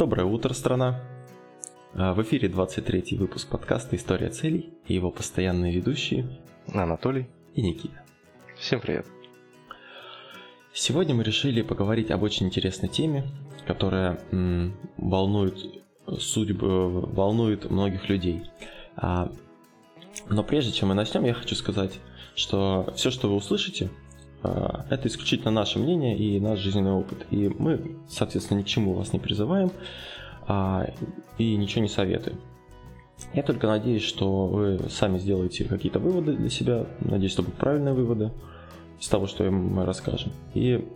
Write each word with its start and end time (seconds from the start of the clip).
Доброе 0.00 0.24
утро, 0.24 0.54
страна! 0.54 0.98
А, 1.92 2.14
в 2.14 2.22
эфире 2.22 2.48
23 2.48 3.18
выпуск 3.18 3.46
подкаста 3.50 3.96
«История 3.96 4.30
целей» 4.30 4.72
и 4.86 4.94
его 4.94 5.10
постоянные 5.10 5.74
ведущие 5.74 6.40
Анатолий 6.72 7.28
и 7.54 7.60
Никита. 7.60 8.02
Всем 8.56 8.80
привет! 8.80 9.06
Сегодня 10.72 11.14
мы 11.14 11.22
решили 11.22 11.60
поговорить 11.60 12.10
об 12.10 12.22
очень 12.22 12.46
интересной 12.46 12.88
теме, 12.88 13.26
которая 13.66 14.18
м, 14.32 14.74
волнует 14.96 15.58
судьбы, 16.18 17.02
волнует 17.02 17.70
многих 17.70 18.08
людей. 18.08 18.44
А, 18.96 19.30
но 20.30 20.42
прежде 20.42 20.72
чем 20.72 20.88
мы 20.88 20.94
начнем, 20.94 21.26
я 21.26 21.34
хочу 21.34 21.54
сказать, 21.54 22.00
что 22.34 22.90
все, 22.96 23.10
что 23.10 23.28
вы 23.28 23.34
услышите, 23.34 23.90
это 24.42 25.08
исключительно 25.08 25.50
наше 25.50 25.78
мнение 25.78 26.16
и 26.16 26.40
наш 26.40 26.58
жизненный 26.58 26.92
опыт. 26.92 27.26
И 27.30 27.48
мы, 27.58 27.96
соответственно, 28.08 28.58
ни 28.58 28.62
к 28.62 28.66
чему 28.66 28.94
вас 28.94 29.12
не 29.12 29.18
призываем 29.18 29.70
а, 30.46 30.86
и 31.38 31.56
ничего 31.56 31.82
не 31.82 31.88
советуем. 31.88 32.40
Я 33.34 33.42
только 33.42 33.66
надеюсь, 33.66 34.02
что 34.02 34.46
вы 34.46 34.80
сами 34.88 35.18
сделаете 35.18 35.64
какие-то 35.64 35.98
выводы 35.98 36.32
для 36.34 36.48
себя. 36.48 36.86
Надеюсь, 37.00 37.32
что 37.32 37.42
будут 37.42 37.58
правильные 37.58 37.92
выводы 37.92 38.32
из 38.98 39.08
того, 39.08 39.26
что 39.26 39.44
мы 39.50 39.84
расскажем. 39.84 40.32
И 40.54 40.88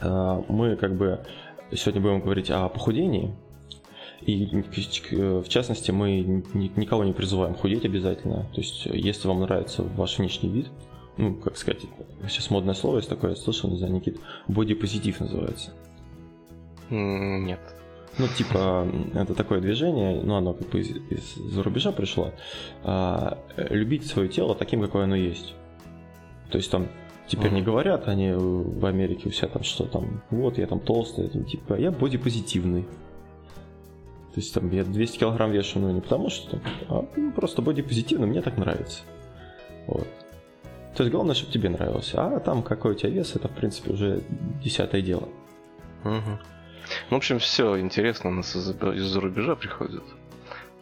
а, 0.00 0.44
мы 0.48 0.76
как 0.76 0.96
бы 0.96 1.20
сегодня 1.72 2.00
будем 2.00 2.20
говорить 2.20 2.50
о 2.50 2.68
похудении. 2.68 3.34
И 4.20 4.46
в 4.46 5.48
частности, 5.48 5.90
мы 5.90 6.44
никого 6.54 7.02
не 7.02 7.12
призываем 7.12 7.56
худеть 7.56 7.84
обязательно. 7.84 8.46
То 8.54 8.60
есть, 8.60 8.86
если 8.86 9.26
вам 9.26 9.40
нравится 9.40 9.82
ваш 9.82 10.18
внешний 10.18 10.48
вид, 10.48 10.68
ну, 11.16 11.34
как 11.34 11.56
сказать, 11.56 11.82
сейчас 12.28 12.50
модное 12.50 12.74
слово 12.74 12.96
есть 12.96 13.08
такое, 13.08 13.30
я 13.30 13.36
слышал, 13.36 13.70
не 13.70 13.76
знаю, 13.76 13.92
Никит, 13.92 14.18
бодипозитив 14.48 15.20
называется. 15.20 15.72
Нет. 16.90 17.60
Ну, 18.18 18.28
типа, 18.28 18.86
это 19.14 19.34
такое 19.34 19.60
движение, 19.60 20.20
ну, 20.22 20.34
оно 20.36 20.52
как 20.52 20.68
бы 20.68 20.80
из, 20.80 20.90
из-за 20.90 21.62
рубежа 21.62 21.92
пришло, 21.92 22.32
а, 22.84 23.38
любить 23.56 24.06
свое 24.06 24.28
тело 24.28 24.54
таким, 24.54 24.82
какое 24.82 25.04
оно 25.04 25.16
есть. 25.16 25.54
То 26.50 26.58
есть 26.58 26.70
там 26.70 26.88
теперь 27.26 27.50
mm-hmm. 27.50 27.54
не 27.54 27.62
говорят 27.62 28.08
они 28.08 28.32
в 28.32 28.84
Америке 28.84 29.30
у 29.30 29.32
себя 29.32 29.48
там, 29.48 29.62
что 29.62 29.84
там, 29.84 30.22
вот, 30.30 30.58
я 30.58 30.66
там 30.66 30.80
толстый, 30.80 31.28
там, 31.28 31.44
типа, 31.44 31.74
я 31.74 31.90
бодипозитивный. 31.90 32.82
То 34.34 34.40
есть 34.40 34.52
там 34.52 34.70
я 34.70 34.84
200 34.84 35.18
килограмм 35.18 35.50
вешу, 35.50 35.78
ну, 35.78 35.90
не 35.90 36.00
потому 36.00 36.28
что, 36.28 36.58
а 36.88 37.06
ну, 37.16 37.32
просто 37.32 37.62
бодипозитивный, 37.62 38.26
мне 38.26 38.42
так 38.42 38.58
нравится. 38.58 39.02
Вот. 39.86 40.06
То 40.94 41.02
есть 41.02 41.12
главное, 41.12 41.34
чтобы 41.34 41.52
тебе 41.52 41.70
нравилось. 41.70 42.12
А 42.14 42.38
там 42.40 42.62
какой 42.62 42.92
у 42.92 42.94
тебя 42.94 43.10
вес, 43.10 43.34
это 43.34 43.48
в 43.48 43.52
принципе 43.52 43.92
уже 43.92 44.22
десятое 44.62 45.00
дело. 45.00 45.28
Угу. 46.04 46.38
Ну, 47.10 47.10
в 47.10 47.14
общем, 47.14 47.38
все 47.38 47.78
интересно, 47.80 48.30
у 48.30 48.34
нас 48.34 48.54
из-за 48.54 49.20
рубежа 49.20 49.56
приходит. 49.56 50.02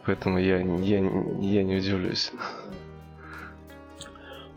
Поэтому 0.05 0.39
я, 0.39 0.57
я, 0.57 0.97
я 0.97 1.63
не 1.63 1.77
удивлюсь. 1.77 2.31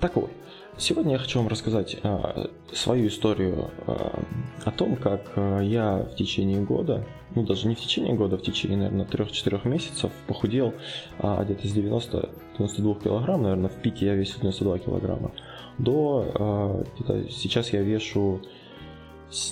Так 0.00 0.16
вот, 0.16 0.30
сегодня 0.78 1.12
я 1.12 1.18
хочу 1.18 1.38
вам 1.38 1.48
рассказать 1.48 1.96
а, 2.02 2.50
свою 2.72 3.08
историю 3.08 3.70
а, 3.86 4.22
о 4.64 4.70
том, 4.70 4.96
как 4.96 5.32
а, 5.36 5.60
я 5.60 5.98
в 5.98 6.16
течение 6.16 6.60
года, 6.60 7.06
ну 7.34 7.44
даже 7.44 7.68
не 7.68 7.74
в 7.74 7.80
течение 7.80 8.14
года, 8.14 8.36
а 8.36 8.38
в 8.38 8.42
течение, 8.42 8.76
наверное, 8.76 9.06
3-4 9.06 9.68
месяцев 9.68 10.12
похудел 10.26 10.74
а, 11.18 11.44
где-то 11.44 11.66
с 11.66 11.74
90-92 11.74 13.02
килограмм, 13.02 13.42
наверное, 13.42 13.68
в 13.68 13.80
пике 13.80 14.06
я 14.06 14.14
весил 14.14 14.40
92 14.40 14.78
килограмма, 14.78 15.32
до 15.78 16.32
а, 16.34 16.84
сейчас 17.30 17.72
я 17.72 17.82
вешу 17.82 18.40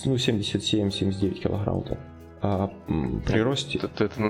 ну, 0.05 0.15
77-79 0.15 1.33
килограмм. 1.39 1.83
Так. 1.83 1.99
А 2.41 2.71
при 3.25 3.39
росте... 3.39 3.79
Это, 3.81 4.05
это 4.05 4.21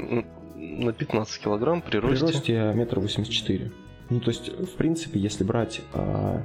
на 0.55 0.93
15 0.93 1.43
килограмм 1.43 1.81
при 1.81 1.97
росте? 1.97 2.25
При 2.25 2.33
росте 2.33 2.71
метр 2.75 2.99
восемьдесят 2.99 3.33
четыре. 3.33 3.71
Ну, 4.09 4.19
то 4.19 4.29
есть, 4.29 4.49
в 4.49 4.75
принципе, 4.75 5.19
если 5.19 5.43
брать, 5.43 5.81
а, 5.93 6.43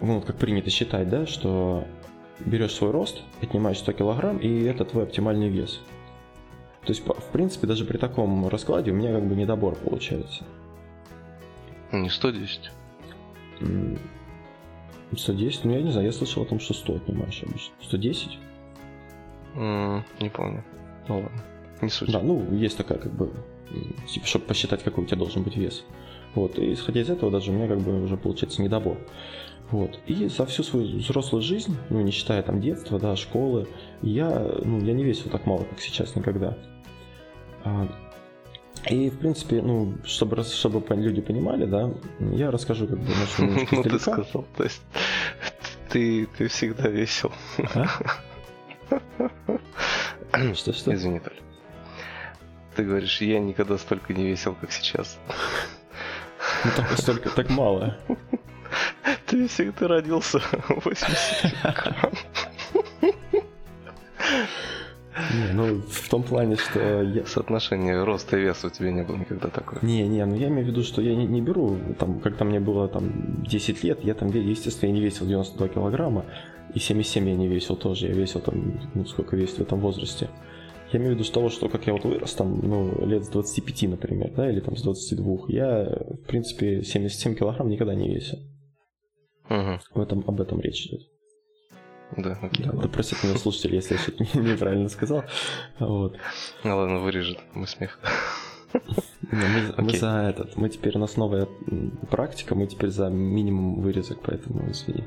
ну, 0.00 0.20
как 0.20 0.36
принято 0.36 0.70
считать, 0.70 1.08
да, 1.08 1.26
что 1.26 1.84
берешь 2.40 2.74
свой 2.74 2.90
рост, 2.90 3.22
отнимаешь 3.40 3.78
100 3.78 3.92
килограмм, 3.92 4.38
и 4.38 4.62
это 4.64 4.84
твой 4.84 5.04
оптимальный 5.04 5.48
вес. 5.48 5.80
То 6.82 6.88
есть, 6.88 7.06
в 7.06 7.32
принципе, 7.32 7.66
даже 7.66 7.84
при 7.84 7.96
таком 7.96 8.48
раскладе 8.48 8.90
у 8.90 8.94
меня 8.94 9.12
как 9.12 9.24
бы 9.24 9.36
недобор 9.36 9.76
получается. 9.76 10.44
Не 11.92 12.08
110? 12.08 12.70
110? 15.16 15.64
Ну, 15.64 15.72
я 15.72 15.82
не 15.82 15.92
знаю, 15.92 16.06
я 16.06 16.12
слышал 16.12 16.42
о 16.42 16.46
том, 16.46 16.58
что 16.58 16.74
100 16.74 16.94
отнимаешь 16.96 17.42
обычно. 17.42 17.74
110? 17.82 18.38
Mm, 19.54 20.02
не 20.20 20.30
помню. 20.30 20.64
Ну 21.08 21.20
ладно, 21.20 21.42
не 21.80 21.90
суть. 21.90 22.10
Да, 22.10 22.20
ну, 22.20 22.52
есть 22.52 22.76
такая 22.76 22.98
как 22.98 23.12
бы, 23.12 23.30
типа, 24.08 24.26
чтобы 24.26 24.46
посчитать, 24.46 24.82
какой 24.82 25.04
у 25.04 25.06
тебя 25.06 25.18
должен 25.18 25.42
быть 25.42 25.56
вес. 25.56 25.84
Вот, 26.34 26.58
и 26.58 26.72
исходя 26.72 27.02
из 27.02 27.10
этого 27.10 27.30
даже 27.30 27.50
у 27.50 27.54
меня 27.54 27.68
как 27.68 27.80
бы 27.80 28.02
уже 28.02 28.16
получается 28.16 28.62
недобор. 28.62 28.96
Вот. 29.72 29.98
И 30.06 30.28
за 30.28 30.44
всю 30.44 30.62
свою 30.62 30.98
взрослую 30.98 31.42
жизнь, 31.42 31.74
ну, 31.88 32.02
не 32.02 32.12
считая 32.12 32.42
там 32.42 32.60
детства, 32.60 32.98
да, 32.98 33.16
школы, 33.16 33.66
я, 34.02 34.28
ну, 34.62 34.78
я 34.82 34.92
не 34.92 35.02
весил 35.02 35.30
так 35.30 35.46
мало, 35.46 35.64
как 35.64 35.80
сейчас 35.80 36.14
никогда. 36.14 36.58
А, 37.64 37.88
и, 38.90 39.08
в 39.08 39.18
принципе, 39.18 39.62
ну, 39.62 39.94
чтобы, 40.04 40.42
чтобы 40.44 40.84
люди 40.94 41.22
понимали, 41.22 41.64
да, 41.64 41.90
я 42.20 42.50
расскажу 42.50 42.86
как 42.86 42.98
бы 42.98 43.08
немножко 43.08 43.66
Ну, 43.76 43.82
ты 43.82 43.98
сказал, 43.98 44.44
то 44.56 44.62
есть 44.62 44.82
ты, 45.88 46.26
ты 46.36 46.48
всегда 46.48 46.88
весел. 46.88 47.32
А? 47.74 47.86
Что, 50.54 50.72
что? 50.72 50.94
Извини, 50.94 51.20
Толь. 51.20 51.40
Ты 52.74 52.84
говоришь, 52.84 53.20
я 53.20 53.38
никогда 53.38 53.76
столько 53.78 54.14
не 54.14 54.26
весел, 54.26 54.54
как 54.54 54.72
сейчас. 54.72 55.18
Ну, 56.64 56.70
так 56.74 56.90
столько, 56.98 57.30
так 57.30 57.50
мало. 57.50 57.98
Ты 59.26 59.48
всегда 59.48 59.88
родился 59.88 60.40
80 60.68 61.52
грамм. 61.62 62.12
Не, 65.34 65.52
ну 65.52 65.80
в 65.82 66.08
том 66.08 66.22
плане, 66.22 66.56
что 66.56 67.02
я... 67.02 67.26
Соотношение 67.26 68.02
роста 68.02 68.38
и 68.38 68.42
веса 68.42 68.68
у 68.68 68.70
тебя 68.70 68.90
не 68.90 69.02
было 69.02 69.16
никогда 69.16 69.48
такое. 69.48 69.78
Не, 69.82 70.08
не, 70.08 70.24
ну 70.24 70.36
я 70.36 70.48
имею 70.48 70.64
в 70.64 70.68
виду, 70.68 70.82
что 70.82 71.02
я 71.02 71.14
не, 71.14 71.26
не 71.26 71.42
беру, 71.42 71.76
там, 71.98 72.20
когда 72.20 72.44
мне 72.44 72.60
было 72.60 72.88
там 72.88 73.42
10 73.44 73.84
лет, 73.84 74.02
я 74.04 74.14
там, 74.14 74.28
естественно, 74.30 74.88
я 74.88 74.94
не 74.94 75.02
весил 75.02 75.26
92 75.26 75.68
килограмма, 75.68 76.24
и 76.74 76.78
77 76.78 77.28
я 77.28 77.36
не 77.36 77.48
весил 77.48 77.76
тоже, 77.76 78.06
я 78.08 78.14
весил 78.14 78.40
там, 78.40 78.80
ну 78.94 79.04
сколько 79.04 79.36
весил 79.36 79.56
в 79.56 79.60
этом 79.60 79.80
возрасте. 79.80 80.28
Я 80.92 80.98
имею 80.98 81.12
в 81.12 81.14
виду 81.14 81.24
с 81.24 81.30
того, 81.30 81.48
что 81.48 81.68
как 81.68 81.86
я 81.86 81.94
вот 81.94 82.04
вырос, 82.04 82.34
там, 82.34 82.60
ну, 82.62 83.06
лет 83.06 83.24
с 83.24 83.28
25, 83.28 83.90
например, 83.90 84.30
да, 84.36 84.50
или 84.50 84.60
там 84.60 84.76
с 84.76 84.82
22, 84.82 85.36
я, 85.48 85.84
в 85.84 86.26
принципе, 86.26 86.82
77 86.82 87.34
килограмм 87.34 87.68
никогда 87.68 87.94
не 87.94 88.14
весил. 88.14 88.38
Угу. 89.48 89.80
В 89.94 90.00
этом, 90.00 90.24
об 90.26 90.40
этом 90.40 90.60
речь 90.60 90.86
идет. 90.86 91.02
Да, 92.16 92.38
окей. 92.42 92.66
Да, 92.66 92.72
да 92.72 92.88
простите 92.88 93.26
меня 93.26 93.38
слушатели, 93.38 93.76
если 93.76 93.94
я 93.94 94.00
что-то 94.00 94.24
неправильно 94.38 94.88
сказал. 94.88 95.24
Вот. 95.78 96.16
Ну 96.64 96.76
ладно, 96.76 97.00
вырежет 97.00 97.38
мы 97.54 97.66
смех. 97.66 97.98
Мы, 99.30 99.74
мы 99.78 99.90
за 99.96 100.28
этот, 100.30 100.56
мы 100.56 100.68
теперь 100.68 100.96
у 100.96 101.00
нас 101.00 101.16
новая 101.16 101.46
практика, 102.10 102.54
мы 102.54 102.66
теперь 102.66 102.90
за 102.90 103.08
минимум 103.08 103.80
вырезок, 103.80 104.20
поэтому 104.22 104.70
извини. 104.70 105.04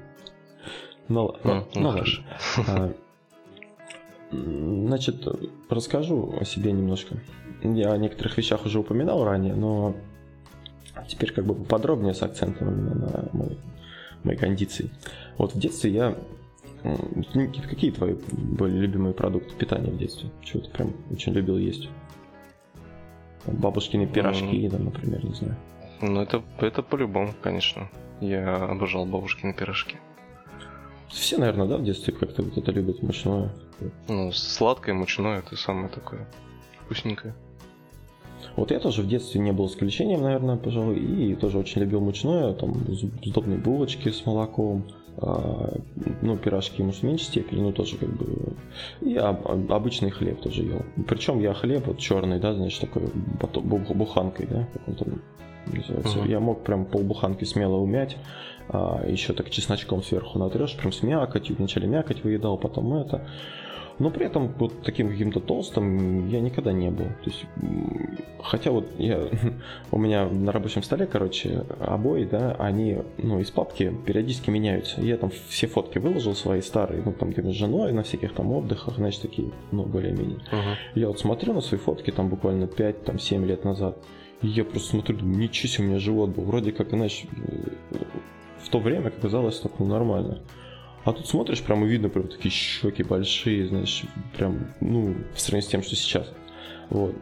Ну, 1.08 1.36
ну, 1.44 1.54
ну, 1.54 1.68
ну 1.76 1.90
ладно. 1.90 2.04
А, 2.68 2.94
значит, 4.32 5.28
расскажу 5.70 6.36
о 6.40 6.46
себе 6.46 6.72
немножко. 6.72 7.18
Я 7.64 7.92
о 7.92 7.98
некоторых 7.98 8.38
вещах 8.38 8.66
уже 8.66 8.80
упоминал 8.80 9.24
ранее, 9.24 9.56
но 9.56 9.96
теперь 11.08 11.32
как 11.32 11.46
бы 11.46 11.56
подробнее 11.56 12.14
с 12.14 12.22
акцентом 12.24 12.70
именно 12.70 12.96
на 12.96 13.30
мои, 13.34 13.56
мои 14.26 14.36
кондиции. 14.36 14.90
Вот 15.38 15.54
в 15.54 15.60
детстве 15.60 15.92
я 15.92 16.16
Какие 17.70 17.90
твои 17.92 18.16
были 18.32 18.78
любимые 18.78 19.14
продукты 19.14 19.56
питания 19.56 19.90
в 19.90 19.98
детстве? 19.98 20.30
Чего 20.44 20.62
ты 20.62 20.70
прям 20.70 20.94
очень 21.12 21.34
любил 21.34 21.58
есть? 21.58 21.90
Бабушкины 23.48 24.06
пирожки, 24.06 24.70
там, 24.70 24.86
например, 24.86 25.26
не 25.26 25.34
знаю. 25.34 25.56
Ну, 26.02 26.22
это, 26.22 26.44
это 26.60 26.84
по-любому, 26.84 27.34
конечно. 27.42 27.90
Я 28.22 28.56
обожал 28.56 29.06
бабушкины 29.06 29.54
пирожки. 29.54 29.98
Все, 31.10 31.38
наверное, 31.38 31.68
да, 31.68 31.78
в 31.78 31.84
детстве 31.84 32.14
как-то 32.14 32.44
вот 32.44 32.58
это 32.58 32.72
любят, 32.72 33.02
мучное. 33.02 33.52
Ну, 34.08 34.32
сладкое, 34.32 34.94
мучное, 34.94 35.40
это 35.40 35.56
самое 35.56 35.90
такое 35.90 36.28
вкусненькое. 36.84 37.34
Вот 38.56 38.72
я 38.72 38.80
тоже 38.80 39.02
в 39.02 39.08
детстве 39.08 39.42
не 39.42 39.52
был 39.52 39.68
исключением, 39.68 40.22
наверное, 40.22 40.56
пожалуй, 40.56 40.98
и 40.98 41.36
тоже 41.36 41.58
очень 41.58 41.82
любил 41.82 42.00
мучное, 42.00 42.54
там, 42.54 42.74
сдобные 43.24 43.58
булочки 43.58 44.10
с 44.10 44.26
молоком, 44.26 44.86
а, 45.18 45.74
ну, 46.22 46.38
пирожки, 46.38 46.82
может, 46.84 47.02
в 47.02 47.04
меньшей 47.04 47.26
степени, 47.26 47.62
но 47.62 47.72
тоже 47.72 47.98
как 47.98 48.10
бы... 48.10 48.54
И 49.02 49.16
обычный 49.18 50.10
хлеб 50.10 50.42
тоже 50.42 50.64
ел. 50.64 50.84
Причем 51.08 51.40
я 51.40 51.54
хлеб 51.54 51.88
вот 51.88 52.00
черный, 52.00 52.40
да, 52.40 52.54
значит, 52.54 52.82
такой 52.82 53.04
буханкой, 53.94 54.48
да, 54.48 54.68
как 54.74 54.88
он 54.88 54.96
там 54.96 55.22
называется. 55.68 56.20
Uh-huh. 56.20 56.30
Я 56.30 56.40
мог 56.40 56.64
прям 56.64 56.86
полбуханки 56.86 57.44
смело 57.44 57.78
умять, 57.78 58.18
а, 58.70 59.04
еще 59.08 59.34
так 59.34 59.50
чесночком 59.50 60.04
сверху 60.04 60.40
натрешь, 60.40 60.76
прям 60.76 60.92
с 60.92 61.02
мякотью. 61.04 61.56
Вначале 61.58 61.88
мякоть 61.88 62.24
выедал, 62.24 62.58
потом 62.58 62.94
это. 62.96 63.28
Но 63.98 64.10
при 64.10 64.26
этом 64.26 64.50
вот 64.60 64.82
таким 64.84 65.10
каким-то 65.10 65.40
толстым 65.40 66.28
я 66.28 66.42
никогда 66.42 66.74
не 66.74 66.90
был. 66.92 67.06
То 67.06 67.30
есть, 67.30 67.46
хотя 68.44 68.72
вот 68.72 68.88
я, 68.98 69.28
у 69.92 69.98
меня 69.98 70.28
на 70.28 70.52
рабочем 70.52 70.84
столе, 70.84 71.06
короче, 71.06 71.64
обои, 71.80 72.26
да, 72.26 72.56
они, 72.60 72.98
ну, 73.18 73.40
из 73.40 73.52
папки 73.52 73.96
периодически 74.06 74.50
меняются. 74.50 75.02
Я 75.02 75.18
там 75.18 75.32
все 75.48 75.68
фотки 75.68 75.98
выложил 75.98 76.36
свои 76.36 76.62
старые, 76.62 77.04
ну, 77.06 77.14
там, 77.14 77.32
где 77.32 77.42
с 77.42 77.56
женой, 77.56 77.94
на 77.94 78.04
всяких 78.04 78.34
там 78.34 78.52
отдыхах, 78.52 78.96
знаешь, 78.96 79.18
такие, 79.18 79.52
ну, 79.72 79.84
более-менее. 79.84 80.40
Uh-huh. 80.52 80.76
Я 80.96 81.08
вот 81.08 81.20
смотрю 81.20 81.54
на 81.54 81.62
свои 81.62 81.80
фотки 81.80 82.12
там 82.12 82.30
буквально 82.30 82.66
5-7 82.66 83.46
лет 83.46 83.64
назад, 83.64 83.98
и 84.42 84.48
я 84.48 84.66
просто 84.66 84.90
смотрю, 84.90 85.18
думаю, 85.18 85.38
ничего 85.38 85.70
себе, 85.70 85.86
у 85.86 85.88
меня 85.88 86.00
живот 86.00 86.32
был. 86.32 86.44
Вроде 86.44 86.72
как, 86.74 86.90
знаешь, 86.90 87.24
в 88.62 88.70
то 88.70 88.80
время 88.80 89.10
казалось 89.10 89.60
так, 89.60 89.80
ну, 89.80 89.86
нормально. 89.86 90.42
А 91.06 91.14
тут 91.14 91.28
смотришь, 91.28 91.62
прямо 91.62 91.86
видно 91.86 92.10
прям 92.10 92.28
такие 92.28 92.52
щеки 92.52 93.04
большие, 93.04 93.68
знаешь, 93.68 94.04
прям, 94.36 94.68
ну, 94.82 95.16
в 95.36 95.40
сравнении 95.40 95.68
с 95.68 95.70
тем, 95.70 95.84
что 95.84 95.96
сейчас. 95.96 96.28
Вот. 96.90 97.16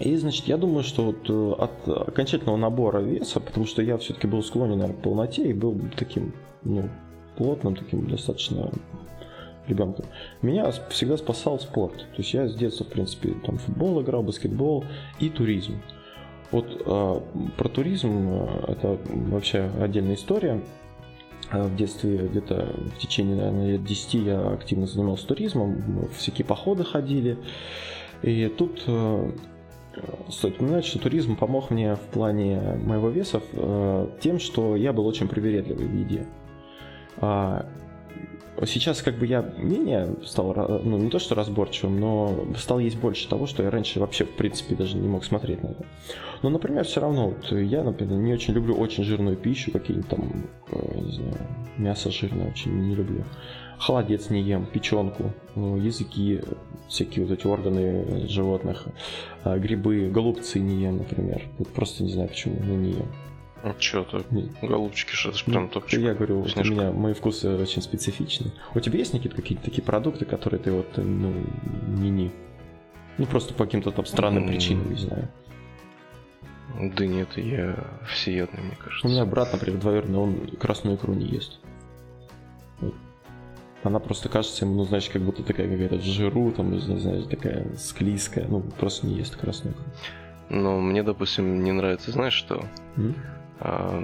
И, 0.00 0.16
значит, 0.16 0.46
я 0.46 0.56
думаю, 0.56 0.82
что 0.82 1.04
вот 1.04 1.28
э, 1.28 1.62
от 1.62 2.08
окончательного 2.08 2.56
набора 2.56 3.00
веса, 3.00 3.38
потому 3.38 3.66
что 3.66 3.82
я 3.82 3.98
все-таки 3.98 4.26
был 4.26 4.42
склонен, 4.42 4.78
наверное, 4.78 4.98
к 4.98 5.02
полноте 5.02 5.48
и 5.48 5.52
был 5.52 5.78
таким, 5.96 6.32
ну, 6.62 6.88
плотным, 7.36 7.76
таким 7.76 8.08
достаточно 8.08 8.72
ребенком, 9.68 10.06
меня 10.42 10.70
всегда 10.88 11.18
спасал 11.18 11.60
спорт. 11.60 11.98
То 11.98 12.18
есть 12.18 12.34
я 12.34 12.48
с 12.48 12.54
детства, 12.54 12.84
в 12.84 12.88
принципе, 12.88 13.34
там 13.44 13.58
футбол 13.58 14.02
играл, 14.02 14.22
баскетбол 14.22 14.84
и 15.20 15.28
туризм. 15.28 15.80
Вот 16.50 16.82
э, 16.84 17.20
про 17.56 17.68
туризм 17.68 18.28
э, 18.28 18.64
это 18.68 18.98
вообще 19.06 19.70
отдельная 19.80 20.14
история. 20.14 20.60
А 21.50 21.64
в 21.64 21.74
детстве 21.76 22.28
где-то 22.28 22.74
в 22.94 22.98
течение, 22.98 23.36
наверное, 23.36 23.72
лет 23.72 23.84
10 23.84 24.14
я 24.14 24.40
активно 24.50 24.86
занимался 24.86 25.26
туризмом, 25.26 26.08
всякие 26.16 26.44
походы 26.44 26.84
ходили. 26.84 27.38
И 28.22 28.46
тут 28.56 28.84
э, 28.86 29.32
стоит 30.28 30.56
упоминать, 30.56 30.84
что 30.84 31.00
туризм 31.00 31.36
помог 31.36 31.70
мне 31.70 31.96
в 31.96 32.00
плане 32.12 32.78
моего 32.84 33.08
веса 33.08 33.40
э, 33.52 34.06
тем, 34.20 34.38
что 34.38 34.76
я 34.76 34.92
был 34.92 35.06
очень 35.06 35.26
привередливый 35.26 35.86
в 35.86 35.94
еде. 35.94 36.26
Сейчас 38.66 39.02
как 39.02 39.18
бы 39.18 39.26
я 39.26 39.42
менее 39.58 40.16
стал, 40.24 40.54
ну 40.84 40.98
не 40.98 41.10
то 41.10 41.18
что 41.18 41.34
разборчивым, 41.34 41.98
но 41.98 42.46
стал 42.58 42.78
есть 42.78 42.98
больше 42.98 43.28
того, 43.28 43.46
что 43.46 43.62
я 43.62 43.70
раньше 43.70 44.00
вообще 44.00 44.24
в 44.24 44.36
принципе 44.36 44.74
даже 44.74 44.96
не 44.96 45.08
мог 45.08 45.24
смотреть 45.24 45.62
на 45.62 45.68
это. 45.68 45.84
Но, 46.42 46.50
например, 46.50 46.84
все 46.84 47.00
равно 47.00 47.30
вот, 47.30 47.52
я, 47.52 47.82
например, 47.82 48.18
не 48.18 48.32
очень 48.32 48.54
люблю 48.54 48.74
очень 48.74 49.04
жирную 49.04 49.36
пищу, 49.36 49.70
какие-нибудь 49.72 50.08
там, 50.08 50.46
э, 50.72 51.00
не 51.00 51.12
знаю, 51.12 51.36
мясо 51.76 52.10
жирное 52.10 52.50
очень 52.50 52.72
не 52.72 52.94
люблю. 52.94 53.24
Холодец 53.78 54.28
не 54.28 54.42
ем, 54.42 54.66
печенку, 54.66 55.32
ну, 55.54 55.76
языки, 55.76 56.42
всякие 56.86 57.24
вот 57.24 57.38
эти 57.38 57.46
органы 57.46 58.26
животных, 58.28 58.84
а, 59.42 59.58
грибы, 59.58 60.10
голубцы 60.10 60.58
не 60.58 60.82
ем, 60.82 60.98
например. 60.98 61.42
Вот 61.58 61.68
просто 61.68 62.02
не 62.02 62.12
знаю 62.12 62.28
почему, 62.28 62.56
но 62.62 62.74
не 62.74 62.90
ем. 62.90 63.06
Ну 63.62 63.74
что 63.78 64.04
ты, 64.04 64.24
голубчики, 64.62 65.12
что 65.12 65.30
это 65.30 65.44
прям 65.44 65.68
топчик. 65.68 66.00
Я 66.00 66.14
говорю, 66.14 66.46
Снежка. 66.48 66.72
у 66.72 66.74
меня 66.74 66.92
мои 66.92 67.12
вкусы 67.12 67.48
очень 67.56 67.82
специфичны. 67.82 68.52
У 68.74 68.80
тебя 68.80 68.98
есть, 68.98 69.12
Никита, 69.12 69.36
какие-то 69.36 69.64
такие 69.64 69.82
продукты, 69.82 70.24
которые 70.24 70.60
ты 70.60 70.72
вот, 70.72 70.96
ну, 70.96 71.34
не-не? 71.88 72.30
Ну, 73.18 73.26
просто 73.26 73.52
по 73.52 73.64
каким-то 73.64 73.90
там 73.90 74.06
странным 74.06 74.46
причинам, 74.46 74.90
не 74.90 74.96
знаю. 74.98 75.28
Да 76.96 77.06
нет, 77.06 77.36
я 77.36 77.76
всеядный, 78.08 78.62
мне 78.62 78.76
кажется. 78.76 79.06
У 79.06 79.10
меня 79.10 79.26
брат, 79.26 79.52
например, 79.52 79.78
двоюродный, 79.78 80.18
он 80.18 80.46
красную 80.58 80.96
икру 80.96 81.12
не 81.12 81.26
ест. 81.26 81.58
Вот. 82.80 82.94
Она 83.82 83.98
просто 83.98 84.30
кажется 84.30 84.64
ему, 84.64 84.76
ну, 84.76 84.84
знаешь, 84.84 85.10
как 85.10 85.20
будто 85.20 85.42
такая 85.42 85.68
какая-то 85.68 86.00
жиру, 86.00 86.50
там, 86.52 86.78
знаю, 86.78 87.24
такая 87.24 87.66
склизкая. 87.76 88.46
Ну, 88.48 88.60
просто 88.60 89.06
не 89.06 89.16
ест 89.16 89.36
красную 89.36 89.74
икру. 89.74 89.84
Ну, 90.48 90.80
мне, 90.80 91.02
допустим, 91.02 91.62
не 91.62 91.72
нравится, 91.72 92.10
знаешь 92.12 92.32
что? 92.32 92.64
Mm? 92.96 93.14
А, 93.60 94.02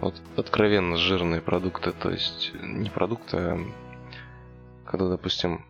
вот 0.00 0.20
откровенно 0.36 0.96
жирные 0.96 1.40
продукты, 1.40 1.92
то 1.92 2.10
есть 2.10 2.52
не 2.54 2.88
продукты, 2.88 3.36
а 3.36 3.58
когда, 4.84 5.08
допустим, 5.08 5.64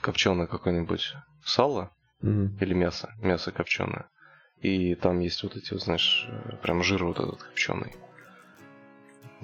копченое 0.00 0.46
какое-нибудь 0.46 1.14
сало 1.44 1.90
mm-hmm. 2.22 2.58
или 2.60 2.74
мясо, 2.74 3.14
мясо 3.18 3.52
копченое, 3.52 4.08
и 4.60 4.94
там 4.94 5.20
есть 5.20 5.42
вот 5.42 5.56
эти, 5.56 5.72
вот, 5.72 5.82
знаешь, 5.82 6.28
прям 6.62 6.82
жир 6.82 7.04
вот 7.04 7.20
этот 7.20 7.42
копченый. 7.42 7.94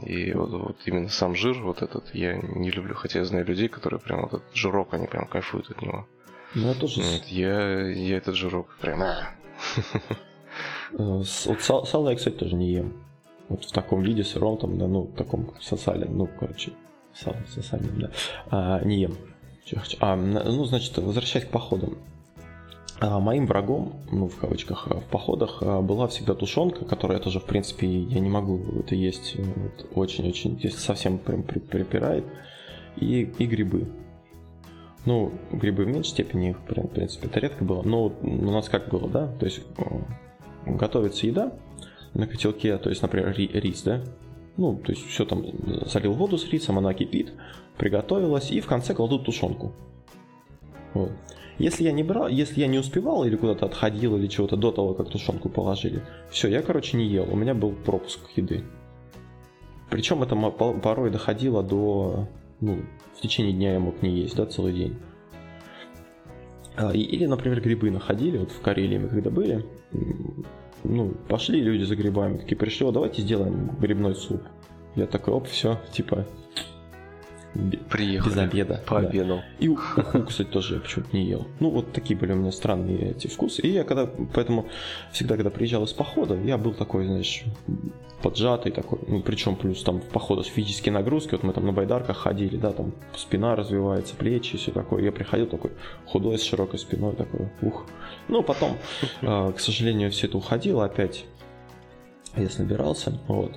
И 0.02 0.32
вот, 0.32 0.50
вот 0.50 0.80
именно 0.86 1.08
сам 1.08 1.36
жир 1.36 1.62
вот 1.62 1.82
этот 1.82 2.12
я 2.14 2.36
не 2.36 2.70
люблю, 2.70 2.94
хотя 2.94 3.20
я 3.20 3.24
знаю 3.24 3.46
людей, 3.46 3.68
которые 3.68 4.00
прям 4.00 4.22
вот 4.22 4.34
этот 4.34 4.56
жирок, 4.56 4.92
они 4.92 5.06
прям 5.06 5.26
кайфуют 5.26 5.70
от 5.70 5.82
него. 5.82 6.08
Ну, 6.54 6.68
я 6.68 6.74
тоже... 6.74 7.00
Нет, 7.00 7.26
я, 7.26 7.88
я 7.88 8.16
этот 8.16 8.34
жирок 8.34 8.76
прям... 8.80 9.00
Вот 10.92 11.26
сал, 11.26 11.86
сало 11.86 12.10
я, 12.10 12.16
кстати, 12.16 12.34
тоже 12.34 12.54
не 12.54 12.70
ем. 12.72 12.92
Вот 13.48 13.64
в 13.64 13.72
таком 13.72 14.02
виде, 14.02 14.24
сыром, 14.24 14.56
там, 14.56 14.78
да, 14.78 14.86
ну, 14.86 15.02
в 15.02 15.14
таком 15.14 15.50
сосале, 15.60 16.06
ну, 16.06 16.28
короче, 16.38 16.72
сало 17.14 17.36
сосальном, 17.48 18.00
да, 18.00 18.10
а, 18.50 18.84
не 18.84 19.00
ем. 19.00 19.16
А, 20.00 20.16
ну, 20.16 20.64
значит, 20.64 20.96
возвращаясь 20.98 21.46
к 21.46 21.50
походам. 21.50 21.98
А, 23.00 23.18
моим 23.18 23.46
врагом, 23.46 23.94
ну, 24.10 24.28
в 24.28 24.36
кавычках, 24.36 24.86
в 24.86 25.04
походах 25.10 25.58
а, 25.60 25.82
была 25.82 26.06
всегда 26.08 26.34
тушенка, 26.34 26.84
которая 26.84 27.18
тоже, 27.18 27.40
в 27.40 27.44
принципе, 27.44 27.86
я 27.86 28.20
не 28.20 28.28
могу 28.28 28.60
это 28.78 28.94
есть 28.94 29.36
вот, 29.36 29.86
очень-очень, 29.94 30.58
если 30.62 30.78
совсем 30.78 31.18
прям 31.18 31.42
припирает, 31.42 32.24
и, 32.96 33.22
и 33.38 33.46
грибы. 33.46 33.88
Ну, 35.06 35.32
грибы 35.52 35.84
в 35.84 35.88
меньшей 35.88 36.10
степени, 36.10 36.52
в 36.52 36.88
принципе, 36.88 37.26
это 37.26 37.40
редко 37.40 37.62
было. 37.62 37.82
Но 37.82 38.06
у 38.22 38.50
нас 38.50 38.68
как 38.68 38.88
было, 38.88 39.08
да? 39.08 39.26
То 39.38 39.44
есть 39.44 39.60
готовится 40.66 41.26
еда 41.26 41.52
на 42.14 42.26
котелке, 42.26 42.78
то 42.78 42.90
есть, 42.90 43.02
например, 43.02 43.34
рис, 43.36 43.82
да? 43.82 44.02
Ну, 44.56 44.76
то 44.76 44.92
есть 44.92 45.06
все 45.06 45.24
там, 45.24 45.44
залил 45.86 46.12
воду 46.12 46.38
с 46.38 46.48
рисом, 46.48 46.78
она 46.78 46.94
кипит, 46.94 47.32
приготовилась, 47.76 48.50
и 48.50 48.60
в 48.60 48.66
конце 48.66 48.94
кладут 48.94 49.24
тушенку. 49.24 49.72
Вот. 50.94 51.10
Если 51.58 51.84
я 51.84 51.92
не 51.92 52.02
брал, 52.02 52.28
если 52.28 52.60
я 52.60 52.66
не 52.66 52.78
успевал 52.78 53.24
или 53.24 53.36
куда-то 53.36 53.66
отходил 53.66 54.16
или 54.16 54.26
чего-то 54.26 54.56
до 54.56 54.72
того, 54.72 54.94
как 54.94 55.08
тушенку 55.08 55.48
положили, 55.48 56.02
все, 56.30 56.48
я, 56.48 56.62
короче, 56.62 56.96
не 56.96 57.06
ел. 57.06 57.32
У 57.32 57.36
меня 57.36 57.54
был 57.54 57.72
пропуск 57.72 58.20
еды. 58.36 58.64
Причем 59.90 60.22
это 60.22 60.34
порой 60.36 61.10
доходило 61.10 61.62
до, 61.62 62.28
ну, 62.60 62.82
в 63.16 63.20
течение 63.20 63.52
дня 63.52 63.74
я 63.74 63.80
мог 63.80 64.02
не 64.02 64.10
есть, 64.10 64.36
да, 64.36 64.46
целый 64.46 64.72
день. 64.72 64.96
А, 66.76 66.92
или, 66.92 67.26
например, 67.26 67.60
грибы 67.60 67.90
находили, 67.90 68.38
вот 68.38 68.50
в 68.50 68.60
Карелии 68.60 68.98
мы 68.98 69.08
когда 69.08 69.30
были, 69.30 69.64
ну, 70.82 71.14
пошли 71.28 71.60
люди 71.60 71.84
за 71.84 71.96
грибами, 71.96 72.38
такие 72.38 72.56
пришли, 72.56 72.90
давайте 72.90 73.22
сделаем 73.22 73.70
грибной 73.78 74.14
суп. 74.14 74.42
Я 74.96 75.06
такой, 75.06 75.34
оп, 75.34 75.46
все, 75.48 75.80
типа, 75.92 76.26
Приехали. 77.88 78.32
Без 78.32 78.38
обеда. 78.38 78.82
Пообедал. 78.86 79.38
Да. 79.38 79.44
И 79.60 79.68
уху, 79.68 80.02
кстати, 80.26 80.48
тоже 80.48 80.74
я 80.74 80.80
почему-то 80.80 81.16
не 81.16 81.24
ел. 81.24 81.46
Ну, 81.60 81.70
вот 81.70 81.92
такие 81.92 82.18
были 82.18 82.32
у 82.32 82.36
меня 82.36 82.50
странные 82.50 83.12
эти 83.12 83.28
вкусы. 83.28 83.62
И 83.62 83.68
я 83.68 83.84
когда, 83.84 84.06
поэтому 84.06 84.66
всегда, 85.12 85.36
когда 85.36 85.50
приезжал 85.50 85.84
из 85.84 85.92
похода, 85.92 86.34
я 86.34 86.58
был 86.58 86.74
такой, 86.74 87.06
знаешь, 87.06 87.44
поджатый 88.22 88.72
такой. 88.72 88.98
Ну, 89.06 89.22
причем 89.22 89.54
плюс 89.54 89.82
там 89.82 90.00
в 90.00 90.08
походах 90.08 90.46
физические 90.46 90.92
нагрузки. 90.92 91.32
Вот 91.32 91.44
мы 91.44 91.52
там 91.52 91.64
на 91.64 91.72
байдарках 91.72 92.16
ходили, 92.16 92.56
да, 92.56 92.72
там 92.72 92.92
спина 93.16 93.54
развивается, 93.54 94.16
плечи, 94.16 94.56
все 94.56 94.72
такое. 94.72 95.04
Я 95.04 95.12
приходил 95.12 95.46
такой 95.46 95.72
худой, 96.06 96.38
с 96.38 96.42
широкой 96.42 96.80
спиной, 96.80 97.14
такой, 97.14 97.48
ух. 97.62 97.86
Ну, 98.28 98.42
потом, 98.42 98.76
а, 99.22 99.52
к 99.52 99.60
сожалению, 99.60 100.10
все 100.10 100.26
это 100.26 100.38
уходило 100.38 100.84
опять 100.84 101.24
я 102.36 102.48
набирался. 102.58 103.18
Вот. 103.28 103.52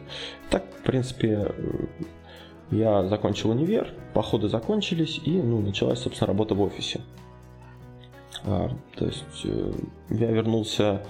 Так, 0.50 0.64
в 0.80 0.84
принципе, 0.84 1.52
я 2.72 3.08
закончил 3.08 3.52
универ, 3.52 3.94
походы 4.14 4.50
закончились, 4.50 5.20
и 5.24 5.42
ну, 5.42 5.62
началась, 5.62 6.00
собственно, 6.00 6.28
работа 6.28 6.56
в 6.56 6.62
офисе. 6.62 7.02
А, 8.46 8.70
то 8.96 9.06
есть 9.06 9.24
э, 9.46 9.74
я 10.10 10.32
вернулся 10.32 11.02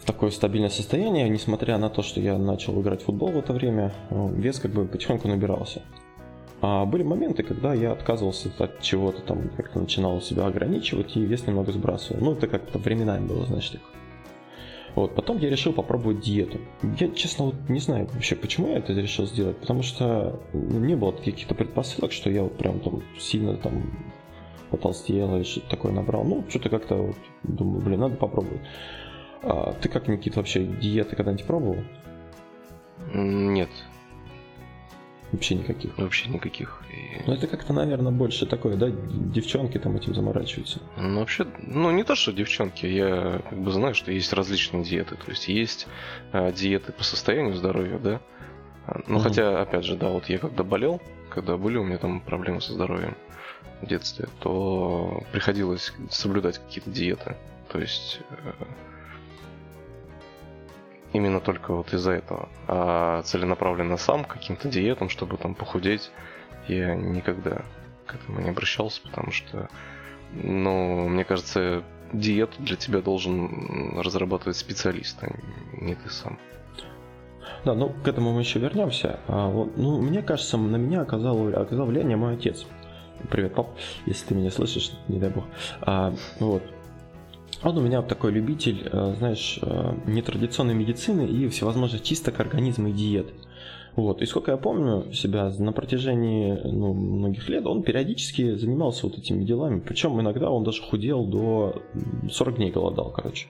в 0.00 0.06
такое 0.06 0.30
стабильное 0.30 0.70
состояние, 0.70 1.28
несмотря 1.28 1.78
на 1.78 1.90
то, 1.90 2.02
что 2.02 2.20
я 2.20 2.38
начал 2.38 2.80
играть 2.80 3.02
в 3.02 3.06
футбол 3.06 3.30
в 3.30 3.38
это 3.38 3.52
время, 3.52 3.92
э, 4.10 4.28
вес 4.34 4.58
как 4.58 4.72
бы 4.72 4.86
потихоньку 4.86 5.28
набирался. 5.28 5.82
А 6.60 6.84
были 6.84 7.04
моменты, 7.04 7.42
когда 7.42 7.72
я 7.72 7.92
отказывался 7.92 8.50
от 8.58 8.80
чего-то 8.80 9.22
там, 9.22 9.48
как-то 9.56 9.78
начинал 9.78 10.20
себя 10.20 10.46
ограничивать 10.46 11.16
и 11.16 11.20
вес 11.20 11.46
немного 11.46 11.70
сбрасывал. 11.72 12.20
Ну, 12.20 12.32
это 12.32 12.48
как-то 12.48 12.78
временами 12.78 13.26
было, 13.26 13.46
значит, 13.46 13.80
вот, 15.00 15.14
потом 15.14 15.38
я 15.38 15.50
решил 15.50 15.72
попробовать 15.72 16.20
диету. 16.20 16.58
Я, 16.98 17.08
честно, 17.10 17.46
вот 17.46 17.54
не 17.68 17.80
знаю 17.80 18.08
вообще, 18.12 18.36
почему 18.36 18.68
я 18.68 18.78
это 18.78 18.92
решил 18.92 19.26
сделать, 19.26 19.56
потому 19.58 19.82
что 19.82 20.40
ну, 20.52 20.78
не 20.78 20.96
было 20.96 21.12
каких-то 21.12 21.54
предпосылок, 21.54 22.12
что 22.12 22.30
я 22.30 22.42
вот 22.42 22.56
прям 22.56 22.80
там 22.80 23.02
сильно 23.18 23.56
там 23.56 23.92
потолстел 24.70 25.36
или 25.36 25.44
что-то 25.44 25.70
такое 25.70 25.92
набрал. 25.92 26.24
Ну, 26.24 26.44
что-то 26.48 26.68
как-то 26.68 26.96
вот, 26.96 27.16
думаю, 27.42 27.82
блин, 27.82 28.00
надо 28.00 28.16
попробовать. 28.16 28.60
А, 29.42 29.72
ты 29.80 29.88
как, 29.88 30.08
Никита, 30.08 30.38
вообще 30.38 30.64
диеты 30.64 31.16
когда-нибудь 31.16 31.46
пробовал? 31.46 31.78
Нет. 33.14 33.70
Вообще 35.32 35.56
никаких. 35.56 35.98
Вообще 35.98 36.30
никаких. 36.30 36.82
И... 36.90 37.22
Ну 37.26 37.34
это 37.34 37.46
как-то, 37.46 37.72
наверное, 37.72 38.12
больше 38.12 38.46
такое, 38.46 38.76
да? 38.76 38.88
Девчонки 38.90 39.78
там 39.78 39.96
этим 39.96 40.14
заморачиваются. 40.14 40.80
Ну 40.96 41.20
вообще, 41.20 41.46
ну 41.60 41.90
не 41.90 42.02
то, 42.02 42.14
что 42.14 42.32
девчонки, 42.32 42.86
я 42.86 43.42
как 43.48 43.58
бы 43.58 43.70
знаю, 43.70 43.94
что 43.94 44.10
есть 44.10 44.32
различные 44.32 44.84
диеты. 44.84 45.16
То 45.16 45.30
есть 45.30 45.48
есть 45.48 45.86
а, 46.32 46.50
диеты 46.50 46.92
по 46.92 47.04
состоянию 47.04 47.54
здоровья, 47.54 47.98
да? 47.98 48.20
А, 48.86 49.00
ну 49.06 49.16
угу. 49.16 49.24
хотя, 49.24 49.60
опять 49.60 49.84
же, 49.84 49.96
да, 49.96 50.08
вот 50.08 50.28
я 50.30 50.38
когда 50.38 50.64
болел, 50.64 51.02
когда 51.28 51.58
были 51.58 51.76
у 51.76 51.84
меня 51.84 51.98
там 51.98 52.20
проблемы 52.20 52.62
со 52.62 52.72
здоровьем 52.72 53.14
в 53.82 53.86
детстве, 53.86 54.28
то 54.40 55.22
приходилось 55.30 55.92
соблюдать 56.10 56.58
какие-то 56.58 56.90
диеты. 56.90 57.36
То 57.70 57.78
есть 57.78 58.20
э, 58.30 58.52
именно 61.18 61.40
только 61.40 61.74
вот 61.74 61.92
из-за 61.92 62.12
этого. 62.12 62.48
А 62.66 63.22
целенаправленно 63.22 63.96
сам 63.96 64.24
каким-то 64.24 64.68
диетам, 64.68 65.08
чтобы 65.08 65.36
там 65.36 65.54
похудеть, 65.54 66.10
я 66.68 66.94
никогда 66.94 67.62
к 68.06 68.14
этому 68.14 68.40
не 68.40 68.50
обращался, 68.50 69.02
потому 69.02 69.32
что, 69.32 69.68
ну, 70.32 71.08
мне 71.08 71.24
кажется, 71.24 71.82
диету 72.12 72.62
для 72.62 72.76
тебя 72.76 73.00
должен 73.00 73.98
разрабатывать 74.00 74.56
специалист, 74.56 75.22
а 75.22 75.28
не 75.72 75.94
ты 75.94 76.08
сам. 76.08 76.38
Да, 77.64 77.74
ну 77.74 77.90
к 77.90 78.08
этому 78.08 78.32
мы 78.32 78.40
еще 78.40 78.58
вернемся. 78.58 79.18
А, 79.26 79.48
вот, 79.48 79.76
ну, 79.76 80.00
мне 80.00 80.22
кажется, 80.22 80.56
на 80.56 80.76
меня 80.76 81.02
оказал, 81.02 81.48
оказал 81.48 81.86
влияние 81.86 82.16
мой 82.16 82.34
отец. 82.34 82.66
Привет, 83.30 83.54
пап, 83.54 83.70
если 84.06 84.26
ты 84.28 84.34
меня 84.34 84.50
слышишь, 84.50 84.92
не 85.08 85.18
дай 85.18 85.30
бог. 85.30 85.44
А, 85.80 86.14
вот. 86.38 86.62
Он 87.62 87.76
у 87.76 87.80
меня 87.80 88.02
такой 88.02 88.30
любитель, 88.30 88.88
э, 88.90 89.14
знаешь, 89.18 89.58
э, 89.60 89.94
нетрадиционной 90.06 90.74
медицины 90.74 91.26
и 91.26 91.48
всевозможных 91.48 92.02
чисток 92.02 92.38
организма 92.40 92.90
и 92.90 92.92
диет. 92.92 93.32
Вот. 93.96 94.22
И 94.22 94.26
сколько 94.26 94.52
я 94.52 94.56
помню 94.56 95.12
себя 95.12 95.50
на 95.58 95.72
протяженении 95.72 96.56
ну, 96.64 96.94
многих 96.94 97.48
лет, 97.48 97.66
он 97.66 97.82
периодически 97.82 98.54
занимался 98.54 99.06
вот 99.06 99.18
этими 99.18 99.44
делами. 99.44 99.80
Причем 99.80 100.20
иногда 100.20 100.50
он 100.50 100.62
даже 100.62 100.82
худел 100.82 101.26
до 101.26 101.82
40 102.30 102.56
дней 102.56 102.70
голодал, 102.70 103.10
короче. 103.10 103.48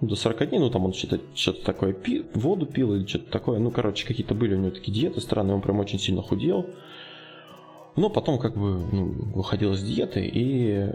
До 0.00 0.16
40 0.16 0.48
дней, 0.48 0.58
ну 0.58 0.70
там 0.70 0.86
он 0.86 0.94
что-то, 0.94 1.20
что-то 1.34 1.62
такое 1.62 1.92
пил, 1.92 2.24
воду 2.32 2.64
пил 2.64 2.94
или 2.94 3.04
что-то 3.04 3.30
такое. 3.30 3.58
Ну, 3.58 3.70
короче, 3.70 4.06
какие-то 4.06 4.34
были 4.34 4.54
у 4.54 4.58
него 4.58 4.70
такие 4.70 4.94
диеты 4.94 5.20
странные, 5.20 5.54
он 5.54 5.60
прям 5.60 5.80
очень 5.80 5.98
сильно 5.98 6.22
худел. 6.22 6.64
Но 7.96 8.08
потом 8.08 8.38
как 8.38 8.54
бы 8.54 8.80
ну, 8.90 9.04
выходил 9.34 9.74
из 9.74 9.82
диеты 9.82 10.24
и 10.24 10.88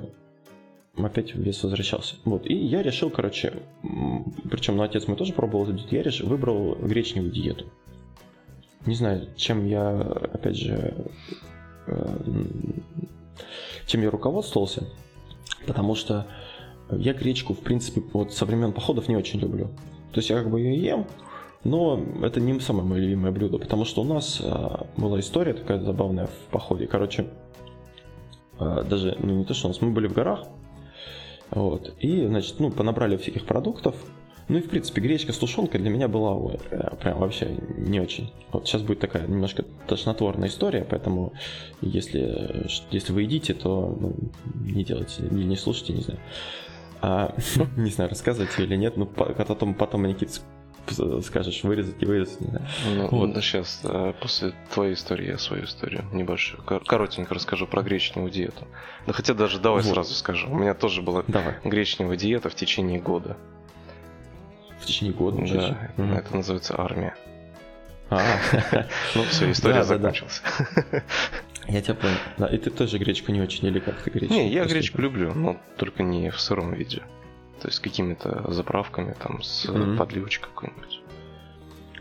опять 0.98 1.36
вес 1.36 1.62
возвращался. 1.64 2.16
Вот. 2.26 2.46
И 2.46 2.54
я 2.54 2.82
решил, 2.82 3.10
короче, 3.10 3.54
причем, 4.50 4.78
ну, 4.78 4.84
отец 4.84 5.08
мой 5.08 5.18
тоже 5.18 5.34
пробовал 5.34 5.66
эту 5.66 5.74
диету, 5.74 5.96
я 5.96 6.04
решил, 6.04 6.28
выбрал 6.28 6.76
гречневую 6.76 7.32
диету. 7.32 7.66
Не 8.86 8.96
знаю, 8.96 9.28
чем 9.36 9.66
я, 9.66 10.00
опять 10.00 10.58
же, 10.58 11.08
э, 11.88 12.18
чем 13.88 14.02
я 14.02 14.12
руководствовался, 14.12 14.88
потому 15.66 15.96
что 15.96 16.28
я 16.92 17.14
гречку, 17.14 17.54
в 17.54 17.60
принципе, 17.60 18.02
вот 18.14 18.34
со 18.34 18.46
времен 18.46 18.72
походов 18.74 19.08
не 19.08 19.18
очень 19.18 19.40
люблю. 19.40 19.70
То 20.12 20.20
есть 20.20 20.30
я 20.30 20.38
как 20.38 20.52
бы 20.52 20.62
ее 20.62 20.82
ем, 20.82 21.08
но 21.64 22.00
это 22.22 22.40
не 22.40 22.60
самое 22.60 22.88
мое 22.88 23.02
любимое 23.02 23.32
блюдо, 23.32 23.58
потому 23.58 23.86
что 23.86 24.02
у 24.02 24.06
нас 24.06 24.40
а, 24.42 24.86
была 24.98 25.20
история 25.20 25.54
такая 25.54 25.82
забавная 25.82 26.28
в 26.28 26.52
походе. 26.52 26.86
Короче, 26.86 27.26
а, 28.60 28.84
даже, 28.84 29.18
ну 29.20 29.34
не 29.40 29.46
то, 29.46 29.56
что 29.56 29.68
у 29.68 29.72
нас, 29.72 29.82
мы 29.82 29.92
были 29.92 30.08
в 30.08 30.14
горах, 30.14 30.46
вот. 31.56 31.96
И, 32.00 32.28
значит, 32.28 32.60
ну, 32.60 32.70
понабрали 32.70 33.18
всяких 33.18 33.46
продуктов. 33.46 33.96
Ну 34.48 34.60
и, 34.60 34.62
в 34.62 34.70
принципе, 34.70 35.02
гречка 35.02 35.34
с 35.34 35.38
тушенкой 35.38 35.82
для 35.82 35.90
меня 35.90 36.08
была 36.08 36.54
э, 36.70 36.96
прям 37.02 37.18
вообще 37.18 37.58
не 37.78 38.00
очень. 38.00 38.32
Вот 38.52 38.68
сейчас 38.68 38.84
будет 38.84 39.00
такая 39.00 39.26
немножко 39.26 39.66
тошнотворная 39.88 40.50
история, 40.50 40.86
поэтому 40.88 41.34
если, 41.82 42.68
если 42.92 43.12
вы 43.12 43.24
едите, 43.24 43.56
то 43.56 43.98
ну, 44.00 44.16
не 44.54 44.84
делайте 44.84 45.24
или 45.24 45.44
не 45.44 45.56
слушайте, 45.56 45.94
не 45.94 46.02
знаю. 46.02 46.20
А, 47.02 47.34
не 47.78 47.90
знаю, 47.90 48.12
рассказывать 48.12 48.52
или 48.60 48.76
нет, 48.76 48.98
ну 48.98 49.08
потом, 49.08 49.74
потом 49.74 50.06
Никита 50.06 50.34
скажешь, 51.24 51.64
вырезать 51.64 51.96
и 52.00 52.06
вырезать, 52.06 52.42
не 52.42 52.48
знаю. 52.48 52.68
Ну, 52.86 53.08
вот. 53.10 53.34
ну 53.34 53.42
сейчас, 53.42 53.82
э, 53.84 54.14
после 54.22 54.54
твоей 54.74 54.94
истории, 54.94 55.28
я 55.28 55.38
свою 55.38 55.66
историю 55.66 56.06
небольшую, 56.12 56.64
коротенько 56.64 57.34
расскажу 57.34 57.68
про 57.68 57.82
гречневую 57.82 58.32
диету. 58.32 58.68
Да 59.08 59.14
хотя 59.14 59.34
даже 59.34 59.60
давай 59.60 59.84
вот. 59.84 59.92
сразу 59.92 60.14
скажу. 60.14 60.50
У 60.50 60.56
меня 60.56 60.74
тоже 60.74 61.02
была 61.02 61.24
давай. 61.28 61.56
гречневая 61.64 62.18
диета 62.18 62.50
в 62.50 62.56
течение 62.56 63.00
года. 63.00 63.38
В 64.80 64.86
течение 64.86 65.14
года? 65.14 65.38
Да, 65.38 65.92
угу. 65.98 66.14
это 66.14 66.36
называется 66.36 66.76
армия. 66.78 67.16
А, 68.10 68.22
ну 69.16 69.24
все, 69.24 69.52
история 69.52 69.84
закончилась. 69.84 70.42
Я 71.68 71.82
тебя 71.82 71.96
понял. 71.96 72.16
Да, 72.38 72.48
и 72.48 72.58
ты 72.58 72.70
тоже 72.70 72.98
гречку 72.98 73.32
не 73.32 73.42
очень, 73.42 73.66
или 73.68 73.80
как 73.80 74.02
ты 74.02 74.12
гречку? 74.12 74.34
Не, 74.34 74.52
я 74.52 74.66
гречку 74.66 75.02
люблю, 75.02 75.34
но 75.34 75.58
только 75.78 76.04
не 76.04 76.30
в 76.30 76.40
сыром 76.40 76.74
виде. 76.74 77.02
То 77.62 77.68
есть 77.70 77.80
какими-то 77.80 78.52
заправками, 78.52 79.16
там, 79.20 79.42
с 79.42 79.66
mm-hmm. 79.66 79.98
подливочкой 79.98 80.50
какой-нибудь. 80.54 81.02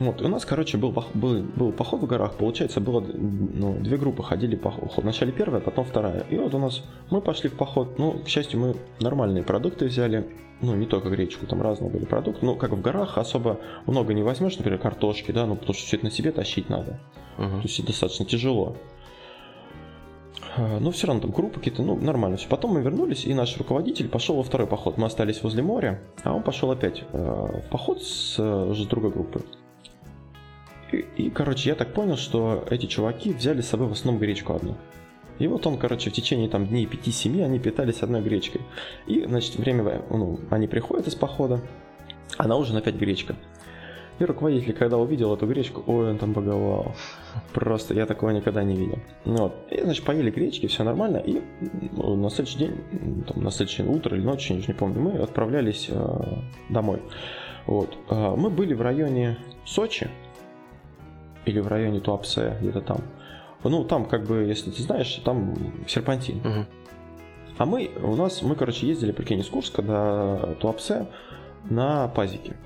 Вот, 0.01 0.21
у 0.23 0.29
нас, 0.29 0.45
короче, 0.45 0.77
был, 0.77 0.91
был, 1.15 1.43
был 1.43 1.73
поход 1.73 2.01
в 2.03 2.07
горах, 2.07 2.35
получается, 2.35 2.81
было, 2.81 3.01
ну, 3.01 3.79
две 3.79 3.97
группы 3.97 4.25
ходили 4.25 4.57
поход. 4.57 4.93
Вначале 4.97 5.31
первая, 5.31 5.61
потом 5.61 5.85
вторая. 5.85 6.27
И 6.31 6.37
вот 6.37 6.53
у 6.53 6.59
нас, 6.59 6.83
мы 7.11 7.21
пошли 7.21 7.49
в 7.49 7.55
поход, 7.55 7.97
ну, 7.99 8.19
к 8.19 8.29
счастью, 8.29 8.59
мы 8.59 8.77
нормальные 8.99 9.45
продукты 9.45 9.87
взяли, 9.87 10.29
ну, 10.61 10.75
не 10.75 10.87
только 10.87 11.11
гречку, 11.11 11.47
там 11.47 11.63
разные 11.63 11.91
были 11.91 12.07
продукты, 12.07 12.45
но 12.45 12.57
как 12.57 12.73
в 12.73 12.81
горах 12.81 13.19
особо 13.19 13.61
много 13.87 14.15
не 14.15 14.25
возьмешь, 14.25 14.57
например, 14.57 14.81
картошки, 14.81 15.31
да, 15.31 15.47
ну, 15.47 15.55
потому 15.55 15.75
что 15.75 15.87
все 15.87 15.97
это 15.97 16.07
на 16.07 16.11
себе 16.11 16.33
тащить 16.33 16.69
надо. 16.69 16.99
Uh-huh. 17.39 17.61
То 17.61 17.63
есть 17.63 17.85
достаточно 17.85 18.25
тяжело. 18.25 18.77
А, 20.57 20.79
но 20.79 20.91
все 20.91 21.07
равно 21.07 21.23
там 21.23 21.31
группы 21.31 21.59
какие-то, 21.59 21.83
ну, 21.83 21.97
нормально 21.97 22.37
все. 22.37 22.49
Потом 22.49 22.75
мы 22.75 22.83
вернулись, 22.83 23.25
и 23.25 23.35
наш 23.35 23.57
руководитель 23.57 24.09
пошел 24.09 24.37
во 24.37 24.43
второй 24.43 24.67
поход. 24.67 24.97
Мы 24.97 25.07
остались 25.07 25.43
возле 25.43 25.63
моря, 25.63 26.01
а 26.23 26.33
он 26.33 26.43
пошел 26.43 26.71
опять 26.71 27.03
э, 27.13 27.61
в 27.67 27.71
поход 27.71 28.03
с, 28.03 28.39
уже 28.39 28.85
с 28.85 28.87
другой 28.87 29.11
группой. 29.11 29.43
И, 30.93 31.05
и, 31.17 31.31
короче, 31.31 31.71
я 31.71 31.75
так 31.75 31.93
понял, 31.93 32.17
что 32.17 32.65
эти 32.71 32.87
чуваки 32.87 33.33
взяли 33.33 33.63
с 33.63 33.69
собой 33.69 33.89
в 33.89 33.93
основном 33.93 34.21
гречку 34.21 34.55
одну. 34.55 34.77
И 35.41 35.49
вот 35.49 35.67
он, 35.67 35.79
короче, 35.79 36.11
в 36.11 36.13
течение 36.13 36.49
там 36.49 36.67
дней 36.67 36.87
5-7 36.87 37.45
они 37.45 37.59
питались 37.59 38.03
одной 38.03 38.23
гречкой. 38.23 38.61
И, 39.07 39.25
значит, 39.27 39.57
время, 39.57 40.03
ну, 40.09 40.39
они 40.51 40.69
приходят 40.69 41.09
из 41.09 41.17
похода, 41.17 41.61
а 42.39 42.47
на 42.47 42.57
ужин 42.57 42.77
опять 42.77 42.95
гречка. 42.95 43.35
И 44.19 44.25
руководитель, 44.25 44.75
когда 44.75 44.97
увидел 44.97 45.35
эту 45.35 45.47
гречку, 45.47 45.83
ой, 45.87 46.11
он 46.11 46.19
там 46.19 46.33
боговал. 46.33 46.95
Просто 47.53 47.95
я 47.95 48.07
такого 48.07 48.31
никогда 48.31 48.63
не 48.63 48.77
видел. 48.77 48.99
Ну 49.25 49.37
вот. 49.37 49.55
И, 49.71 49.81
значит, 49.81 50.05
поели 50.05 50.31
гречки, 50.31 50.67
все 50.67 50.85
нормально. 50.85 51.17
И 51.17 51.43
ну, 51.93 52.15
на 52.15 52.31
следующий 52.31 52.59
день, 52.59 53.25
там, 53.27 53.43
на 53.43 53.51
следующее 53.51 53.89
утро 53.89 54.17
или 54.17 54.25
ночь, 54.25 54.51
я 54.51 54.57
уже 54.57 54.69
не 54.69 54.75
помню, 54.75 55.01
мы 55.01 55.19
отправлялись 55.19 55.89
э, 55.91 56.25
домой. 56.69 57.03
Вот. 57.67 57.97
Э, 58.09 58.35
мы 58.37 58.51
были 58.51 58.75
в 58.75 58.83
районе 58.83 59.39
Сочи, 59.65 60.09
или 61.45 61.59
в 61.59 61.67
районе 61.67 62.01
Туапсе, 62.01 62.57
где-то 62.61 62.83
там. 62.83 62.99
Ну, 63.65 63.85
там, 63.85 64.05
как 64.05 64.25
бы, 64.27 64.45
если 64.45 64.71
ты 64.71 64.83
знаешь, 64.83 65.13
там 65.25 65.55
серпантин. 65.89 66.39
Угу. 66.39 66.67
А 67.59 67.67
мы, 67.67 67.91
у 68.03 68.15
нас, 68.15 68.43
мы, 68.43 68.55
короче, 68.55 68.87
ездили, 68.87 69.11
прикинь, 69.11 69.41
из 69.41 69.49
Курска 69.49 69.83
до 69.83 70.57
Туапсе 70.61 71.07
на 71.69 72.09
пазике 72.09 72.57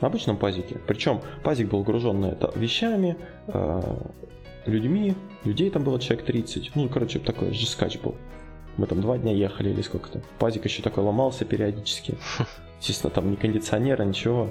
на 0.00 0.08
обычном 0.08 0.36
пазике. 0.36 0.78
Причем 0.86 1.20
пазик 1.42 1.68
был 1.68 1.82
гружен 1.82 2.20
на 2.20 2.26
это 2.26 2.52
вещами, 2.54 3.16
э, 3.48 3.82
людьми, 4.66 5.14
людей 5.44 5.70
там 5.70 5.84
было 5.84 6.00
человек 6.00 6.26
30. 6.26 6.72
Ну, 6.74 6.88
короче, 6.88 7.18
такой 7.18 7.52
жескач 7.52 7.98
был. 7.98 8.14
Мы 8.76 8.86
там 8.86 9.00
два 9.00 9.18
дня 9.18 9.32
ехали 9.32 9.70
или 9.70 9.82
сколько-то. 9.82 10.20
Пазик 10.38 10.64
еще 10.64 10.82
такой 10.82 11.02
ломался 11.02 11.44
периодически. 11.44 12.16
Естественно, 12.80 13.10
там 13.12 13.30
ни 13.30 13.36
кондиционера, 13.36 14.04
ничего. 14.04 14.50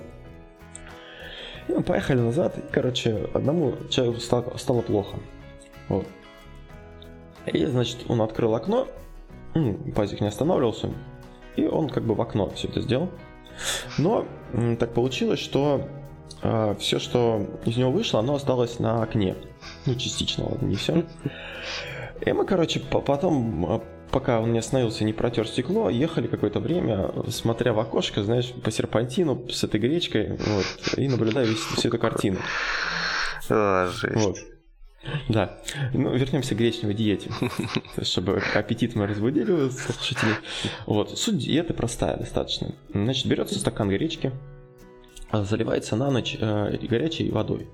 И 1.68 1.74
мы 1.74 1.84
поехали 1.84 2.20
назад, 2.20 2.58
и, 2.58 2.62
короче, 2.72 3.30
одному 3.34 3.74
человеку 3.90 4.20
стало, 4.20 4.58
стало 4.58 4.82
плохо. 4.82 5.18
Вот. 5.90 6.06
И, 7.46 7.66
значит, 7.66 8.00
он 8.10 8.22
открыл 8.22 8.56
окно, 8.56 8.88
пазик 9.96 10.22
не 10.22 10.28
останавливался, 10.28 10.92
и 11.56 11.66
он 11.66 11.90
как 11.90 12.04
бы 12.04 12.14
в 12.14 12.22
окно 12.22 12.50
все 12.50 12.68
это 12.68 12.82
сделал. 12.82 13.10
Но 13.98 14.26
так 14.80 14.94
получилось, 14.94 15.40
что 15.40 15.88
э, 16.42 16.76
все, 16.80 17.00
что 17.00 17.48
из 17.66 17.78
него 17.78 17.92
вышло, 17.92 18.20
оно 18.20 18.36
осталось 18.36 18.80
на 18.80 19.04
окне. 19.04 19.36
Ну, 19.86 19.96
частично, 19.96 20.46
ладно, 20.50 20.68
не 20.68 20.76
все. 20.76 21.04
И 22.26 22.32
мы, 22.32 22.46
короче, 22.46 22.80
потом, 22.80 23.66
а, 23.66 23.84
пока 24.12 24.40
он 24.40 24.54
не 24.54 24.60
остановился, 24.60 25.04
не 25.04 25.14
протер 25.14 25.48
стекло, 25.48 25.90
ехали 25.90 26.28
какое-то 26.28 26.60
время, 26.60 27.12
смотря 27.30 27.74
в 27.74 27.80
окошко, 27.80 28.24
знаешь, 28.24 28.52
по 28.64 28.72
серпантину 28.72 29.48
с 29.50 29.64
этой 29.64 29.80
гречкой, 29.80 30.38
вот, 30.38 30.98
и 30.98 31.08
наблюдая 31.08 31.46
всю 31.46 31.90
эту 31.90 32.00
картину. 32.00 32.38
А, 33.50 33.88
жесть. 33.88 34.26
Вот. 34.26 34.38
Да. 35.30 35.58
Ну, 35.94 36.16
вернемся 36.16 36.56
к 36.56 36.58
гречневой 36.58 36.94
диете, 36.94 37.30
чтобы 38.02 38.42
аппетит 38.56 38.96
мы 38.96 39.08
разбудили 39.08 39.52
у 39.52 39.70
слушателей. 39.70 40.36
Вот. 40.86 41.18
Суть 41.18 41.38
диеты 41.38 41.74
простая 41.74 42.18
достаточно. 42.18 42.74
Значит, 42.94 43.28
берется 43.28 43.60
стакан 43.60 43.90
гречки, 43.90 44.32
заливается 45.32 45.96
на 45.96 46.12
ночь 46.12 46.38
э, 46.40 46.78
горячей 46.82 47.32
водой. 47.32 47.68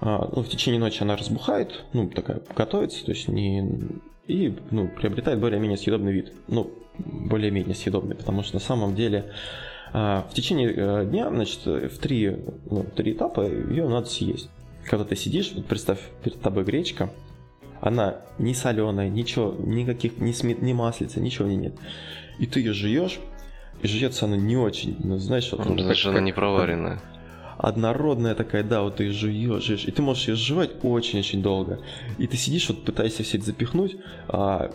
а, 0.00 0.30
ну, 0.34 0.42
в 0.42 0.48
течение 0.48 0.80
ночи 0.80 1.02
она 1.02 1.16
разбухает, 1.16 1.84
ну, 1.92 2.08
такая 2.08 2.42
готовится, 2.56 3.04
то 3.04 3.12
есть 3.12 3.28
не... 3.28 3.68
И, 4.26 4.56
ну, 4.70 4.88
приобретает 4.88 5.40
более-менее 5.40 5.76
съедобный 5.76 6.12
вид. 6.12 6.32
Ну, 6.46 6.70
более-менее 6.98 7.74
съедобный, 7.74 8.14
потому 8.14 8.42
что 8.42 8.54
на 8.54 8.60
самом 8.60 8.94
деле 8.94 9.32
а, 9.92 10.26
в 10.30 10.34
течение 10.34 10.72
э, 10.74 11.06
дня, 11.06 11.28
значит, 11.30 11.64
в 11.64 11.98
три, 11.98 12.36
ну, 12.66 12.84
три 12.84 13.12
этапа 13.12 13.42
ее 13.42 13.88
надо 13.88 14.06
съесть. 14.06 14.50
Когда 14.90 15.04
ты 15.04 15.14
сидишь, 15.14 15.52
вот 15.54 15.66
представь, 15.66 16.00
перед 16.24 16.40
тобой 16.40 16.64
гречка, 16.64 17.10
она 17.80 18.22
не 18.38 18.54
соленая, 18.54 19.08
ничего, 19.08 19.54
никаких, 19.56 20.18
ни, 20.18 20.32
смет, 20.32 20.62
ни 20.62 20.72
маслица, 20.72 21.20
ничего 21.20 21.46
не 21.46 21.54
нет. 21.54 21.74
И 22.40 22.46
ты 22.48 22.58
ее 22.58 22.72
жуешь, 22.72 23.20
и 23.82 23.86
жуется 23.86 24.24
она 24.24 24.36
не 24.36 24.56
очень, 24.56 24.96
ну, 24.98 25.16
знаешь, 25.18 25.52
вот... 25.52 25.64
Ну, 25.64 25.78
значит, 25.78 26.06
она 26.06 26.18
не 26.18 26.32
проваренная 26.32 27.00
однородная 27.56 28.34
такая, 28.34 28.64
да, 28.64 28.82
вот 28.82 28.96
ты 28.96 29.12
жуешь, 29.12 29.62
жуешь, 29.62 29.84
и 29.84 29.92
ты 29.92 30.02
можешь 30.02 30.26
ее 30.26 30.34
жевать 30.34 30.70
очень-очень 30.82 31.40
долго. 31.40 31.78
И 32.18 32.26
ты 32.26 32.36
сидишь, 32.36 32.68
вот 32.68 32.84
пытаешься 32.84 33.22
все 33.22 33.36
это 33.36 33.46
запихнуть. 33.46 33.96
А, 34.28 34.72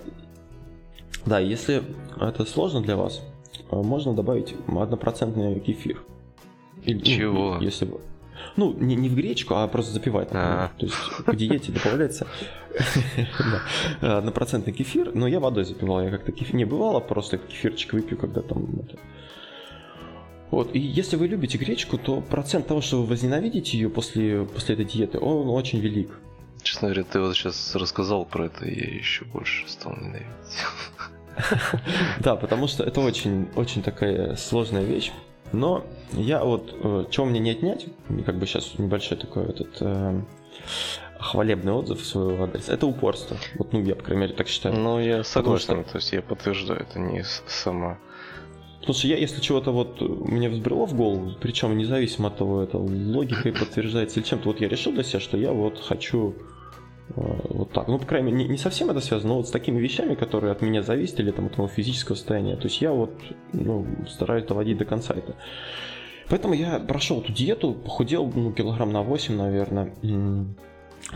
да, 1.26 1.40
если 1.40 1.84
это 2.22 2.46
сложно 2.46 2.82
для 2.82 2.96
вас, 2.96 3.22
а, 3.70 3.82
можно 3.82 4.14
добавить 4.14 4.54
однопроцентный 4.68 5.60
кефир. 5.60 6.04
Или, 6.84 7.00
ну, 7.00 7.04
Чего? 7.04 7.56
Ну, 7.56 7.62
если 7.62 7.90
ну, 8.56 8.74
не, 8.74 8.96
не 8.96 9.10
в 9.10 9.16
гречку, 9.16 9.56
а 9.56 9.68
просто 9.68 9.94
запивать. 9.94 10.30
А-а-а. 10.32 10.72
То 10.78 10.86
есть 10.86 10.98
к 11.26 11.36
диете 11.36 11.72
добавляется 11.72 12.28
однопроцентный 14.02 14.74
кефир, 14.74 15.12
но 15.14 15.28
я 15.28 15.40
водой 15.40 15.66
запивал. 15.66 16.02
Я 16.02 16.12
как-то 16.12 16.32
кефир 16.32 16.56
не 16.56 16.66
бывало, 16.66 17.00
просто 17.00 17.38
кефирчик 17.38 17.94
выпью, 17.94 18.18
когда 18.18 18.42
там 18.42 18.68
вот, 20.52 20.74
и 20.74 20.80
если 20.80 21.18
вы 21.18 21.28
любите 21.28 21.58
гречку, 21.58 21.98
то 21.98 22.22
процент 22.22 22.68
того, 22.68 22.80
что 22.80 23.02
вы 23.02 23.08
возненавидите 23.08 23.78
ее 23.78 23.90
после, 23.90 24.46
после 24.46 24.76
этой 24.76 24.86
диеты, 24.86 25.20
он 25.20 25.50
очень 25.50 25.80
велик. 25.80 26.10
Честно 26.62 26.88
говоря, 26.88 27.04
ты 27.04 27.20
вот 27.20 27.36
сейчас 27.36 27.76
рассказал 27.76 28.26
про 28.26 28.46
это, 28.46 28.66
и 28.66 28.80
я 28.80 28.96
еще 28.96 29.26
больше 29.26 29.68
стал 29.68 29.98
ненавидеть. 29.98 30.28
Да, 32.22 32.38
потому 32.38 32.68
что 32.68 32.86
это 32.86 33.02
очень, 33.02 33.50
очень 33.56 33.84
такая 33.84 34.38
сложная 34.38 34.84
вещь. 34.84 35.12
Но 35.56 35.86
я 36.14 36.44
вот, 36.44 36.74
э, 36.74 37.06
чего 37.10 37.26
мне 37.26 37.40
не 37.40 37.52
отнять, 37.52 37.88
как 38.26 38.38
бы 38.38 38.46
сейчас 38.46 38.78
небольшой 38.78 39.18
такой 39.18 39.46
этот 39.46 39.78
э, 39.82 40.22
хвалебный 41.20 41.74
отзыв 41.74 42.02
в 42.02 42.06
свой 42.06 42.38
адрес, 42.38 42.70
это 42.70 42.86
упорство. 42.86 43.38
Вот, 43.58 43.74
ну, 43.74 43.82
я, 43.82 43.96
по 43.96 44.04
крайней 44.04 44.22
мере, 44.24 44.34
так 44.34 44.48
считаю. 44.48 44.76
Ну, 44.76 45.00
я 45.00 45.24
согласен, 45.24 45.84
что... 45.84 45.92
то 45.92 45.98
есть 45.98 46.12
я 46.12 46.22
подтверждаю, 46.22 46.82
это 46.82 47.00
не 47.00 47.24
сама 47.48 47.98
Потому 48.86 49.00
что 49.00 49.08
я, 49.08 49.18
если 49.18 49.42
чего-то 49.42 49.72
вот 49.72 50.00
мне 50.00 50.48
взбрело 50.48 50.86
в 50.86 50.94
голову, 50.94 51.32
причем 51.42 51.76
независимо 51.76 52.28
от 52.28 52.38
того, 52.38 52.62
это 52.62 52.78
логикой 52.78 53.52
подтверждается 53.52 54.20
или 54.20 54.28
чем-то, 54.28 54.50
вот 54.50 54.62
я 54.62 54.70
решил 54.70 54.92
для 54.92 55.02
себя, 55.02 55.20
что 55.20 55.38
я 55.38 55.52
вот 55.52 55.80
хочу 55.80 56.36
вот 57.10 57.72
так. 57.72 57.88
Ну, 57.88 58.00
по 58.00 58.06
крайней 58.06 58.32
мере, 58.32 58.46
не, 58.46 58.52
не 58.54 58.58
совсем 58.58 58.90
это 58.90 59.00
связано, 59.00 59.34
но 59.34 59.38
вот 59.38 59.48
с 59.48 59.52
такими 59.52 59.80
вещами, 59.80 60.16
которые 60.16 60.52
от 60.52 60.62
меня 60.62 60.82
зависят, 60.82 61.20
или 61.20 61.32
там 61.32 61.46
от 61.48 61.58
моего 61.58 61.72
физического 61.72 62.16
состояния. 62.16 62.56
То 62.56 62.64
есть 62.64 62.82
я 62.82 62.92
вот 62.92 63.12
ну, 63.54 63.86
стараюсь 64.08 64.46
доводить 64.46 64.78
до 64.78 64.86
конца 64.86 65.14
это. 65.14 65.36
Поэтому 66.30 66.56
я 66.56 66.80
прошел 66.80 67.22
эту 67.22 67.32
диету, 67.32 67.74
похудел, 67.74 68.32
ну, 68.34 68.52
килограмм 68.52 68.92
на 68.92 69.04
8, 69.04 69.36
наверное. 69.36 69.94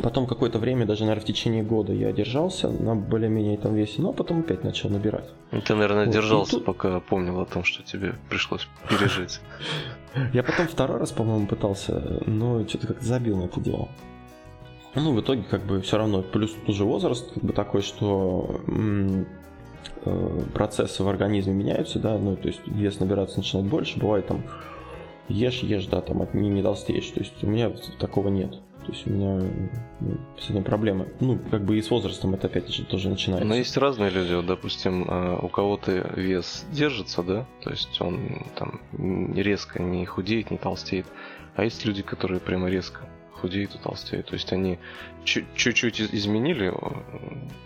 Потом 0.04 0.28
какое-то 0.28 0.60
время, 0.60 0.86
даже, 0.86 1.02
наверное, 1.02 1.24
в 1.24 1.26
течение 1.26 1.64
года 1.64 1.92
я 1.92 2.12
держался 2.12 2.70
на 2.70 2.96
более-менее 2.96 3.56
этом 3.56 3.74
весе, 3.74 4.04
но 4.04 4.14
потом 4.14 4.42
опять 4.42 4.64
начал 4.64 4.90
набирать. 4.90 5.26
Ты, 5.66 5.74
наверное, 5.74 6.06
вот. 6.06 6.14
держался, 6.14 6.58
тут... 6.58 6.66
пока 6.66 7.00
помнил 7.00 7.40
о 7.42 7.46
том, 7.46 7.64
что 7.64 7.82
тебе 7.82 8.14
пришлось 8.30 8.68
пережить. 8.88 9.42
Я 10.34 10.44
потом 10.44 10.68
второй 10.68 11.00
раз, 11.00 11.12
по-моему, 11.12 11.48
пытался, 11.48 12.22
но 12.28 12.68
что-то 12.68 12.88
как-то 12.88 13.04
забил 13.04 13.38
на 13.38 13.46
это 13.46 13.60
дело. 13.60 13.90
Ну, 15.00 15.14
в 15.14 15.22
итоге, 15.22 15.44
как 15.50 15.62
бы, 15.66 15.82
все 15.82 15.98
равно, 15.98 16.22
плюс 16.22 16.56
уже 16.68 16.84
возраст, 16.84 17.34
как 17.34 17.44
бы, 17.44 17.54
такой, 17.54 17.82
что 17.82 18.62
э, 18.68 20.42
процессы 20.54 21.04
в 21.04 21.08
организме 21.08 21.54
меняются, 21.54 22.00
да, 22.00 22.18
ну, 22.18 22.36
то 22.36 22.48
есть 22.48 22.62
вес 22.68 23.00
набираться 23.00 23.38
начинает 23.38 23.68
больше, 23.68 24.00
бывает 24.00 24.28
там 24.28 24.44
ешь, 25.30 25.60
ешь, 25.60 25.86
да, 25.86 26.02
там 26.02 26.28
не, 26.34 26.50
не 26.50 26.62
толстеешь, 26.62 27.08
то 27.08 27.20
есть 27.20 27.44
у 27.44 27.48
меня 27.48 27.72
такого 28.00 28.30
нет. 28.30 28.60
То 28.86 28.94
есть 28.94 29.06
у 29.06 29.12
меня 29.12 29.44
ну, 30.00 30.18
с 30.40 30.50
этим 30.50 30.64
проблемы. 30.64 31.10
Ну, 31.20 31.38
как 31.52 31.64
бы 31.64 31.78
и 31.78 31.82
с 31.82 31.92
возрастом 31.92 32.34
это 32.34 32.48
опять 32.48 32.70
же 32.70 32.86
тоже 32.86 33.10
начинается. 33.10 33.48
Но 33.48 33.54
есть 33.54 33.78
разные 33.78 34.10
люди. 34.10 34.34
Вот, 34.34 34.48
допустим, 34.48 35.06
а, 35.08 35.38
у 35.38 35.48
кого-то 35.48 35.92
вес 36.16 36.66
держится, 36.72 37.22
да, 37.22 37.46
то 37.62 37.70
есть 37.70 38.02
он 38.02 38.46
там 38.56 38.80
резко 39.36 39.84
не 39.84 40.06
худеет, 40.06 40.50
не 40.50 40.58
толстеет. 40.58 41.06
А 41.56 41.66
есть 41.66 41.86
люди, 41.86 42.02
которые 42.02 42.40
прямо 42.40 42.68
резко 42.68 43.02
худеют 43.40 43.76
и 43.76 43.78
толстеют. 43.78 44.28
То 44.28 44.34
есть 44.34 44.52
они 44.54 44.80
чуть-чуть 45.24 46.02
изменили 46.02 46.74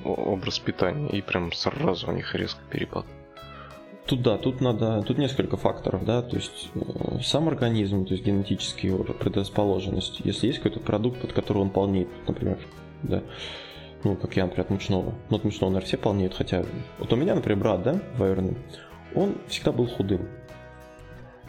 образ 0.03 0.59
питания 0.59 1.09
и 1.09 1.21
прям 1.21 1.51
сразу 1.51 2.09
у 2.09 2.11
них 2.11 2.33
резко 2.35 2.61
перепад. 2.69 3.05
Тут 4.05 4.21
да, 4.21 4.37
тут 4.37 4.59
надо, 4.59 5.01
тут 5.03 5.17
несколько 5.17 5.55
факторов, 5.55 6.03
да, 6.03 6.21
то 6.21 6.35
есть 6.35 6.69
э, 6.75 7.19
сам 7.23 7.47
организм, 7.47 8.05
то 8.05 8.13
есть 8.13 8.25
генетический 8.25 8.91
предрасположенность. 8.91 10.19
Если 10.25 10.47
есть 10.47 10.59
какой-то 10.59 10.81
продукт, 10.81 11.21
под 11.21 11.31
который 11.31 11.59
он 11.59 11.69
полнеет, 11.69 12.09
например, 12.27 12.57
да, 13.01 13.23
ну, 14.03 14.17
как 14.17 14.35
я, 14.35 14.43
например, 14.43 14.65
от 14.65 14.69
мучного. 14.71 15.13
Ну, 15.29 15.37
от 15.37 15.45
мучного, 15.45 15.71
наверное, 15.71 15.87
все 15.87 15.97
полнеют, 15.97 16.33
хотя... 16.33 16.65
Вот 16.99 17.13
у 17.13 17.15
меня, 17.15 17.33
например, 17.35 17.59
брат, 17.59 17.83
да, 17.83 18.01
двоюродный, 18.17 18.57
он 19.15 19.37
всегда 19.47 19.71
был 19.71 19.87
худым. 19.87 20.27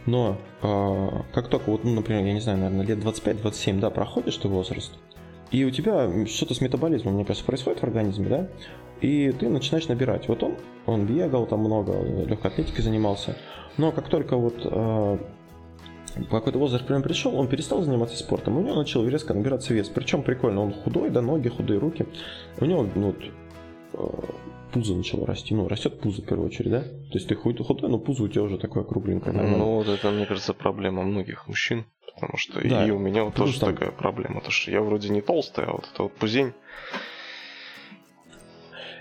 Но 0.06 0.36
э, 0.62 1.08
как 1.32 1.48
только, 1.48 1.70
вот, 1.70 1.84
ну, 1.84 1.94
например, 1.94 2.24
я 2.24 2.32
не 2.32 2.40
знаю, 2.40 2.58
наверное, 2.58 2.84
лет 2.84 2.98
25-27, 2.98 3.80
да, 3.80 3.90
проходишь 3.90 4.36
ты 4.36 4.48
возраст, 4.48 4.92
и 5.50 5.64
у 5.64 5.70
тебя 5.70 6.26
что-то 6.26 6.54
с 6.54 6.60
метаболизмом, 6.60 7.14
мне 7.14 7.24
кажется, 7.24 7.46
происходит 7.46 7.80
в 7.80 7.84
организме, 7.84 8.28
да, 8.28 8.48
и 9.00 9.32
ты 9.32 9.48
начинаешь 9.48 9.88
набирать. 9.88 10.28
Вот 10.28 10.42
он, 10.42 10.56
он 10.86 11.06
бегал 11.06 11.46
там 11.46 11.60
много, 11.60 11.92
легкой 12.26 12.50
атлетикой 12.50 12.82
занимался, 12.82 13.36
но 13.76 13.92
как 13.92 14.08
только 14.08 14.36
вот 14.36 14.56
э, 14.64 15.18
какой-то 16.30 16.58
возраст 16.58 16.86
прям 16.86 17.02
пришел, 17.02 17.34
он 17.34 17.48
перестал 17.48 17.82
заниматься 17.82 18.16
спортом, 18.16 18.56
у 18.56 18.62
него 18.62 18.76
начал 18.76 19.06
резко 19.06 19.34
набираться 19.34 19.74
вес. 19.74 19.88
Причем 19.88 20.22
прикольно, 20.22 20.62
он 20.62 20.72
худой, 20.72 21.10
да, 21.10 21.22
ноги 21.22 21.48
худые, 21.48 21.78
руки. 21.78 22.06
У 22.60 22.64
него, 22.64 22.86
ну, 22.94 23.06
вот, 23.06 23.24
э, 23.94 24.24
пузо 24.74 24.94
начало 24.94 25.26
расти. 25.26 25.54
Ну, 25.54 25.68
растет 25.68 26.00
пузо 26.00 26.20
в 26.20 26.26
первую 26.26 26.48
очередь, 26.48 26.70
да? 26.70 26.80
То 26.82 27.14
есть 27.14 27.28
ты 27.28 27.34
худой, 27.34 27.88
но 27.88 27.98
пузо 27.98 28.24
у 28.24 28.28
тебя 28.28 28.42
уже 28.42 28.58
такое 28.58 28.84
кругленькое. 28.84 29.34
Нормально. 29.34 29.58
Ну, 29.58 29.74
вот 29.76 29.88
это, 29.88 30.10
мне 30.10 30.26
кажется, 30.26 30.52
проблема 30.52 31.02
многих 31.02 31.48
мужчин. 31.48 31.86
Потому 32.14 32.36
что 32.36 32.60
да. 32.68 32.86
и 32.86 32.90
у 32.90 32.98
меня 32.98 33.24
вот 33.24 33.34
тоже 33.34 33.58
там... 33.58 33.72
такая 33.72 33.90
проблема. 33.90 34.40
То, 34.40 34.50
что 34.50 34.70
я 34.70 34.82
вроде 34.82 35.08
не 35.08 35.20
толстый, 35.20 35.64
а 35.64 35.72
вот 35.72 35.88
это 35.92 36.02
вот 36.02 36.12
пузень 36.12 36.52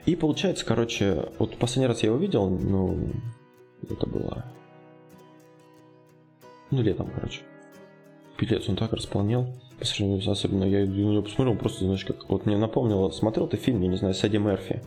и 0.05 0.15
получается, 0.15 0.65
короче, 0.65 1.29
вот 1.39 1.57
последний 1.57 1.87
раз 1.87 2.03
я 2.03 2.09
его 2.09 2.17
видел, 2.17 2.49
ну, 2.49 3.11
это 3.89 4.05
было... 4.05 4.45
Ну, 6.71 6.81
летом, 6.81 7.09
короче. 7.13 7.41
Пилец, 8.37 8.67
он 8.67 8.75
так 8.75 8.91
располнел. 8.91 9.47
По 9.79 9.85
сравнению, 9.85 10.29
особенно 10.29 10.65
я 10.65 10.79
на 10.79 10.89
него 10.89 11.21
посмотрел, 11.21 11.55
просто, 11.55 11.85
знаешь, 11.85 12.03
как... 12.03 12.29
Вот 12.29 12.45
мне 12.45 12.57
напомнило, 12.57 13.09
смотрел 13.11 13.47
ты 13.47 13.57
фильм, 13.57 13.81
я 13.81 13.87
не 13.87 13.95
знаю, 13.95 14.13
с 14.13 14.23
Эдди 14.23 14.37
Мерфи. 14.37 14.81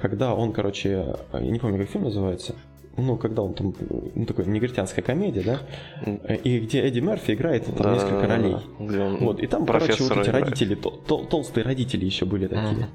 Когда 0.00 0.34
он, 0.34 0.52
короче, 0.52 1.16
я 1.32 1.40
не 1.40 1.58
помню, 1.58 1.78
как 1.78 1.88
фильм 1.88 2.04
называется, 2.04 2.54
ну, 2.96 3.16
когда 3.16 3.42
он 3.42 3.54
там, 3.54 3.74
ну, 4.14 4.24
такой 4.26 4.46
негритянская 4.46 5.04
комедия, 5.04 5.42
да, 5.42 6.36
и 6.44 6.60
где 6.60 6.82
Эдди 6.82 7.00
Мерфи 7.00 7.32
играет 7.32 7.66
там 7.66 7.76
да, 7.76 7.94
несколько 7.94 8.26
ролей. 8.26 8.56
вот, 8.78 9.40
и 9.40 9.46
там, 9.46 9.66
короче, 9.66 9.94
вот 10.02 10.16
эти 10.18 10.30
родители, 10.30 10.76
тол- 10.76 11.00
тол- 11.06 11.26
толстые 11.26 11.64
родители 11.64 12.04
еще 12.04 12.24
были 12.24 12.46
такие. 12.46 12.64
Uh-huh. 12.64 12.86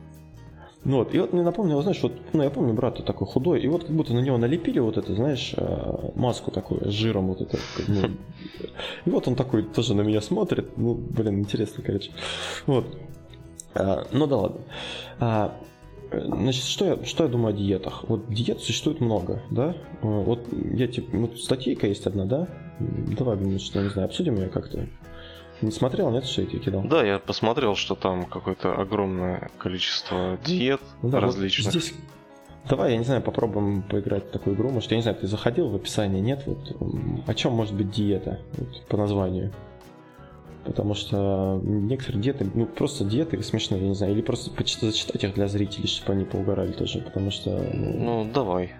Ну 0.86 1.00
вот, 1.00 1.14
и 1.14 1.20
вот 1.20 1.34
мне 1.34 1.42
напомнило, 1.42 1.82
знаешь, 1.82 2.02
вот, 2.02 2.14
ну 2.32 2.42
я 2.42 2.50
помню, 2.50 2.74
брат 2.74 3.04
такой 3.06 3.28
худой, 3.28 3.60
и 3.60 3.68
вот 3.68 3.84
как 3.84 3.94
будто 3.94 4.14
на 4.14 4.20
него 4.20 4.38
налепили 4.38 4.80
вот 4.80 4.98
это, 4.98 5.14
знаешь, 5.14 5.54
э, 5.58 6.12
маску 6.16 6.52
такую 6.52 6.90
с 6.90 6.94
жиром 6.94 7.28
вот 7.28 7.42
это. 7.42 7.58
Ну, 7.88 8.08
и 9.06 9.10
вот 9.10 9.28
он 9.28 9.36
такой 9.36 9.64
тоже 9.64 9.94
на 9.94 10.02
меня 10.02 10.22
смотрит, 10.22 10.78
ну, 10.78 10.94
блин, 10.94 11.40
интересно, 11.40 11.84
короче. 11.86 12.12
Вот. 12.66 12.86
А, 13.76 14.08
ну 14.14 14.26
да 14.26 14.38
ладно. 14.38 14.62
А, 15.20 15.58
Значит, 16.12 16.64
что 16.64 16.86
я, 16.86 17.06
что 17.06 17.24
я 17.24 17.30
думаю 17.30 17.54
о 17.54 17.58
диетах? 17.58 18.04
Вот 18.08 18.30
диет 18.30 18.62
существует 18.62 19.00
много, 19.00 19.44
да? 19.52 19.76
Вот 20.02 20.48
я 20.74 20.88
типа, 20.88 21.16
вот 21.18 21.40
статейка 21.40 21.88
есть 21.88 22.08
одна, 22.08 22.26
да? 22.26 22.48
Давай, 22.80 23.60
что 23.60 23.82
не 23.82 23.90
знаю, 23.90 24.08
обсудим 24.08 24.36
ее 24.36 24.50
как-то. 24.50 24.88
Не 25.62 25.72
смотрел, 25.72 26.10
нет, 26.10 26.26
что 26.26 26.42
я 26.42 26.48
тебе 26.48 26.60
кидал? 26.60 26.84
Да, 26.84 27.04
я 27.04 27.20
посмотрел, 27.20 27.76
что 27.76 27.96
там 27.96 28.26
какое-то 28.26 28.74
огромное 28.74 29.52
количество 29.58 30.40
диет 30.46 30.82
ну, 31.02 31.10
да, 31.10 31.20
различных. 31.20 31.74
Вот 31.74 31.82
здесь... 31.82 31.94
Давай, 32.70 32.94
я 32.94 32.98
не 32.98 33.04
знаю, 33.04 33.22
попробуем 33.22 33.82
поиграть 33.82 34.28
в 34.28 34.32
такую 34.32 34.56
игру. 34.56 34.70
Может, 34.70 34.92
я 34.92 34.98
не 34.98 35.04
знаю, 35.04 35.18
ты 35.18 35.28
заходил 35.28 35.70
в 35.70 35.76
описание, 35.76 36.22
нет? 36.22 36.44
Вот, 36.46 36.78
о 37.28 37.34
чем 37.34 37.54
может 37.54 37.74
быть 37.74 37.92
диета 37.92 38.40
вот, 38.58 38.86
по 38.88 38.98
названию? 38.98 39.52
Потому 40.66 40.94
что 40.94 41.60
некоторые 41.64 42.22
диеты, 42.22 42.50
ну 42.54 42.66
просто 42.66 43.06
диеты 43.06 43.42
смешные, 43.42 43.82
я 43.82 43.88
не 43.88 43.96
знаю, 43.96 44.14
или 44.14 44.22
просто 44.22 44.52
почитать, 44.52 44.92
зачитать 44.92 45.24
их 45.24 45.34
для 45.34 45.48
зрителей, 45.48 45.88
чтобы 45.88 46.14
они 46.14 46.26
поугорали 46.26 46.74
тоже, 46.74 47.00
потому 47.00 47.32
что... 47.32 47.52
Ну, 47.74 48.24
ну 48.24 48.32
давай. 48.32 48.74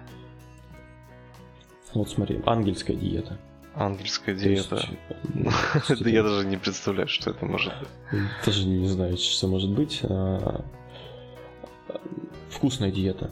Вот 1.94 2.08
смотри, 2.08 2.40
ангельская 2.44 2.96
диета. 2.96 3.38
Ангельская 3.74 4.34
диета. 4.34 4.82
Это 5.88 6.08
я 6.08 6.22
даже 6.22 6.46
не 6.46 6.56
представляю, 6.56 7.08
что 7.08 7.30
это 7.30 7.46
может 7.46 7.72
быть. 7.78 8.20
Тоже 8.44 8.66
не 8.66 8.88
знаю, 8.88 9.16
что 9.16 9.46
может 9.46 9.70
быть. 9.70 10.00
А, 10.02 10.64
вкусная 12.50 12.90
диета. 12.90 13.30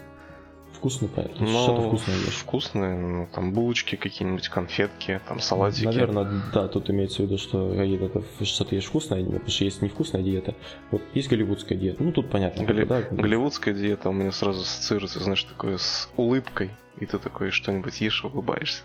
Вкусный, 0.79 1.09
ну, 1.41 1.47
что-то 1.49 1.83
вкусное 1.89 2.17
ешь. 2.17 2.35
Вкусные, 2.35 2.97
ну, 2.97 3.29
там 3.35 3.53
булочки 3.53 3.97
какие-нибудь, 3.97 4.49
конфетки, 4.49 5.21
там 5.27 5.41
салатики. 5.41 5.87
Наверное, 5.87 6.43
да, 6.55 6.69
тут 6.69 6.89
имеется 6.89 7.23
в 7.23 7.27
виду, 7.27 7.37
что 7.37 7.75
это 7.75 8.23
что-то 8.45 8.77
ешь 8.77 8.85
вкусное, 8.85 9.25
потому 9.25 9.49
что 9.49 9.65
есть 9.65 9.83
невкусная 9.83 10.23
диета. 10.23 10.55
Вот 10.93 11.03
есть 11.15 11.29
голливудская 11.29 11.77
диета, 11.77 12.03
ну 12.03 12.13
тут 12.13 12.31
понятно. 12.31 12.65
Голли... 12.65 12.85
Да? 12.85 13.03
Голливудская 13.11 13.75
диета 13.75 14.09
у 14.09 14.13
меня 14.13 14.31
сразу 14.31 14.61
ассоциируется, 14.61 15.19
знаешь, 15.19 15.43
такое 15.43 15.79
с 15.79 16.09
улыбкой. 16.17 16.71
И 17.01 17.07
ты 17.07 17.19
такой 17.19 17.51
что-нибудь 17.51 18.01
ешь, 18.01 18.25
улыбаешься. 18.25 18.83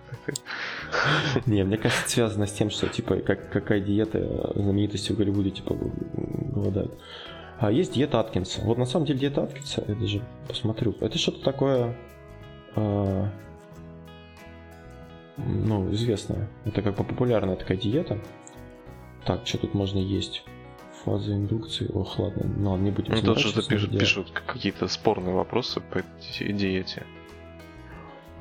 Не, 1.47 1.63
мне 1.63 1.77
кажется, 1.77 2.07
связано 2.07 2.45
с 2.45 2.51
тем, 2.51 2.69
что 2.69 2.87
типа 2.87 3.17
как, 3.17 3.51
какая 3.51 3.79
диета 3.79 4.51
знаменитости 4.55 5.11
в 5.11 5.17
Голливуде 5.17 5.49
типа 5.49 5.75
голодают. 5.75 6.93
А 7.63 7.71
есть 7.71 7.93
диета 7.93 8.19
Аткинса. 8.19 8.59
Вот 8.61 8.77
на 8.77 8.85
самом 8.85 9.05
деле 9.05 9.19
диета 9.19 9.43
Аткинса, 9.43 9.85
я 9.87 9.95
даже 9.95 10.21
посмотрю, 10.49 10.97
это 10.99 11.17
что-то 11.17 11.41
такое, 11.41 11.95
э, 12.75 13.27
ну, 15.37 15.89
известное. 15.93 16.49
Это 16.65 16.81
как 16.81 16.97
бы 16.97 17.05
популярная 17.05 17.55
такая 17.55 17.77
диета. 17.77 18.19
Так, 19.23 19.47
что 19.47 19.59
тут 19.59 19.75
можно 19.75 19.97
есть? 19.97 20.43
Фаза 21.05 21.31
индукции. 21.31 21.89
Ох, 21.93 22.19
ладно, 22.19 22.43
ну 22.43 22.75
не 22.75 22.91
будем 22.91 23.13
Ну, 23.13 23.21
тут 23.21 23.39
что-то 23.39 23.65
пишут, 23.65 23.97
пишут 23.97 24.31
какие-то 24.31 24.89
спорные 24.89 25.33
вопросы 25.33 25.79
по 25.79 25.99
этой 25.99 26.51
диете. 26.51 27.05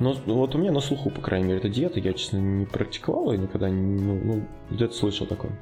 Ну, 0.01 0.15
вот 0.27 0.57
у 0.57 0.59
меня 0.59 0.73
на 0.73 0.81
слуху, 0.81 1.11
по 1.11 1.21
крайней 1.21 1.47
мере, 1.47 1.59
эта 1.59 1.69
диета, 1.69 2.01
я, 2.01 2.13
честно, 2.13 2.39
не 2.39 2.67
практиковал 2.67 3.33
и 3.33 3.39
никогда, 3.39 3.69
ну, 3.69 4.19
ну 4.21 4.49
где-то 4.71 4.95
слышал 4.95 5.29
такое. 5.29 5.57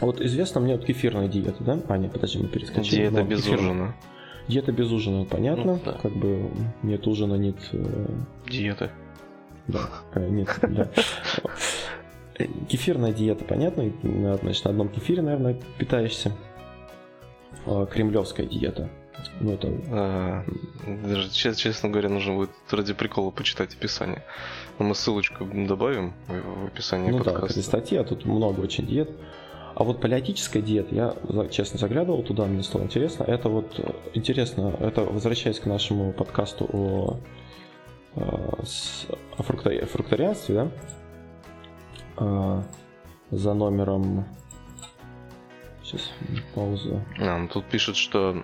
Вот 0.00 0.20
известно 0.20 0.60
мне 0.60 0.76
вот 0.76 0.84
кефирная 0.84 1.28
диета, 1.28 1.62
да? 1.64 1.80
А, 1.88 1.96
нет, 1.96 2.12
подожди, 2.12 2.38
мы 2.38 2.48
перескочили. 2.48 2.96
Диета 2.96 3.22
без 3.22 3.42
кефир... 3.42 3.58
ужина. 3.58 3.94
Диета 4.48 4.72
без 4.72 4.90
ужина, 4.90 5.24
понятно. 5.24 5.64
Ну, 5.64 5.80
да. 5.84 5.92
Как 5.92 6.12
бы 6.12 6.50
нет 6.82 7.06
ужина, 7.06 7.34
нет... 7.34 7.56
Э... 7.72 8.06
Диеты. 8.48 8.90
Да, 9.66 9.88
э, 10.14 10.28
нет, 10.28 10.48
да. 10.62 10.88
Кефирная 12.68 13.12
диета, 13.12 13.44
понятно? 13.44 13.90
Значит, 14.42 14.64
на 14.64 14.70
одном 14.70 14.88
кефире, 14.88 15.22
наверное, 15.22 15.56
питаешься. 15.78 16.32
А, 17.66 17.86
кремлевская 17.86 18.46
диета. 18.46 18.88
Ну, 19.40 19.52
это... 19.52 19.72
А, 19.90 20.44
даже, 21.04 21.30
честно 21.30 21.88
говоря, 21.88 22.08
нужно 22.08 22.34
будет 22.34 22.50
ради 22.70 22.94
прикола 22.94 23.30
почитать 23.30 23.74
описание. 23.74 24.22
Но 24.78 24.84
мы 24.84 24.94
ссылочку 24.94 25.44
добавим 25.44 26.12
в 26.28 26.66
описании 26.66 27.10
ну, 27.10 27.18
подкаста. 27.18 27.40
Ну 27.40 27.46
да, 27.48 27.52
это 27.52 27.62
статья, 27.62 28.04
тут 28.04 28.24
много 28.24 28.60
очень 28.60 28.86
диет. 28.86 29.10
А 29.76 29.84
вот 29.84 30.00
палеотическая 30.00 30.62
диета, 30.62 30.94
я 30.94 31.48
честно 31.48 31.78
заглядывал 31.78 32.22
туда, 32.22 32.46
мне 32.46 32.62
стало 32.62 32.84
интересно. 32.84 33.24
Это 33.24 33.50
вот 33.50 33.78
э, 33.78 33.92
интересно, 34.14 34.74
это 34.80 35.02
возвращаясь 35.02 35.60
к 35.60 35.66
нашему 35.66 36.14
подкасту 36.14 36.64
о, 36.72 37.18
э, 38.14 38.20
о 39.36 39.42
фрукторианстве, 39.42 40.54
да? 40.54 40.68
А, 42.16 42.62
за 43.30 43.52
номером... 43.52 44.24
Сейчас, 45.84 46.10
пауза. 46.54 47.04
А, 47.18 47.36
ну 47.36 47.46
тут 47.46 47.66
пишут, 47.66 47.96
что... 47.96 48.42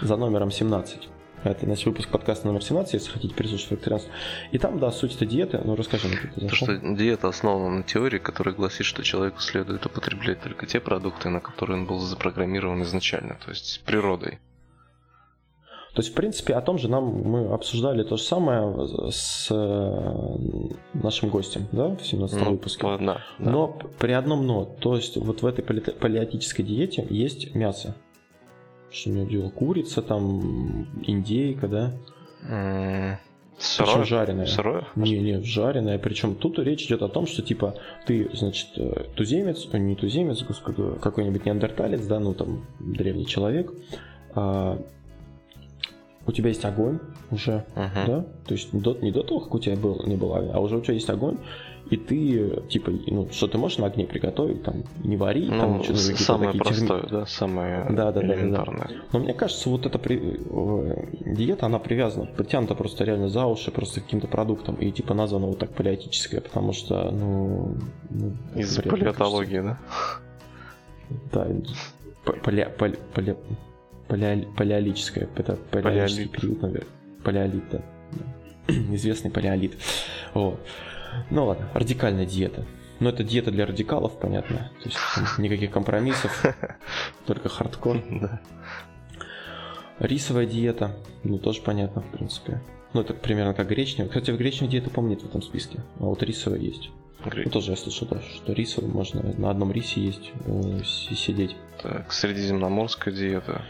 За 0.00 0.16
номером 0.16 0.50
17. 0.50 1.10
Это 1.42 1.66
наш 1.66 1.86
выпуск 1.86 2.10
подкаста 2.10 2.46
номер 2.46 2.62
17, 2.62 2.92
если 2.92 3.10
хотите 3.10 3.34
переслушать 3.34 3.70
вегетарианство. 3.70 4.12
И 4.52 4.58
там, 4.58 4.78
да, 4.78 4.90
суть 4.90 5.16
это 5.16 5.24
диеты, 5.24 5.60
ну 5.64 5.74
расскажи 5.74 6.08
мне, 6.08 6.18
как 6.18 6.34
То, 6.34 6.54
что 6.54 6.76
диета 6.76 7.28
основана 7.28 7.78
на 7.78 7.82
теории, 7.82 8.18
которая 8.18 8.54
гласит, 8.54 8.84
что 8.84 9.02
человеку 9.02 9.40
следует 9.40 9.86
употреблять 9.86 10.42
только 10.42 10.66
те 10.66 10.80
продукты, 10.80 11.30
на 11.30 11.40
которые 11.40 11.78
он 11.78 11.86
был 11.86 11.98
запрограммирован 11.98 12.82
изначально, 12.82 13.38
то 13.42 13.50
есть 13.50 13.82
природой. 13.86 14.38
То 15.94 16.02
есть, 16.02 16.12
в 16.12 16.14
принципе, 16.14 16.54
о 16.54 16.60
том 16.60 16.78
же 16.78 16.88
нам 16.88 17.04
мы 17.04 17.52
обсуждали 17.52 18.04
то 18.04 18.16
же 18.16 18.22
самое 18.22 19.10
с 19.10 19.48
э, 19.50 20.38
нашим 20.94 21.30
гостем, 21.30 21.66
да, 21.72 21.88
в 21.96 22.06
17 22.06 22.38
ну, 22.38 22.50
выпуске. 22.52 22.82
Да, 22.82 22.98
да. 22.98 23.20
Но 23.38 23.76
при 23.98 24.12
одном 24.12 24.46
но, 24.46 24.64
то 24.64 24.94
есть 24.94 25.16
вот 25.16 25.42
в 25.42 25.46
этой 25.46 25.62
палеотической 25.62 26.64
диете 26.64 27.04
есть 27.10 27.54
мясо. 27.56 27.96
Что 28.90 29.10
у 29.10 29.12
него? 29.12 29.50
Курица, 29.50 30.02
там, 30.02 30.86
индейка, 31.02 31.68
да? 31.68 31.92
Mm. 32.48 33.16
Сырое? 33.60 34.04
Причем. 34.04 34.46
Сырое? 34.46 34.86
Не, 34.96 35.18
не, 35.18 35.42
жареная. 35.42 35.98
Причем 35.98 36.34
тут 36.34 36.58
речь 36.58 36.86
идет 36.86 37.02
о 37.02 37.08
том, 37.08 37.26
что 37.26 37.42
типа 37.42 37.74
ты, 38.06 38.30
значит, 38.32 38.68
э, 38.76 39.04
туземец, 39.14 39.68
э, 39.70 39.78
не 39.78 39.94
туземец, 39.96 40.42
господи, 40.42 40.98
какой-нибудь 41.00 41.44
неандерталец, 41.44 42.06
да, 42.06 42.18
ну 42.20 42.32
там 42.32 42.64
древний 42.80 43.26
человек, 43.26 43.70
а, 44.34 44.80
у 46.26 46.32
тебя 46.32 46.48
есть 46.48 46.64
огонь 46.64 47.00
уже, 47.30 47.66
uh-huh. 47.74 48.06
да, 48.06 48.26
то 48.46 48.54
есть 48.54 48.72
не 48.72 48.80
до, 48.80 48.94
не 48.94 49.10
до 49.12 49.22
того, 49.22 49.40
как 49.40 49.54
у 49.54 49.58
тебя 49.58 49.76
был, 49.76 50.06
не 50.06 50.16
было, 50.16 50.38
а 50.54 50.60
уже 50.60 50.78
у 50.78 50.80
тебя 50.80 50.94
есть 50.94 51.10
огонь, 51.10 51.36
и 51.90 51.96
ты, 51.96 52.62
типа, 52.68 52.92
ну, 53.08 53.28
что 53.32 53.48
ты 53.48 53.58
можешь 53.58 53.78
на 53.78 53.86
огне 53.86 54.06
приготовить, 54.06 54.62
там, 54.62 54.84
не 55.02 55.16
вари, 55.16 55.46
ну, 55.46 55.58
там, 55.58 55.82
что-то 55.82 55.98
Самое 55.98 56.52
простое, 56.52 57.02
терми... 57.02 57.10
да, 57.10 57.26
самое 57.26 57.86
да, 57.90 58.12
да, 58.12 58.22
элементарное. 58.22 58.82
Да, 58.82 58.88
да, 58.88 58.94
да. 58.94 59.04
Но 59.12 59.18
мне 59.18 59.34
кажется, 59.34 59.68
вот 59.68 59.86
эта 59.86 59.98
при... 59.98 60.38
Диета, 61.26 61.66
она 61.66 61.80
привязана, 61.80 62.26
притянута 62.26 62.76
просто 62.76 63.02
реально 63.02 63.28
за 63.28 63.44
уши, 63.44 63.72
просто 63.72 64.00
каким-то 64.00 64.28
продуктом, 64.28 64.76
и, 64.76 64.92
типа, 64.92 65.14
названа 65.14 65.46
вот 65.46 65.58
так 65.58 65.70
палеотическая, 65.72 66.40
потому 66.40 66.72
что, 66.72 67.10
ну... 67.10 67.74
ну 68.08 68.32
Из-за 68.54 68.82
палеотологии, 68.82 69.60
да? 69.60 69.78
Да, 71.32 71.48
пале... 72.44 72.66
пале... 72.66 72.98
пале... 73.12 73.36
пале... 74.06 74.48
палеолическая, 74.56 75.28
это 75.34 75.56
палеолический 75.72 76.28
период, 76.28 76.62
наверное. 76.62 76.88
Палеолит, 77.24 77.64
да. 77.72 77.80
Известный 78.68 79.32
палеолит. 79.32 79.76
Вот. 80.34 80.60
Ну 81.30 81.46
ладно, 81.46 81.68
радикальная 81.74 82.26
диета. 82.26 82.64
Но 83.00 83.08
это 83.08 83.24
диета 83.24 83.50
для 83.50 83.66
радикалов, 83.66 84.18
понятно. 84.18 84.70
То 84.82 84.88
есть 84.88 84.98
никаких 85.38 85.70
компромиссов, 85.70 86.44
только 87.26 87.48
хардкор. 87.48 88.02
Рисовая 89.98 90.46
диета, 90.46 90.96
ну 91.24 91.38
тоже 91.38 91.62
понятно, 91.62 92.02
в 92.02 92.10
принципе. 92.10 92.60
Ну, 92.92 93.02
это 93.02 93.14
примерно 93.14 93.54
как 93.54 93.68
гречневая. 93.68 94.08
Кстати, 94.08 94.32
в 94.32 94.36
гречневой 94.36 94.70
диеты, 94.70 94.90
нет 95.02 95.22
в 95.22 95.26
этом 95.26 95.42
списке. 95.42 95.80
А 95.98 96.04
вот 96.04 96.22
рисовая 96.22 96.58
есть. 96.58 96.90
Греч... 97.24 97.46
Ну, 97.46 97.52
тоже 97.52 97.72
я 97.72 97.76
слышал, 97.76 98.08
да, 98.10 98.20
что 98.20 98.52
рисовая 98.52 98.90
можно 98.90 99.22
на 99.36 99.50
одном 99.50 99.70
рисе 99.70 100.00
есть 100.00 100.32
э, 100.46 100.82
сидеть. 100.84 101.54
Так, 101.82 102.12
средиземноморская 102.12 103.14
диета. 103.14 103.62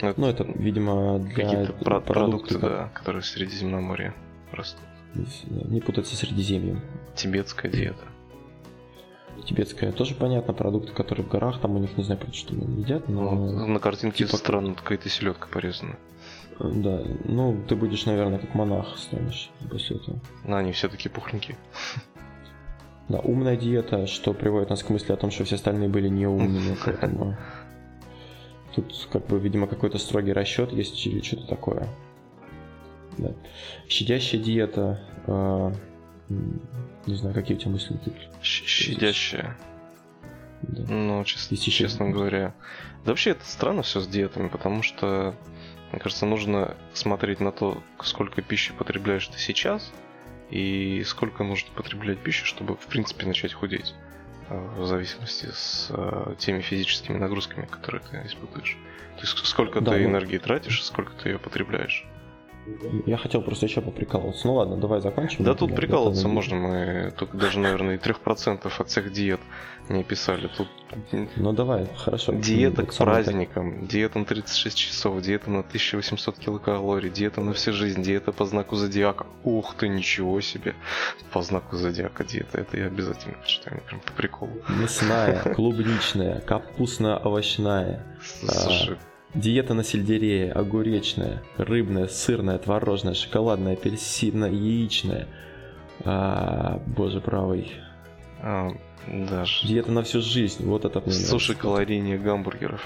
Ну, 0.00 0.26
это, 0.26 0.44
видимо, 0.44 1.18
для 1.18 1.44
Какие-то 1.44 1.72
продукты, 1.72 2.12
продукты 2.12 2.58
да, 2.58 2.90
которые 2.94 3.22
в 3.22 3.26
Средиземноморье 3.26 4.14
растут. 4.52 4.80
Не 5.14 5.80
путать 5.80 6.06
со 6.06 6.16
Средиземьем. 6.16 6.80
Тибетская 7.14 7.70
диета. 7.70 8.04
Тибетская 9.44 9.92
тоже 9.92 10.14
понятно, 10.14 10.52
продукты, 10.52 10.92
которые 10.92 11.24
в 11.24 11.28
горах, 11.28 11.60
там 11.60 11.76
у 11.76 11.78
них 11.78 11.96
не 11.96 12.04
знаю, 12.04 12.20
что 12.32 12.54
они 12.54 12.82
едят, 12.82 13.08
но... 13.08 13.30
Ну, 13.30 13.66
на 13.66 13.78
картинке 13.78 14.24
типа... 14.24 14.36
странно, 14.36 14.74
какая-то 14.74 15.08
селедка 15.08 15.48
порезана. 15.48 15.96
Да, 16.58 17.02
ну 17.24 17.62
ты 17.68 17.76
будешь, 17.76 18.04
наверное, 18.04 18.38
как 18.38 18.54
монах 18.54 18.98
станешь 18.98 19.50
после 19.70 19.96
этого. 19.96 20.18
Но 20.44 20.56
они 20.56 20.72
все 20.72 20.88
таки 20.88 21.08
пухленькие. 21.08 21.56
Да, 23.08 23.20
умная 23.20 23.56
диета, 23.56 24.06
что 24.06 24.34
приводит 24.34 24.68
нас 24.68 24.82
к 24.82 24.90
мысли 24.90 25.14
о 25.14 25.16
том, 25.16 25.30
что 25.30 25.42
все 25.44 25.54
остальные 25.54 25.88
были 25.88 26.08
неумными, 26.08 26.76
поэтому... 26.84 27.38
Тут, 28.74 29.08
как 29.10 29.26
бы, 29.28 29.38
видимо, 29.38 29.66
какой-то 29.66 29.96
строгий 29.96 30.34
расчет 30.34 30.72
есть 30.72 31.06
или 31.06 31.22
что-то 31.22 31.46
такое. 31.46 31.88
Да. 33.18 33.32
Щадящая 33.88 34.40
диета. 34.40 35.00
Э, 35.26 35.72
не 37.06 37.14
знаю, 37.14 37.34
какие 37.34 37.56
у 37.56 37.60
тебя 37.60 37.72
мысли 37.72 37.96
тут. 38.04 38.14
Щадящая. 38.42 39.56
Да. 40.62 40.92
Ну, 40.92 41.24
честно, 41.24 41.54
Если 41.54 41.70
честно 41.70 42.04
еще... 42.04 42.12
говоря. 42.12 42.54
Да 43.04 43.12
вообще 43.12 43.30
это 43.30 43.44
странно 43.44 43.82
все 43.82 44.00
с 44.00 44.08
диетами, 44.08 44.48
потому 44.48 44.82
что, 44.82 45.34
мне 45.92 46.00
кажется, 46.00 46.26
нужно 46.26 46.76
смотреть 46.92 47.40
на 47.40 47.52
то, 47.52 47.82
сколько 48.02 48.42
пищи 48.42 48.72
потребляешь 48.72 49.26
ты 49.28 49.38
сейчас, 49.38 49.92
и 50.50 51.02
сколько 51.06 51.44
нужно 51.44 51.70
потреблять 51.74 52.18
пищи, 52.18 52.44
чтобы, 52.44 52.76
в 52.76 52.86
принципе, 52.86 53.26
начать 53.26 53.52
худеть 53.52 53.94
э, 54.48 54.74
в 54.76 54.86
зависимости 54.86 55.46
с 55.52 55.88
э, 55.90 56.34
теми 56.38 56.60
физическими 56.60 57.18
нагрузками, 57.18 57.66
которые 57.66 58.02
ты 58.02 58.22
испытываешь. 58.26 58.76
То 59.16 59.22
есть 59.22 59.38
сколько 59.46 59.80
да, 59.80 59.92
ты 59.92 60.00
ну... 60.00 60.10
энергии 60.10 60.38
тратишь, 60.38 60.84
сколько 60.84 61.12
ты 61.12 61.30
ее 61.30 61.38
потребляешь. 61.38 62.06
Я 63.06 63.16
хотел 63.16 63.42
просто 63.42 63.66
еще 63.66 63.80
поприкалываться. 63.80 64.46
Ну 64.46 64.54
ладно, 64.54 64.76
давай 64.76 65.00
закончим. 65.00 65.44
Да 65.44 65.54
тут 65.54 65.74
прикалываться 65.74 66.28
можно, 66.28 66.56
мы 66.56 67.12
только 67.16 67.36
даже, 67.36 67.58
наверное, 67.58 67.96
и 67.96 67.98
3% 67.98 68.70
от 68.78 68.88
всех 68.88 69.12
диет 69.12 69.40
не 69.88 70.04
писали. 70.04 70.48
Тут... 70.56 70.68
Ну 71.36 71.52
давай, 71.52 71.86
хорошо. 71.96 72.32
Диета 72.32 72.84
к 72.84 72.94
праздникам, 72.94 73.86
диета 73.86 74.18
на 74.18 74.24
36 74.24 74.76
часов, 74.76 75.20
диета 75.22 75.50
на 75.50 75.60
1800 75.60 76.38
килокалорий, 76.38 77.10
диета 77.10 77.40
на 77.40 77.52
всю 77.52 77.72
жизнь, 77.72 78.02
диета 78.02 78.32
по 78.32 78.44
знаку 78.44 78.76
зодиака. 78.76 79.26
Ух 79.44 79.74
ты, 79.74 79.88
ничего 79.88 80.40
себе. 80.40 80.74
По 81.32 81.42
знаку 81.42 81.76
зодиака 81.76 82.24
диета, 82.24 82.58
это 82.58 82.76
я 82.76 82.86
обязательно 82.86 83.34
почитаю, 83.34 83.82
прям 83.82 84.00
по 84.00 84.12
приколу. 84.12 84.52
Мясная, 84.68 85.42
клубничная, 85.54 86.40
капустно-овощная. 86.40 88.04
Слушай, 88.22 88.98
Диета 89.34 89.74
на 89.74 89.84
сельдерее, 89.84 90.52
огуречная, 90.52 91.42
рыбная, 91.58 92.08
сырная, 92.08 92.58
творожная, 92.58 93.14
шоколадная, 93.14 93.74
апельсинная, 93.74 94.50
яичная. 94.50 95.28
А, 96.04 96.80
боже 96.86 97.20
правый. 97.20 97.72
А, 98.40 98.70
даже. 99.06 99.66
Диета 99.66 99.92
на 99.92 100.02
всю 100.02 100.22
жизнь, 100.22 100.64
вот 100.64 100.84
это 100.84 101.00
мне 101.00 101.12
Суши, 101.12 101.54
калорийнее 101.54 102.18
гамбургеров. 102.18 102.82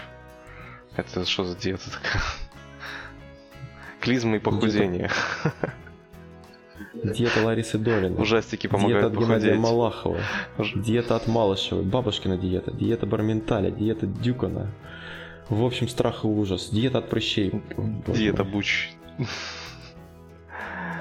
Это 0.97 1.25
что 1.25 1.45
за 1.45 1.57
диета 1.57 1.91
такая? 1.91 2.23
Клизма 4.01 4.37
и 4.37 4.39
похудение. 4.41 5.11
Диета 6.95 7.45
Ларисы 7.45 7.79
Долиной. 7.79 8.21
Ужастики 8.21 8.67
помогают 8.67 9.13
Диета 9.13 9.17
от 9.17 9.25
Геннадия 9.25 9.55
Малахова. 9.55 10.19
Диета 10.75 11.17
от 11.17 11.29
Малышевой. 11.29 11.85
Бабушкина 11.85 12.37
диета. 12.37 12.73
Диета 12.73 13.07
Барменталя. 13.07 13.71
Диета 13.71 14.07
Дюкона. 14.07 14.71
В 15.49 15.65
общем, 15.65 15.89
страх 15.89 16.25
и 16.25 16.27
ужас. 16.27 16.71
Диета 16.71 16.99
от 16.99 17.09
прыщей. 17.11 17.53
Диета 18.09 18.45
буч. 18.45 18.91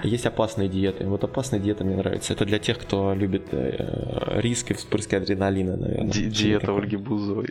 Есть 0.04 0.26
опасные 0.26 0.68
диеты. 0.68 1.06
Вот 1.06 1.24
опасная 1.24 1.60
диета 1.60 1.84
мне 1.84 1.96
нравится. 1.96 2.34
Это 2.34 2.44
для 2.46 2.58
тех, 2.60 2.80
кто 2.80 3.14
любит 3.14 3.50
э, 3.54 4.40
риск 4.42 4.72
и 4.72 4.74
вспрыски 4.74 5.14
адреналина, 5.16 5.78
наверное. 5.78 6.12
Ди- 6.12 6.30
диета 6.30 6.76
Ольги 6.76 6.98
Бузовой. 6.98 7.50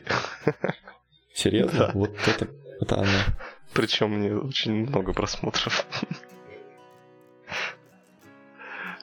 Серьезно? 1.33 1.79
Да. 1.79 1.91
Вот 1.95 2.11
это, 2.27 2.49
это 2.81 2.97
она. 2.97 3.25
Причем 3.73 4.11
мне 4.19 4.35
очень 4.37 4.87
много 4.89 5.13
просмотров. 5.13 5.87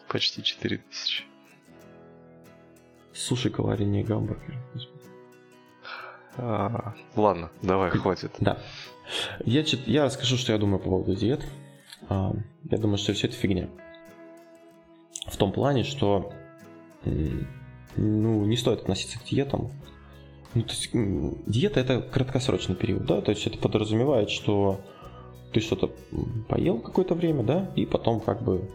Почти 0.10 0.44
4000. 0.44 1.24
Суши, 3.14 3.50
калорийные 3.50 4.04
гамбургеры. 4.04 4.58
А, 6.38 6.94
ладно, 7.16 7.50
давай, 7.62 7.92
хватит. 7.92 8.32
Да. 8.40 8.58
Я, 9.46 9.64
я 9.86 10.06
расскажу, 10.06 10.38
что 10.38 10.52
я 10.52 10.58
думаю 10.58 10.80
по 10.80 10.90
поводу 10.90 11.16
диет. 11.16 11.46
А, 12.10 12.34
я 12.70 12.78
думаю, 12.78 12.98
что 12.98 13.14
все 13.14 13.28
это 13.28 13.36
фигня. 13.36 13.70
В 15.28 15.38
том 15.38 15.52
плане, 15.52 15.84
что 15.84 16.32
ну, 17.98 18.46
не 18.46 18.58
стоит 18.58 18.82
относиться 18.82 19.20
к 19.20 19.24
диетам. 19.24 19.72
Ну, 20.54 20.64
то 20.64 20.70
есть, 20.70 20.90
диета 20.94 21.80
это 21.80 22.02
краткосрочный 22.02 22.76
период, 22.76 23.06
да, 23.06 23.22
то 23.22 23.32
есть 23.32 23.46
это 23.46 23.58
подразумевает, 23.58 24.30
что 24.30 24.80
ты 25.52 25.60
что-то 25.60 25.92
поел 26.48 26.80
какое-то 26.80 27.16
время, 27.16 27.44
да, 27.44 27.72
и 27.76 27.86
потом 27.86 28.20
как 28.20 28.42
бы 28.42 28.70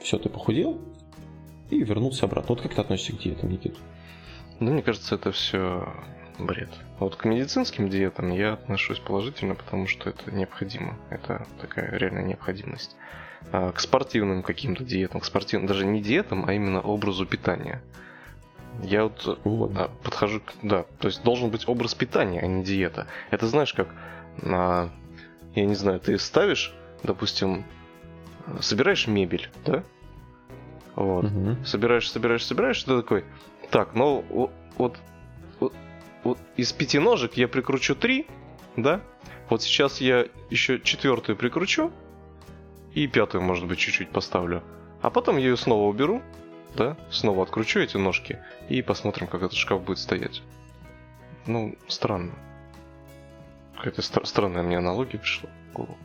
все, 0.00 0.18
ты 0.18 0.28
похудел 0.28 0.78
и 1.70 1.82
вернулся 1.82 2.26
обратно. 2.26 2.54
Вот 2.54 2.62
как 2.62 2.74
ты 2.74 2.80
относишься 2.80 3.12
к 3.12 3.18
диетам, 3.20 3.50
Никит? 3.50 3.76
Ну, 4.60 4.72
мне 4.72 4.82
кажется, 4.82 5.14
это 5.14 5.32
все 5.32 5.88
бред. 6.38 6.70
Вот 6.98 7.16
к 7.16 7.24
медицинским 7.24 7.88
диетам 7.88 8.30
я 8.30 8.54
отношусь 8.54 8.98
положительно, 8.98 9.54
потому 9.54 9.86
что 9.86 10.10
это 10.10 10.30
необходимо. 10.30 10.98
Это 11.10 11.46
такая 11.60 11.96
реальная 11.96 12.22
необходимость. 12.22 12.96
А 13.50 13.72
к 13.72 13.80
спортивным 13.80 14.42
каким-то 14.42 14.84
диетам, 14.84 15.20
к 15.20 15.24
спортивным, 15.24 15.66
даже 15.66 15.84
не 15.84 16.00
диетам, 16.00 16.44
а 16.46 16.52
именно 16.52 16.80
образу 16.80 17.26
питания. 17.26 17.82
Я 18.82 19.04
вот, 19.04 19.40
вот. 19.44 19.72
А, 19.76 19.90
подхожу 20.02 20.40
к... 20.40 20.52
Да, 20.62 20.84
то 20.98 21.08
есть 21.08 21.22
должен 21.22 21.50
быть 21.50 21.68
образ 21.68 21.94
питания, 21.94 22.40
а 22.40 22.46
не 22.46 22.64
диета. 22.64 23.06
Это 23.30 23.46
знаешь 23.46 23.74
как... 23.74 23.88
А, 24.42 24.90
я 25.54 25.66
не 25.66 25.74
знаю, 25.74 26.00
ты 26.00 26.18
ставишь, 26.18 26.74
допустим, 27.02 27.64
собираешь 28.60 29.06
мебель, 29.06 29.50
да? 29.66 29.82
Вот. 30.94 31.24
Угу. 31.24 31.64
Собираешь, 31.64 32.10
собираешь, 32.10 32.46
собираешь, 32.46 32.82
ты 32.82 32.96
такой, 32.96 33.24
так, 33.70 33.94
ну 33.94 34.50
вот 34.78 34.98
вот 36.24 36.38
из 36.56 36.72
пяти 36.72 36.98
ножек 36.98 37.34
я 37.34 37.48
прикручу 37.48 37.94
три, 37.94 38.26
да? 38.76 39.00
Вот 39.48 39.62
сейчас 39.62 40.00
я 40.00 40.26
еще 40.50 40.80
четвертую 40.80 41.36
прикручу 41.36 41.92
и 42.94 43.06
пятую, 43.06 43.42
может 43.42 43.66
быть, 43.66 43.78
чуть-чуть 43.78 44.10
поставлю. 44.10 44.62
А 45.00 45.10
потом 45.10 45.36
я 45.36 45.46
ее 45.46 45.56
снова 45.56 45.88
уберу, 45.88 46.22
да? 46.76 46.96
Снова 47.10 47.42
откручу 47.42 47.80
эти 47.80 47.96
ножки 47.96 48.38
и 48.68 48.82
посмотрим, 48.82 49.26
как 49.26 49.42
этот 49.42 49.54
шкаф 49.54 49.82
будет 49.82 49.98
стоять. 49.98 50.42
Ну, 51.46 51.76
странно. 51.88 52.32
Какая-то 53.76 54.02
стра- 54.02 54.24
странная 54.24 54.62
мне 54.62 54.78
аналогия 54.78 55.18
пришла 55.18 55.50
в 55.70 55.74
голову. 55.74 55.98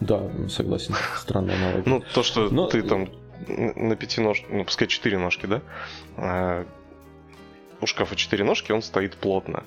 Да, 0.00 0.30
согласен. 0.48 0.94
Странная 1.16 1.56
аналогия. 1.56 1.90
Ну, 1.90 2.02
то, 2.14 2.22
что 2.22 2.48
Но... 2.50 2.68
ты 2.68 2.82
там 2.82 3.08
на 3.48 3.96
пяти 3.96 4.20
ножках, 4.20 4.50
ну, 4.50 4.64
пускай 4.64 4.86
четыре 4.86 5.18
ножки, 5.18 5.46
да? 5.46 6.64
У 7.80 7.86
шкафа 7.86 8.16
четыре 8.16 8.44
ножки, 8.44 8.72
он 8.72 8.82
стоит 8.82 9.16
плотно. 9.16 9.64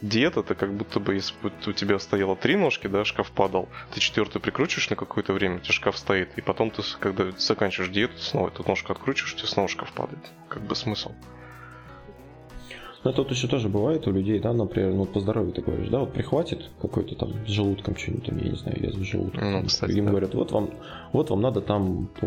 Диета 0.00 0.40
это 0.40 0.54
как 0.54 0.74
будто 0.74 1.00
бы, 1.00 1.14
если 1.14 1.34
бы 1.42 1.50
у 1.66 1.72
тебя 1.72 1.98
стояло 1.98 2.36
три 2.36 2.56
ножки, 2.56 2.88
да, 2.88 3.04
шкаф 3.04 3.30
падал, 3.30 3.68
ты 3.92 4.00
четвертую 4.00 4.42
прикручиваешь 4.42 4.90
на 4.90 4.96
какое-то 4.96 5.32
время, 5.32 5.56
у 5.56 5.58
тебя 5.60 5.72
шкаф 5.72 5.96
стоит, 5.96 6.36
и 6.36 6.42
потом 6.42 6.70
ты, 6.70 6.82
когда 7.00 7.30
заканчиваешь 7.38 7.90
диету, 7.90 8.18
снова 8.18 8.48
эту 8.48 8.66
ножку 8.68 8.92
откручиваешь, 8.92 9.34
у 9.34 9.36
тебя 9.38 9.48
снова 9.48 9.68
шкаф 9.68 9.92
падает. 9.92 10.30
Как 10.48 10.62
бы 10.62 10.74
смысл. 10.74 11.12
Ну, 13.04 13.12
тут 13.12 13.30
еще 13.30 13.48
тоже 13.48 13.68
бывает 13.68 14.06
у 14.06 14.12
людей, 14.12 14.40
да, 14.40 14.54
например, 14.54 14.94
ну, 14.94 15.04
по 15.04 15.20
здоровью 15.20 15.52
ты 15.52 15.60
говоришь, 15.60 15.88
да, 15.88 16.00
вот 16.00 16.14
прихватит 16.14 16.70
какой-то 16.80 17.14
там 17.14 17.46
с 17.46 17.50
желудком 17.50 17.96
что-нибудь, 17.96 18.26
там, 18.26 18.38
я 18.38 18.50
не 18.50 18.56
знаю, 18.56 18.82
язва 18.82 19.04
желудка. 19.04 19.44
Ну, 19.44 19.64
кстати, 19.64 19.92
Им 19.92 20.06
да. 20.06 20.10
говорят, 20.10 20.34
вот 20.34 20.52
вам, 20.52 20.70
вот 21.12 21.28
вам 21.28 21.42
надо 21.42 21.60
там 21.60 22.06
по, 22.06 22.26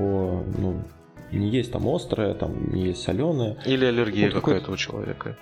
ну, 0.57 0.83
не 1.31 1.49
есть 1.49 1.71
там 1.71 1.87
острое, 1.87 2.33
там 2.33 2.73
не 2.73 2.87
есть 2.87 3.01
соленое. 3.03 3.57
Или 3.65 3.85
аллергия 3.85 4.31
вот 4.31 4.41
какая-то 4.41 4.71
у 4.71 4.77
человека. 4.77 5.37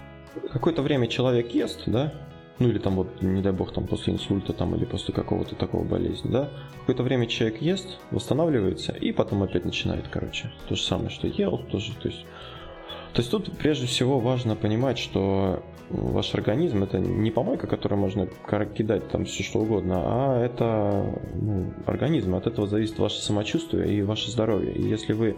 Какое-то 0.52 0.82
время 0.82 1.08
человек 1.08 1.54
ест, 1.54 1.84
да, 1.86 2.14
ну 2.60 2.70
или 2.70 2.80
там 2.80 2.96
вот, 2.96 3.22
не 3.22 3.42
дай 3.42 3.52
бог, 3.52 3.74
там 3.74 3.88
после 3.88 4.14
инсульта 4.14 4.54
там 4.54 4.76
или 4.76 4.86
после 4.86 5.14
какого-то 5.14 5.56
такого 5.56 5.84
болезни, 5.84 6.30
да, 6.30 6.50
какое-то 6.80 7.04
время 7.04 7.28
человек 7.28 7.62
ест, 7.62 8.00
восстанавливается 8.12 8.92
и 8.92 9.12
потом 9.12 9.44
опять 9.44 9.66
начинает, 9.66 10.08
короче, 10.10 10.52
то 10.68 10.76
же 10.76 10.82
самое, 10.82 11.10
что 11.10 11.28
ел, 11.28 11.58
тоже, 11.70 11.94
то 12.02 12.10
есть 12.10 12.26
то 13.16 13.22
есть 13.22 13.32
тут 13.32 13.58
прежде 13.58 13.88
всего 13.88 14.20
важно 14.20 14.58
понимать, 14.58 15.00
что 15.00 15.64
ваш 15.90 16.34
организм 16.34 16.84
это 16.84 17.00
не 17.00 17.32
помойка, 17.32 17.68
которую 17.68 18.00
можно 18.00 18.28
кидать 18.76 19.08
там 19.10 19.26
все 19.26 19.44
что 19.44 19.60
угодно, 19.60 20.02
а 20.04 20.44
это 20.44 21.20
ну, 21.34 21.74
организм. 21.86 22.36
От 22.36 22.48
этого 22.48 22.68
зависит 22.68 22.98
ваше 23.00 23.22
самочувствие 23.22 23.94
и 23.94 24.02
ваше 24.02 24.32
здоровье. 24.32 24.74
И 24.74 24.82
если 24.82 25.14
вы 25.14 25.38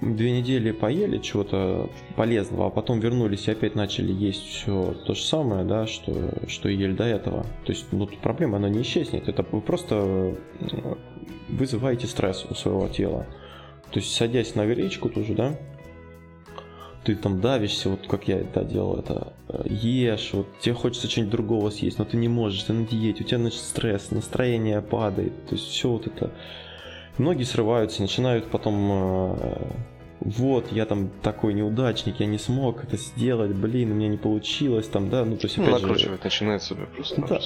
две 0.00 0.32
недели 0.32 0.72
поели 0.72 1.18
чего-то 1.18 1.88
полезного, 2.16 2.66
а 2.66 2.70
потом 2.70 3.00
вернулись 3.00 3.46
и 3.48 3.52
опять 3.52 3.74
начали 3.74 4.12
есть 4.12 4.44
все 4.44 4.94
то 5.06 5.14
же 5.14 5.22
самое, 5.22 5.64
да, 5.64 5.86
что, 5.86 6.12
что 6.48 6.68
ели 6.68 6.92
до 6.92 7.04
этого. 7.04 7.44
То 7.64 7.72
есть 7.72 7.86
ну, 7.92 8.08
проблема, 8.22 8.56
она 8.56 8.68
не 8.68 8.82
исчезнет. 8.82 9.28
Это 9.28 9.44
вы 9.50 9.60
просто 9.60 10.36
вызываете 11.48 12.06
стресс 12.06 12.46
у 12.48 12.54
своего 12.54 12.88
тела. 12.88 13.26
То 13.90 14.00
есть, 14.00 14.14
садясь 14.14 14.56
на 14.56 14.66
гречку 14.66 15.08
тоже, 15.08 15.34
да, 15.34 15.54
ты 17.04 17.14
там 17.14 17.40
давишься, 17.40 17.90
вот 17.90 18.06
как 18.06 18.28
я 18.28 18.38
это 18.38 18.64
делал, 18.64 18.98
это 18.98 19.34
э, 19.48 19.64
ешь, 19.66 20.30
вот 20.32 20.46
тебе 20.60 20.74
хочется 20.74 21.08
что-нибудь 21.08 21.32
другого 21.32 21.70
съесть, 21.70 21.98
но 21.98 22.04
ты 22.04 22.16
не 22.16 22.28
можешь, 22.28 22.62
ты 22.62 22.72
на 22.72 22.86
диете, 22.86 23.22
у 23.22 23.26
тебя 23.26 23.38
значит 23.38 23.60
стресс, 23.60 24.10
настроение 24.10 24.80
падает, 24.80 25.46
то 25.46 25.54
есть 25.54 25.68
все 25.68 25.90
вот 25.90 26.06
это. 26.06 26.32
Многие 27.18 27.44
срываются, 27.44 28.02
начинают 28.02 28.46
потом 28.46 29.36
э, 29.38 29.56
вот, 30.20 30.72
я 30.72 30.86
там 30.86 31.10
такой 31.22 31.52
неудачник, 31.52 32.20
я 32.20 32.26
не 32.26 32.38
смог 32.38 32.82
это 32.82 32.96
сделать, 32.96 33.54
блин, 33.54 33.92
у 33.92 33.94
меня 33.94 34.08
не 34.08 34.16
получилось, 34.16 34.88
там, 34.88 35.10
да, 35.10 35.24
ну, 35.24 35.36
то 35.36 35.46
есть, 35.46 35.58
опять 35.58 35.70
ну, 35.70 35.78
накручивают, 35.80 36.20
же... 36.20 36.24
начинает 36.24 36.62
себя 36.62 36.86
просто. 36.94 37.20
Да, 37.28 37.40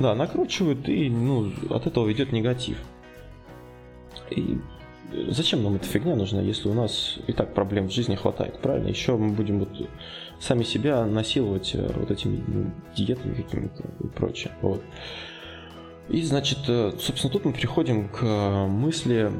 да, 0.00 0.14
накручивают, 0.16 0.88
и, 0.88 1.08
ну, 1.08 1.52
от 1.70 1.86
этого 1.86 2.10
идет 2.12 2.32
негатив. 2.32 2.78
И 4.30 4.58
зачем 5.28 5.62
нам 5.62 5.76
эта 5.76 5.86
фигня 5.86 6.14
нужна, 6.14 6.40
если 6.40 6.68
у 6.68 6.74
нас 6.74 7.18
и 7.26 7.32
так 7.32 7.54
проблем 7.54 7.88
в 7.88 7.92
жизни 7.92 8.14
хватает, 8.14 8.60
правильно? 8.60 8.88
Еще 8.88 9.16
мы 9.16 9.32
будем 9.32 9.60
вот 9.60 9.70
сами 10.40 10.62
себя 10.62 11.04
насиловать 11.04 11.74
э, 11.74 11.90
вот 11.94 12.10
этими 12.10 12.42
ну, 12.46 12.70
диетами 12.96 13.34
какими-то 13.34 13.84
и 14.02 14.06
прочее. 14.08 14.52
Вот. 14.62 14.82
И, 16.08 16.22
значит, 16.22 16.58
э, 16.68 16.92
собственно, 16.98 17.32
тут 17.32 17.44
мы 17.44 17.52
переходим 17.52 18.08
к 18.08 18.24
мысли, 18.66 19.30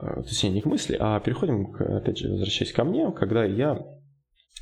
э, 0.00 0.22
точнее, 0.22 0.50
не 0.50 0.60
к 0.62 0.66
мысли, 0.66 0.96
а 0.98 1.20
переходим, 1.20 1.72
к, 1.72 1.80
опять 1.80 2.18
же, 2.18 2.30
возвращаясь 2.30 2.72
ко 2.72 2.84
мне, 2.84 3.10
когда 3.12 3.44
я 3.44 3.78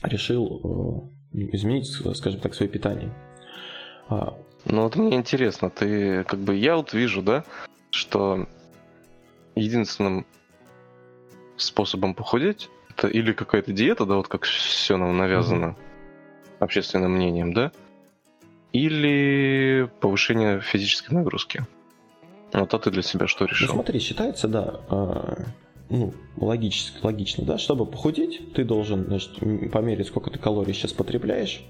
решил 0.02 1.12
изменить, 1.32 1.86
скажем 2.16 2.40
так, 2.40 2.54
свое 2.54 2.70
питание. 2.70 3.12
А, 4.08 4.36
ну 4.64 4.82
вот 4.82 4.96
мне 4.96 5.16
интересно, 5.16 5.70
ты 5.70 6.24
как 6.24 6.40
бы 6.40 6.56
я 6.56 6.76
вот 6.76 6.92
вижу, 6.92 7.22
да, 7.22 7.44
что 7.90 8.48
единственным 9.60 10.26
способом 11.56 12.14
похудеть 12.14 12.70
это 12.90 13.08
или 13.08 13.32
какая-то 13.32 13.72
диета, 13.72 14.04
да, 14.04 14.16
вот 14.16 14.28
как 14.28 14.44
все 14.44 14.96
нам 14.96 15.16
навязано 15.16 15.64
mm-hmm. 15.64 16.56
общественным 16.60 17.12
мнением, 17.12 17.52
да, 17.52 17.72
или 18.72 19.90
повышение 20.00 20.60
физической 20.60 21.14
нагрузки. 21.14 21.66
Вот 22.52 22.74
а 22.74 22.78
ты 22.78 22.90
для 22.90 23.02
себя 23.02 23.26
что 23.26 23.44
решил? 23.44 23.68
Ну, 23.68 23.74
смотри, 23.74 24.00
считается, 24.00 24.48
да, 24.48 24.80
э, 24.90 25.44
ну, 25.88 26.14
логически, 26.36 26.98
логично, 27.02 27.44
да, 27.44 27.58
чтобы 27.58 27.86
похудеть, 27.86 28.52
ты 28.54 28.64
должен, 28.64 29.06
значит, 29.06 29.38
померить, 29.70 30.08
сколько 30.08 30.30
ты 30.30 30.38
калорий 30.38 30.74
сейчас 30.74 30.92
потребляешь, 30.92 31.62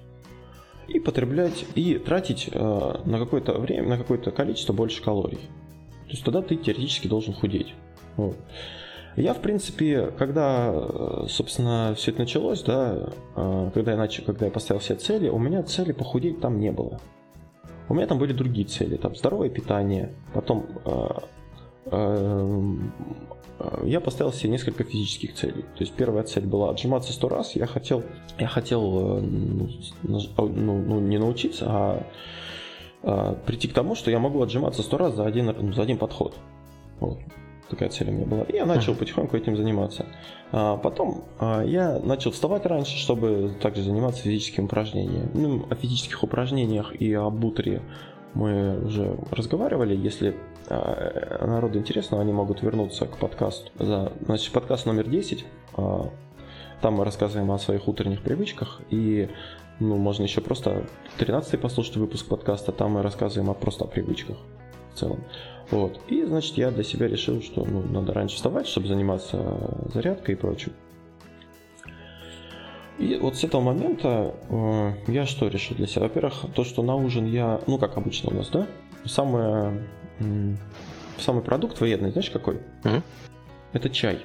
и 0.88 0.98
потреблять, 0.98 1.64
и 1.74 1.98
тратить 1.98 2.48
э, 2.50 3.00
на 3.04 3.18
какое-то 3.18 3.58
время, 3.58 3.90
на 3.90 3.98
какое-то 3.98 4.30
количество 4.30 4.72
больше 4.72 5.02
калорий. 5.02 5.40
То 6.10 6.14
есть 6.14 6.24
тогда 6.24 6.42
ты 6.42 6.56
теоретически 6.56 7.06
должен 7.06 7.32
худеть. 7.32 7.72
Вот. 8.16 8.36
Я, 9.14 9.32
в 9.32 9.40
принципе, 9.40 10.10
когда, 10.18 10.72
э, 10.74 11.26
собственно, 11.28 11.94
все 11.96 12.10
это 12.10 12.18
началось, 12.22 12.62
да, 12.64 13.10
э, 13.36 13.70
когда 13.72 13.92
я 13.92 13.96
начал, 13.96 14.24
когда 14.24 14.46
я 14.46 14.50
поставил 14.50 14.80
себе 14.80 14.96
цели, 14.96 15.28
у 15.28 15.38
меня 15.38 15.62
цели 15.62 15.92
похудеть 15.92 16.40
там 16.40 16.58
не 16.58 16.72
было. 16.72 17.00
У 17.88 17.94
меня 17.94 18.08
там 18.08 18.18
были 18.18 18.32
другие 18.32 18.66
цели, 18.66 18.96
там 18.96 19.14
здоровое 19.14 19.50
питание, 19.50 20.12
потом 20.34 20.66
э, 20.84 21.08
я 23.84 24.00
поставил 24.00 24.32
себе 24.32 24.50
несколько 24.50 24.82
физических 24.82 25.34
целей. 25.34 25.62
То 25.62 25.80
есть 25.80 25.92
первая 25.92 26.24
цель 26.24 26.46
была 26.46 26.70
отжиматься 26.70 27.12
сто 27.12 27.28
раз. 27.28 27.54
Я 27.54 27.66
хотел, 27.66 28.02
я 28.36 28.48
хотел 28.48 29.20
ну, 29.20 29.68
ну, 30.02 30.48
ну, 30.48 31.00
не 31.00 31.18
научиться, 31.18 31.66
а, 31.68 32.06
а 33.02 33.34
прийти 33.46 33.68
к 33.68 33.72
тому, 33.72 33.94
что 33.94 34.10
я 34.10 34.18
могу 34.18 34.42
отжиматься 34.42 34.82
сто 34.82 34.98
раз 34.98 35.14
за 35.14 35.24
один, 35.24 35.72
за 35.72 35.82
один 35.82 35.98
подход. 35.98 36.34
Вот 37.00 37.18
такая 37.70 37.88
цель 37.88 38.10
у 38.10 38.12
меня 38.12 38.26
была. 38.26 38.42
И 38.42 38.56
я 38.56 38.66
начал 38.66 38.94
потихоньку 38.94 39.36
этим 39.36 39.56
заниматься. 39.56 40.06
А 40.52 40.76
потом 40.76 41.24
а, 41.38 41.62
я 41.62 41.98
начал 42.00 42.32
вставать 42.32 42.66
раньше, 42.66 42.98
чтобы 42.98 43.52
также 43.62 43.82
заниматься 43.82 44.22
физическими 44.22 44.64
упражнениями. 44.64 45.30
Ну, 45.32 45.66
о 45.70 45.74
физических 45.76 46.22
упражнениях 46.22 46.94
и 46.94 47.14
об 47.14 47.42
утре 47.44 47.80
мы 48.34 48.84
уже 48.84 49.16
разговаривали. 49.30 49.96
Если 49.96 50.36
а, 50.68 51.46
народу 51.46 51.78
интересно, 51.78 52.20
они 52.20 52.32
могут 52.32 52.62
вернуться 52.62 53.06
к 53.06 53.16
подкасту. 53.16 53.70
За, 53.78 54.12
значит, 54.26 54.52
подкаст 54.52 54.86
номер 54.86 55.08
10. 55.08 55.44
А, 55.76 56.10
там 56.82 56.94
мы 56.94 57.04
рассказываем 57.04 57.50
о 57.52 57.58
своих 57.58 57.88
утренних 57.88 58.22
привычках. 58.22 58.80
И 58.90 59.28
ну, 59.80 59.96
можно 59.96 60.22
еще 60.22 60.40
просто 60.40 60.86
13 61.18 61.60
послушать 61.60 61.96
выпуск 61.96 62.26
подкаста. 62.26 62.70
Там 62.70 62.92
мы 62.92 63.02
рассказываем 63.02 63.50
о, 63.50 63.54
просто 63.54 63.84
о 63.84 63.86
привычках 63.88 64.36
в 64.94 64.98
целом. 64.98 65.24
Вот. 65.70 66.00
И, 66.08 66.24
значит, 66.24 66.56
я 66.58 66.70
для 66.70 66.84
себя 66.84 67.08
решил, 67.08 67.42
что 67.42 67.64
ну, 67.64 67.82
надо 67.82 68.12
раньше 68.12 68.36
вставать, 68.36 68.66
чтобы 68.66 68.88
заниматься 68.88 69.88
зарядкой 69.92 70.34
и 70.34 70.38
прочим. 70.38 70.72
И 72.98 73.16
вот 73.16 73.36
с 73.36 73.44
этого 73.44 73.62
момента 73.62 74.34
э, 74.50 74.92
я 75.08 75.24
что 75.24 75.48
решил 75.48 75.74
для 75.76 75.86
себя? 75.86 76.02
Во-первых, 76.02 76.44
то, 76.54 76.64
что 76.64 76.82
на 76.82 76.96
ужин 76.96 77.24
я, 77.24 77.60
ну 77.66 77.78
как 77.78 77.96
обычно 77.96 78.30
у 78.30 78.34
нас, 78.34 78.50
да, 78.50 78.66
самое, 79.06 79.86
м- 80.18 80.58
самый 81.16 81.42
продукт 81.42 81.80
военный, 81.80 82.10
знаешь 82.10 82.28
какой? 82.28 82.56
Mm-hmm. 82.84 83.02
Это 83.72 83.88
чай. 83.88 84.20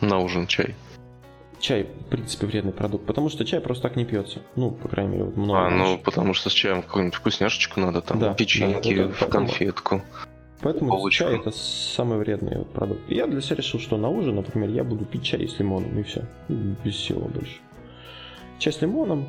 На 0.00 0.20
ужин 0.20 0.46
чай. 0.46 0.76
Чай, 1.60 1.82
в 1.82 2.04
принципе, 2.06 2.46
вредный 2.46 2.72
продукт, 2.72 3.04
потому 3.04 3.28
что 3.28 3.44
чай 3.44 3.60
просто 3.60 3.82
так 3.82 3.96
не 3.96 4.06
пьется. 4.06 4.40
Ну, 4.56 4.70
по 4.70 4.88
крайней 4.88 5.12
мере, 5.12 5.24
вот 5.24 5.36
много. 5.36 5.66
А, 5.66 5.70
ну, 5.70 5.98
потому 5.98 6.32
что 6.32 6.48
с 6.48 6.52
чаем 6.52 6.82
какую-нибудь 6.82 7.14
вкусняшечку 7.14 7.80
надо, 7.80 8.00
там, 8.00 8.18
да, 8.18 8.32
печеньки, 8.32 8.94
да, 8.94 9.02
да, 9.04 9.08
да, 9.08 9.26
в 9.26 9.28
конфетку. 9.28 10.02
Поэтому 10.62 10.90
Получку. 10.90 11.24
чай 11.24 11.36
это 11.36 11.50
самый 11.50 12.18
вредный 12.18 12.64
продукт. 12.64 13.00
Я 13.08 13.26
для 13.26 13.40
себя 13.40 13.56
решил, 13.56 13.78
что 13.80 13.96
на 13.96 14.08
ужин, 14.08 14.36
например, 14.36 14.70
я 14.70 14.84
буду 14.84 15.04
пить 15.04 15.22
чай 15.22 15.46
с 15.46 15.58
лимоном 15.58 15.98
и 15.98 16.02
все. 16.02 16.24
Без 16.48 16.94
всего 16.94 17.28
больше. 17.28 17.58
Чай 18.58 18.72
с 18.72 18.80
лимоном. 18.80 19.26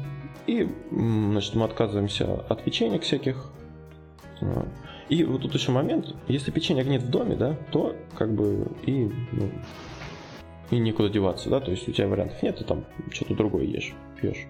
И, 0.47 0.67
значит, 0.89 1.55
мы 1.55 1.65
отказываемся 1.65 2.33
от 2.49 2.63
печенек 2.63 3.03
всяких. 3.03 3.51
И 5.09 5.23
вот 5.23 5.41
тут 5.41 5.53
еще 5.53 5.71
момент, 5.71 6.15
если 6.27 6.51
печенья 6.51 6.83
нет 6.83 7.03
в 7.03 7.09
доме, 7.09 7.35
да, 7.35 7.55
то 7.71 7.95
как 8.17 8.33
бы 8.33 8.67
и, 8.85 9.11
ну, 9.31 9.51
и 10.71 10.79
никуда 10.79 11.09
деваться, 11.09 11.49
да, 11.49 11.59
то 11.59 11.71
есть 11.71 11.87
у 11.87 11.91
тебя 11.91 12.07
вариантов 12.07 12.41
нет, 12.41 12.57
ты 12.57 12.63
там 12.63 12.85
что-то 13.11 13.35
другое 13.35 13.65
ешь, 13.65 13.93
пьешь. 14.19 14.47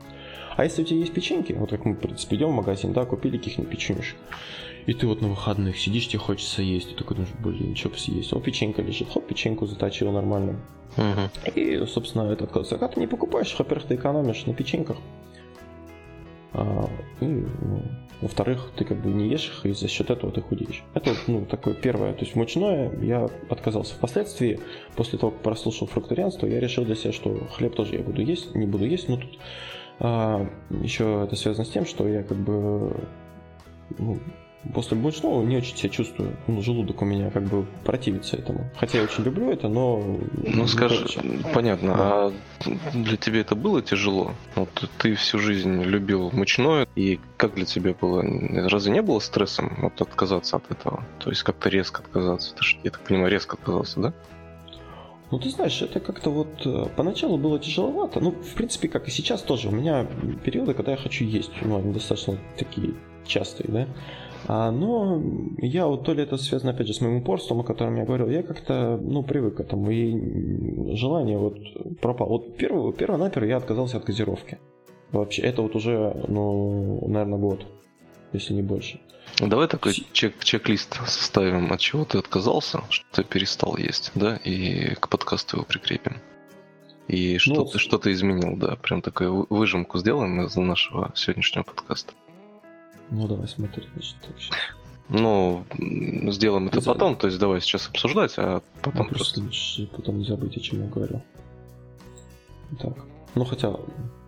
А 0.55 0.63
если 0.63 0.83
у 0.83 0.85
тебя 0.85 0.99
есть 0.99 1.13
печеньки, 1.13 1.53
вот 1.53 1.69
как 1.69 1.85
мы, 1.85 1.93
в 1.93 1.99
принципе, 1.99 2.35
идем 2.35 2.49
в 2.49 2.55
магазин, 2.55 2.93
да, 2.93 3.05
купили 3.05 3.37
каких-нибудь 3.37 3.71
печенюшек, 3.71 4.17
и 4.85 4.93
ты 4.93 5.07
вот 5.07 5.21
на 5.21 5.27
выходных 5.27 5.77
сидишь, 5.77 6.07
тебе 6.07 6.19
хочется 6.19 6.61
есть, 6.61 6.91
и 6.91 6.95
такой 6.95 7.17
думаешь, 7.17 7.33
блин, 7.39 7.75
что 7.75 7.89
бы 7.89 7.97
съесть? 7.97 8.33
О, 8.33 8.39
печенька 8.39 8.81
лежит, 8.81 9.09
хоп, 9.09 9.27
печеньку 9.27 9.65
заточил 9.65 10.11
нормально. 10.11 10.59
Угу. 10.97 11.51
И, 11.55 11.85
собственно, 11.85 12.23
это 12.31 12.45
отказ. 12.45 12.73
А 12.73 12.87
ты 12.87 12.99
не 12.99 13.07
покупаешь, 13.07 13.55
во-первых, 13.57 13.87
ты 13.87 13.95
экономишь 13.95 14.45
на 14.45 14.53
печеньках. 14.53 14.97
А, 16.53 16.89
и, 17.21 17.25
ну, 17.25 17.83
во-вторых, 18.21 18.71
ты 18.75 18.85
как 18.85 19.01
бы 19.01 19.09
не 19.09 19.27
ешь 19.27 19.47
их, 19.47 19.65
и 19.65 19.73
за 19.73 19.87
счет 19.87 20.09
этого 20.09 20.31
ты 20.31 20.41
худеешь. 20.41 20.83
Это 20.93 21.13
ну, 21.27 21.45
такое 21.45 21.73
первое. 21.73 22.13
То 22.13 22.23
есть 22.23 22.35
мучное 22.35 22.91
я 23.01 23.27
отказался. 23.49 23.95
Впоследствии, 23.95 24.59
после 24.95 25.17
того, 25.17 25.31
как 25.31 25.41
прослушал 25.41 25.87
фрукторианство, 25.87 26.45
я 26.45 26.59
решил 26.59 26.85
для 26.85 26.95
себя, 26.95 27.11
что 27.13 27.35
хлеб 27.51 27.75
тоже 27.75 27.95
я 27.95 28.03
буду 28.03 28.21
есть, 28.21 28.53
не 28.53 28.67
буду 28.67 28.85
есть, 28.85 29.09
но 29.09 29.17
тут 29.17 29.39
а, 29.99 30.47
еще 30.81 31.23
это 31.23 31.35
связано 31.35 31.65
с 31.65 31.69
тем, 31.69 31.85
что 31.85 32.07
я 32.07 32.23
как 32.23 32.37
бы 32.37 32.95
ну, 33.97 34.19
после 34.73 34.97
мучного 34.97 35.43
не 35.43 35.57
очень 35.57 35.75
себя 35.75 35.89
чувствую. 35.89 36.35
Ну, 36.47 36.61
желудок 36.61 37.01
у 37.01 37.05
меня 37.05 37.29
как 37.31 37.43
бы 37.43 37.65
противится 37.83 38.37
этому. 38.37 38.69
Хотя 38.77 38.99
я 38.99 39.03
очень 39.03 39.23
люблю 39.23 39.51
это, 39.51 39.67
но... 39.67 40.19
Ну, 40.37 40.67
скажи, 40.67 41.05
понятно, 41.53 41.87
да. 41.95 41.97
а 41.97 42.33
для 42.93 43.17
тебя 43.17 43.41
это 43.41 43.55
было 43.55 43.81
тяжело? 43.81 44.33
Вот 44.55 44.69
ты 44.97 45.15
всю 45.15 45.39
жизнь 45.39 45.81
любил 45.83 46.29
мучное, 46.31 46.87
и 46.95 47.19
как 47.37 47.55
для 47.55 47.65
тебя 47.65 47.93
было? 47.99 48.23
Разве 48.69 48.91
не 48.91 49.01
было 49.01 49.19
стрессом 49.19 49.77
вот, 49.81 49.99
отказаться 50.01 50.57
от 50.57 50.69
этого? 50.69 51.03
То 51.19 51.29
есть 51.29 51.43
как-то 51.43 51.69
резко 51.69 52.01
отказаться? 52.01 52.55
Ты, 52.55 52.61
я 52.83 52.91
так 52.91 53.01
понимаю, 53.01 53.31
резко 53.31 53.55
отказался, 53.55 53.99
да? 53.99 54.13
Ну, 55.31 55.39
ты 55.39 55.49
знаешь, 55.49 55.81
это 55.81 56.01
как-то 56.01 56.29
вот 56.29 56.65
э, 56.65 56.87
поначалу 56.97 57.37
было 57.37 57.57
тяжеловато. 57.57 58.19
Ну, 58.19 58.31
в 58.31 58.53
принципе, 58.53 58.89
как 58.89 59.07
и 59.07 59.11
сейчас 59.11 59.41
тоже. 59.41 59.69
У 59.69 59.71
меня 59.71 60.05
периоды, 60.43 60.73
когда 60.73 60.91
я 60.91 60.97
хочу 60.97 61.23
есть. 61.23 61.51
Ну, 61.61 61.77
они 61.77 61.93
достаточно 61.93 62.37
такие 62.57 62.95
частые, 63.25 63.69
да. 63.69 63.87
А, 64.53 64.69
но 64.69 65.23
я 65.59 65.87
вот 65.87 66.03
то 66.03 66.11
ли 66.11 66.23
это 66.23 66.35
связано, 66.35 66.73
опять 66.73 66.87
же, 66.87 66.93
с 66.93 66.99
моим 66.99 67.19
упорством, 67.19 67.61
о 67.61 67.63
котором 67.63 67.95
я 67.95 68.03
говорил, 68.03 68.27
я 68.27 68.43
как-то, 68.43 68.99
ну, 69.01 69.23
привык 69.23 69.55
к 69.55 69.59
этому, 69.61 69.89
и 69.89 70.93
желание 70.97 71.37
вот 71.37 71.55
пропало. 72.01 72.31
Вот 72.31 72.57
первый, 72.57 72.91
перво-наперво 72.91 73.45
я 73.45 73.55
отказался 73.55 73.95
от 73.95 74.03
газировки. 74.03 74.59
Вообще, 75.13 75.43
это 75.43 75.61
вот 75.61 75.73
уже, 75.77 76.25
ну, 76.27 76.99
наверное, 77.07 77.39
год, 77.39 77.65
если 78.33 78.53
не 78.53 78.61
больше. 78.61 78.99
Давай 79.39 79.69
такой 79.69 79.93
чек- 80.11 80.43
чек-лист 80.43 80.99
составим, 81.07 81.71
от 81.71 81.79
чего 81.79 82.03
ты 82.03 82.17
отказался, 82.17 82.81
что 82.89 83.05
ты 83.13 83.23
перестал 83.23 83.77
есть, 83.77 84.11
да, 84.15 84.35
и 84.35 84.95
к 84.95 85.07
подкасту 85.07 85.57
его 85.57 85.65
прикрепим. 85.65 86.17
И 87.07 87.37
что, 87.37 87.53
ну, 87.53 87.65
ты, 87.67 87.79
что 87.79 87.97
ты 87.97 88.11
изменил, 88.11 88.57
да, 88.57 88.75
прям 88.75 89.01
такую 89.01 89.47
выжимку 89.49 89.97
сделаем 89.97 90.41
из 90.41 90.57
нашего 90.57 91.13
сегодняшнего 91.15 91.63
подкаста. 91.63 92.11
Ну 93.11 93.27
давай 93.27 93.47
смотри, 93.47 93.83
значит, 93.93 94.15
так 94.21 94.35
Ну, 95.09 95.65
сделаем 96.31 96.67
это 96.67 96.81
потом, 96.81 97.17
то 97.17 97.27
есть 97.27 97.39
давай 97.39 97.59
сейчас 97.59 97.87
обсуждать, 97.89 98.33
а 98.37 98.61
потом 98.81 99.07
ну, 99.07 99.13
просто... 99.13 99.41
просто... 99.41 99.87
Потом 99.87 100.19
не 100.19 100.25
забыть, 100.25 100.55
о 100.55 100.59
чем 100.61 100.81
я 100.81 100.87
говорил. 100.87 101.21
Так, 102.79 102.93
ну 103.35 103.43
хотя... 103.43 103.75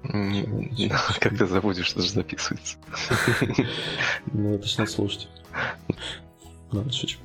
Как 1.22 1.38
ты 1.38 1.46
забудешь, 1.46 1.86
что 1.88 2.02
же 2.02 2.10
записывается? 2.12 2.78
Ну 4.34 4.56
это 4.56 4.68
ж 4.68 4.78
надо 4.78 4.92
слушать. 4.92 5.30
Ладно, 6.74 6.92
шучу. 6.92 7.20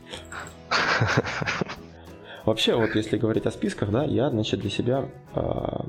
Вообще, 2.45 2.77
вот 2.77 2.95
если 2.95 3.19
говорить 3.19 3.47
о 3.47 3.51
списках, 3.51 3.91
да, 3.91 4.05
я, 4.05 4.31
значит, 4.31 4.61
для 4.61 4.71
себя 4.71 5.09
э, 5.35 5.81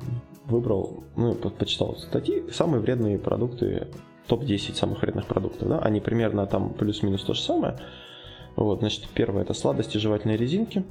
выбрал, 0.46 1.04
ну, 1.16 1.36
почитал 1.36 1.96
статьи, 1.98 2.44
самые 2.52 2.82
вредные 2.82 3.18
продукты 3.18 3.88
топ-10 4.30 4.76
самых 4.76 5.02
вредных 5.02 5.26
продуктов, 5.26 5.68
да, 5.68 5.80
они 5.80 6.00
примерно 6.00 6.46
там 6.46 6.74
плюс-минус 6.74 7.24
то 7.24 7.34
же 7.34 7.42
самое. 7.42 7.78
Вот, 8.56 8.80
значит, 8.80 9.08
первое 9.14 9.42
это 9.42 9.54
сладости, 9.54 9.98
жевательные 9.98 10.38
резинки. 10.38 10.86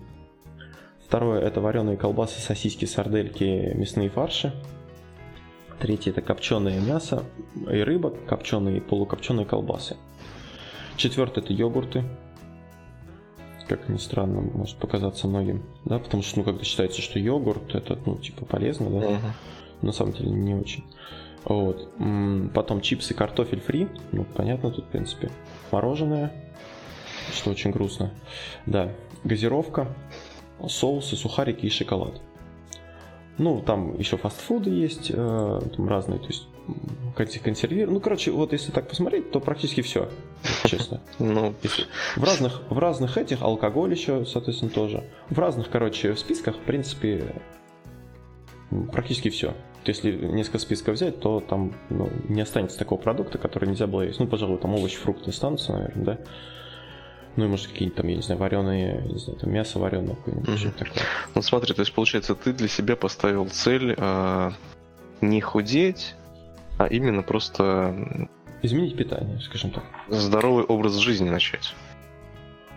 Второе 1.06 1.40
это 1.40 1.60
вареные 1.60 1.96
колбасы, 1.96 2.40
сосиски, 2.40 2.84
сардельки, 2.84 3.72
мясные 3.74 4.10
фарши. 4.10 4.52
Третье 5.78 6.10
это 6.10 6.20
копченое 6.20 6.80
мясо 6.80 7.22
и 7.54 7.78
рыба, 7.78 8.10
копченые 8.10 8.78
и 8.78 8.80
полукопченые 8.80 9.46
колбасы. 9.46 9.96
Четвертое 10.96 11.40
это 11.40 11.52
йогурты. 11.52 12.04
Как 13.68 13.88
ни 13.88 13.98
странно, 13.98 14.40
может 14.40 14.76
показаться 14.78 15.28
многим, 15.28 15.62
да, 15.84 15.98
потому 15.98 16.22
что, 16.22 16.38
ну, 16.38 16.44
как-то 16.44 16.64
считается, 16.64 17.02
что 17.02 17.18
йогурт 17.18 17.74
это, 17.74 17.98
ну, 18.06 18.16
типа 18.16 18.46
полезно, 18.46 18.88
да, 18.88 19.06
uh-huh. 19.06 19.32
на 19.82 19.92
самом 19.92 20.14
деле 20.14 20.30
не 20.30 20.54
очень. 20.54 20.84
Вот. 21.48 21.88
Потом 22.54 22.80
чипсы, 22.80 23.14
картофель 23.14 23.60
фри. 23.60 23.88
Ну, 24.12 24.24
понятно 24.24 24.70
тут, 24.70 24.84
в 24.84 24.88
принципе. 24.88 25.30
Мороженое. 25.72 26.32
что 27.32 27.50
очень 27.50 27.70
грустно. 27.70 28.12
Да, 28.66 28.92
газировка, 29.24 29.88
соусы, 30.66 31.16
сухарики 31.16 31.66
и 31.66 31.70
шоколад. 31.70 32.20
Ну, 33.38 33.62
там 33.62 33.98
еще 33.98 34.16
фастфуды 34.16 34.70
есть, 34.70 35.10
э, 35.14 35.60
там 35.76 35.88
разные, 35.88 36.18
то 36.18 36.26
есть 36.26 36.48
консервировать. 37.42 37.94
Ну, 37.94 38.00
короче, 38.00 38.30
вот 38.30 38.52
если 38.52 38.72
так 38.72 38.88
посмотреть, 38.88 39.30
то 39.30 39.40
практически 39.40 39.80
все, 39.80 40.10
честно. 40.66 41.00
Ну, 41.18 41.54
в 42.16 42.24
разных, 42.24 42.62
в 42.68 42.78
разных 42.78 43.16
этих 43.16 43.42
алкоголь 43.42 43.92
еще, 43.92 44.26
соответственно, 44.26 44.70
тоже. 44.70 45.04
В 45.30 45.38
разных, 45.38 45.70
короче, 45.70 46.14
списках, 46.16 46.56
в 46.56 46.60
принципе, 46.60 47.34
практически 48.92 49.30
все. 49.30 49.54
Если 49.90 50.12
несколько 50.12 50.58
списков 50.58 50.94
взять, 50.94 51.20
то 51.20 51.40
там 51.40 51.74
ну, 51.90 52.10
не 52.28 52.40
останется 52.40 52.78
такого 52.78 53.00
продукта, 53.00 53.38
который 53.38 53.68
нельзя 53.68 53.86
было 53.86 54.02
есть. 54.02 54.20
Ну, 54.20 54.26
пожалуй, 54.26 54.58
там 54.58 54.74
овощи, 54.74 54.96
фрукты 54.96 55.30
останутся, 55.30 55.72
наверное, 55.72 56.04
да. 56.04 56.18
Ну 57.36 57.44
и 57.44 57.48
может 57.48 57.68
какие-нибудь 57.68 57.96
там, 57.96 58.08
я 58.08 58.16
не 58.16 58.22
знаю, 58.22 58.40
вареные, 58.40 59.02
не 59.02 59.18
знаю, 59.18 59.38
там 59.38 59.52
мясо 59.52 59.78
вареное 59.78 60.16
какое-нибудь, 60.16 60.48
mm-hmm. 60.48 60.56
что-то 60.56 60.78
такое. 60.84 61.02
Ну 61.34 61.42
смотри, 61.42 61.74
то 61.74 61.80
есть 61.82 61.94
получается, 61.94 62.34
ты 62.34 62.52
для 62.52 62.68
себя 62.68 62.96
поставил 62.96 63.48
цель 63.48 63.94
а, 63.96 64.52
не 65.20 65.40
худеть, 65.40 66.16
а 66.78 66.86
именно 66.86 67.22
просто... 67.22 68.28
Изменить 68.62 68.96
питание, 68.96 69.38
скажем 69.40 69.70
так. 69.70 69.84
Здоровый 70.08 70.64
образ 70.64 70.96
жизни 70.96 71.30
начать. 71.30 71.74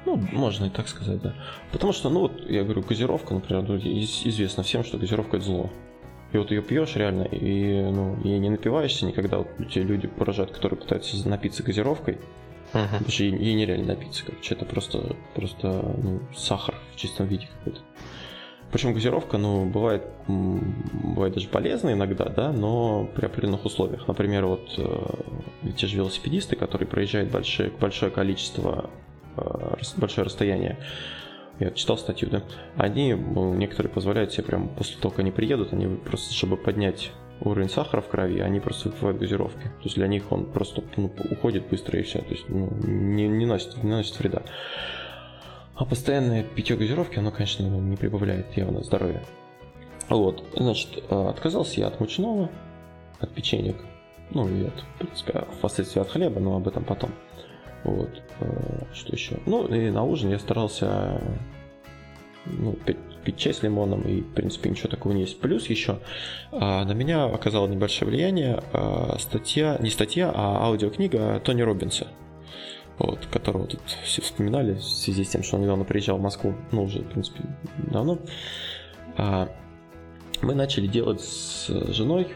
Ну, 0.06 0.16
можно 0.32 0.66
и 0.66 0.70
так 0.70 0.88
сказать, 0.88 1.22
да. 1.22 1.34
Потому 1.72 1.92
что, 1.92 2.10
ну 2.10 2.22
вот, 2.22 2.50
я 2.50 2.64
говорю, 2.64 2.82
газировка, 2.82 3.34
например, 3.34 3.64
известно 3.66 4.64
всем, 4.64 4.84
что 4.84 4.98
газировка 4.98 5.38
это 5.38 5.46
зло. 5.46 5.72
И 6.34 6.38
вот 6.38 6.52
ее 6.52 6.62
пьешь 6.62 6.96
реально, 6.96 7.24
и 7.24 7.82
ну, 7.82 8.18
ей 8.24 8.40
не 8.40 8.50
напиваешься 8.50 9.06
никогда. 9.06 9.40
Вот 9.40 9.50
те 9.70 9.84
люди 9.84 10.08
поражают, 10.08 10.52
которые 10.52 10.80
пытаются 10.80 11.28
напиться 11.28 11.62
газировкой. 11.64 12.20
Uh-huh. 12.74 12.90
Потому 12.90 13.10
что 13.10 13.24
ей, 13.24 13.36
ей 13.38 13.54
нереально 13.54 13.88
напиться, 13.88 14.24
короче. 14.26 14.56
Это 14.56 14.66
просто, 14.66 15.16
просто 15.36 15.68
ну, 15.68 16.22
сахар 16.34 16.76
в 16.94 16.96
чистом 16.96 17.28
виде 17.28 17.50
какой-то. 17.58 17.82
Причем 18.72 18.94
газировка, 18.94 19.38
ну, 19.38 19.66
бывает, 19.66 20.04
бывает 20.28 21.34
даже 21.34 21.50
полезна 21.50 21.92
иногда, 21.92 22.26
да, 22.26 22.54
но 22.54 23.06
при 23.14 23.26
определенных 23.26 23.66
условиях. 23.66 24.08
Например, 24.08 24.46
вот 24.46 24.74
э, 24.78 25.72
те 25.76 25.88
же 25.88 25.98
велосипедисты, 25.98 26.56
которые 26.56 26.88
проезжают 26.88 27.30
большое, 27.30 27.70
большое 27.70 28.12
количество, 28.12 28.90
э, 29.36 29.76
большое 29.98 30.26
расстояние, 30.26 30.78
я 31.60 31.72
читал 31.72 31.98
статью, 31.98 32.30
да, 32.30 32.44
они, 32.76 33.14
ну, 33.14 33.54
некоторые 33.54 33.92
позволяют 33.92 34.34
себе 34.34 34.44
прям 34.46 34.70
после 34.70 34.98
того, 34.98 35.12
как 35.12 35.20
они 35.20 35.32
приедут, 35.32 35.74
они 35.74 35.88
просто, 35.96 36.34
чтобы 36.34 36.58
поднять 36.58 37.12
уровень 37.42 37.70
сахара 37.70 38.02
в 38.02 38.08
крови, 38.08 38.40
они 38.40 38.60
просто 38.60 38.90
выпивают 38.90 39.20
газировки. 39.20 39.64
То 39.64 39.84
есть 39.84 39.96
для 39.96 40.08
них 40.08 40.32
он 40.32 40.46
просто 40.46 40.84
ну, 40.96 41.12
уходит 41.30 41.68
быстро 41.70 42.00
и 42.00 42.04
все. 42.04 42.20
То 42.20 42.32
есть 42.32 42.46
ну, 42.48 42.70
не, 42.84 43.28
не, 43.28 43.46
носит, 43.46 43.84
не 43.84 43.92
носит 43.92 44.18
вреда. 44.20 44.44
А 45.76 45.86
постоянное 45.86 46.44
питье 46.44 46.76
газировки, 46.76 47.18
оно, 47.18 47.32
конечно, 47.32 47.64
не 47.64 47.98
прибавляет 47.98 48.56
явно 48.56 48.84
здоровья. 48.84 49.24
Вот, 50.10 50.44
значит, 50.56 51.04
э, 51.10 51.30
отказался 51.30 51.80
я 51.80 51.88
от 51.88 52.00
мучного, 52.00 52.50
от 53.20 53.34
печенек, 53.34 53.78
ну 54.32 54.48
и 54.48 54.66
от, 54.66 54.74
в 54.74 55.00
принципе, 55.00 55.46
впоследствии 55.58 56.02
от 56.02 56.10
хлеба, 56.10 56.40
но 56.40 56.58
об 56.58 56.68
этом 56.68 56.84
потом. 56.84 57.12
Вот, 57.84 58.22
э, 58.40 58.84
что 58.94 59.14
еще? 59.14 59.38
Ну 59.46 59.68
и 59.68 59.90
на 59.90 60.04
ужин 60.04 60.30
я 60.30 60.40
старался 60.40 61.22
ну, 62.46 62.74
пить, 62.74 62.98
пить 63.24 63.38
чай 63.38 63.54
с 63.54 63.64
лимоном, 63.64 64.02
и, 64.02 64.22
в 64.22 64.34
принципе, 64.34 64.70
ничего 64.70 64.90
такого 64.90 65.14
не 65.14 65.22
есть. 65.22 65.40
Плюс 65.40 65.68
еще 65.68 66.00
а, 66.52 66.84
на 66.86 66.94
меня 66.94 67.26
оказало 67.26 67.68
небольшое 67.68 68.10
влияние 68.10 68.62
а, 68.74 69.18
статья, 69.20 69.78
не 69.80 69.90
статья, 69.90 70.32
а 70.34 70.66
аудиокнига 70.66 71.40
Тони 71.44 71.62
Робинса 71.62 72.08
вот, 72.98 73.26
которого 73.32 73.68
тут 73.68 73.82
все 74.04 74.22
вспоминали 74.22 74.76
в 74.76 74.84
связи 74.84 75.24
с 75.24 75.30
тем, 75.30 75.44
что 75.44 75.56
он 75.56 75.64
недавно 75.64 75.84
приезжал 75.84 76.18
в 76.18 76.22
Москву, 76.22 76.54
ну, 76.72 76.84
уже, 76.84 77.00
в 77.00 77.10
принципе, 77.10 77.44
давно. 77.92 78.20
А, 79.18 79.50
мы 80.42 80.56
начали 80.56 80.88
делать 80.88 81.22
с 81.22 81.68
женой 81.92 82.28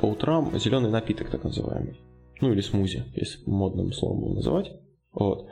по 0.00 0.06
утрам 0.06 0.56
зеленый 0.58 0.90
напиток, 0.90 1.30
так 1.30 1.44
называемый. 1.44 2.00
Ну, 2.40 2.52
или 2.52 2.60
смузи, 2.60 3.04
если 3.14 3.38
модным 3.46 3.92
словом 3.92 4.24
его 4.24 4.34
называть. 4.34 4.72
Вот. 5.12 5.48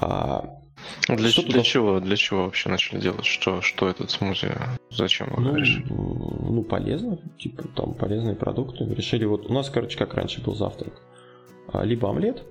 А, 0.00 0.60
для, 1.08 1.28
что 1.28 1.42
для 1.42 1.62
чего? 1.62 2.00
Для 2.00 2.16
чего 2.16 2.44
вообще 2.44 2.68
начали 2.68 3.00
делать? 3.00 3.24
Что, 3.24 3.60
что 3.60 3.88
этот 3.88 4.10
смузи? 4.10 4.52
Зачем 4.90 5.28
вы 5.34 5.42
ну? 5.42 6.50
Ну, 6.50 6.62
полезно. 6.62 7.18
Типа, 7.38 7.66
там 7.74 7.94
полезные 7.94 8.36
продукты. 8.36 8.84
Решили 8.84 9.24
вот... 9.24 9.50
У 9.50 9.52
нас, 9.52 9.70
короче, 9.70 9.98
как 9.98 10.14
раньше 10.14 10.42
был 10.42 10.54
завтрак. 10.54 11.02
А, 11.72 11.84
либо 11.84 12.08
омлет, 12.08 12.44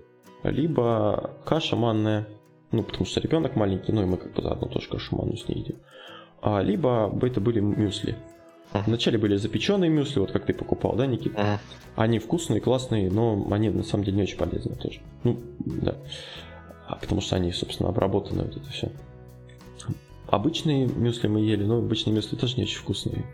либо 0.43 1.31
каша 1.45 1.75
манная, 1.75 2.27
ну, 2.71 2.83
потому 2.83 3.05
что 3.05 3.19
ребенок 3.19 3.55
маленький, 3.55 3.91
ну, 3.91 4.03
и 4.03 4.05
мы 4.05 4.17
как 4.17 4.33
бы 4.33 4.41
заодно 4.41 4.67
тоже 4.67 4.89
кашу 4.89 5.15
манную 5.15 5.37
с 5.37 5.47
ней 5.47 5.59
едим. 5.59 5.77
А, 6.41 6.61
либо 6.61 7.11
это 7.21 7.41
были 7.41 7.59
мюсли. 7.59 8.15
Вначале 8.73 9.17
были 9.17 9.37
запеченные 9.37 9.89
мюсли, 9.89 10.19
вот 10.19 10.31
как 10.31 10.45
ты 10.45 10.53
покупал, 10.53 10.95
да, 10.95 11.05
Никит? 11.05 11.33
Uh-huh. 11.33 11.57
Они 11.95 12.19
вкусные, 12.19 12.61
классные, 12.61 13.09
но 13.09 13.47
они 13.51 13.69
на 13.69 13.83
самом 13.83 14.03
деле 14.03 14.17
не 14.17 14.23
очень 14.23 14.37
полезные 14.37 14.75
тоже. 14.75 14.99
Ну, 15.23 15.39
да. 15.59 15.95
А 16.87 16.95
потому 16.95 17.21
что 17.21 17.35
они, 17.35 17.51
собственно, 17.51 17.89
обработаны 17.89 18.43
вот 18.43 18.55
это 18.57 18.69
все. 18.69 18.91
Обычные 20.27 20.85
мюсли 20.87 21.27
мы 21.27 21.39
ели, 21.39 21.63
но 21.63 21.77
обычные 21.77 22.13
мюсли 22.13 22.35
тоже 22.35 22.57
не 22.57 22.63
очень 22.63 22.77
вкусные. 22.77 23.25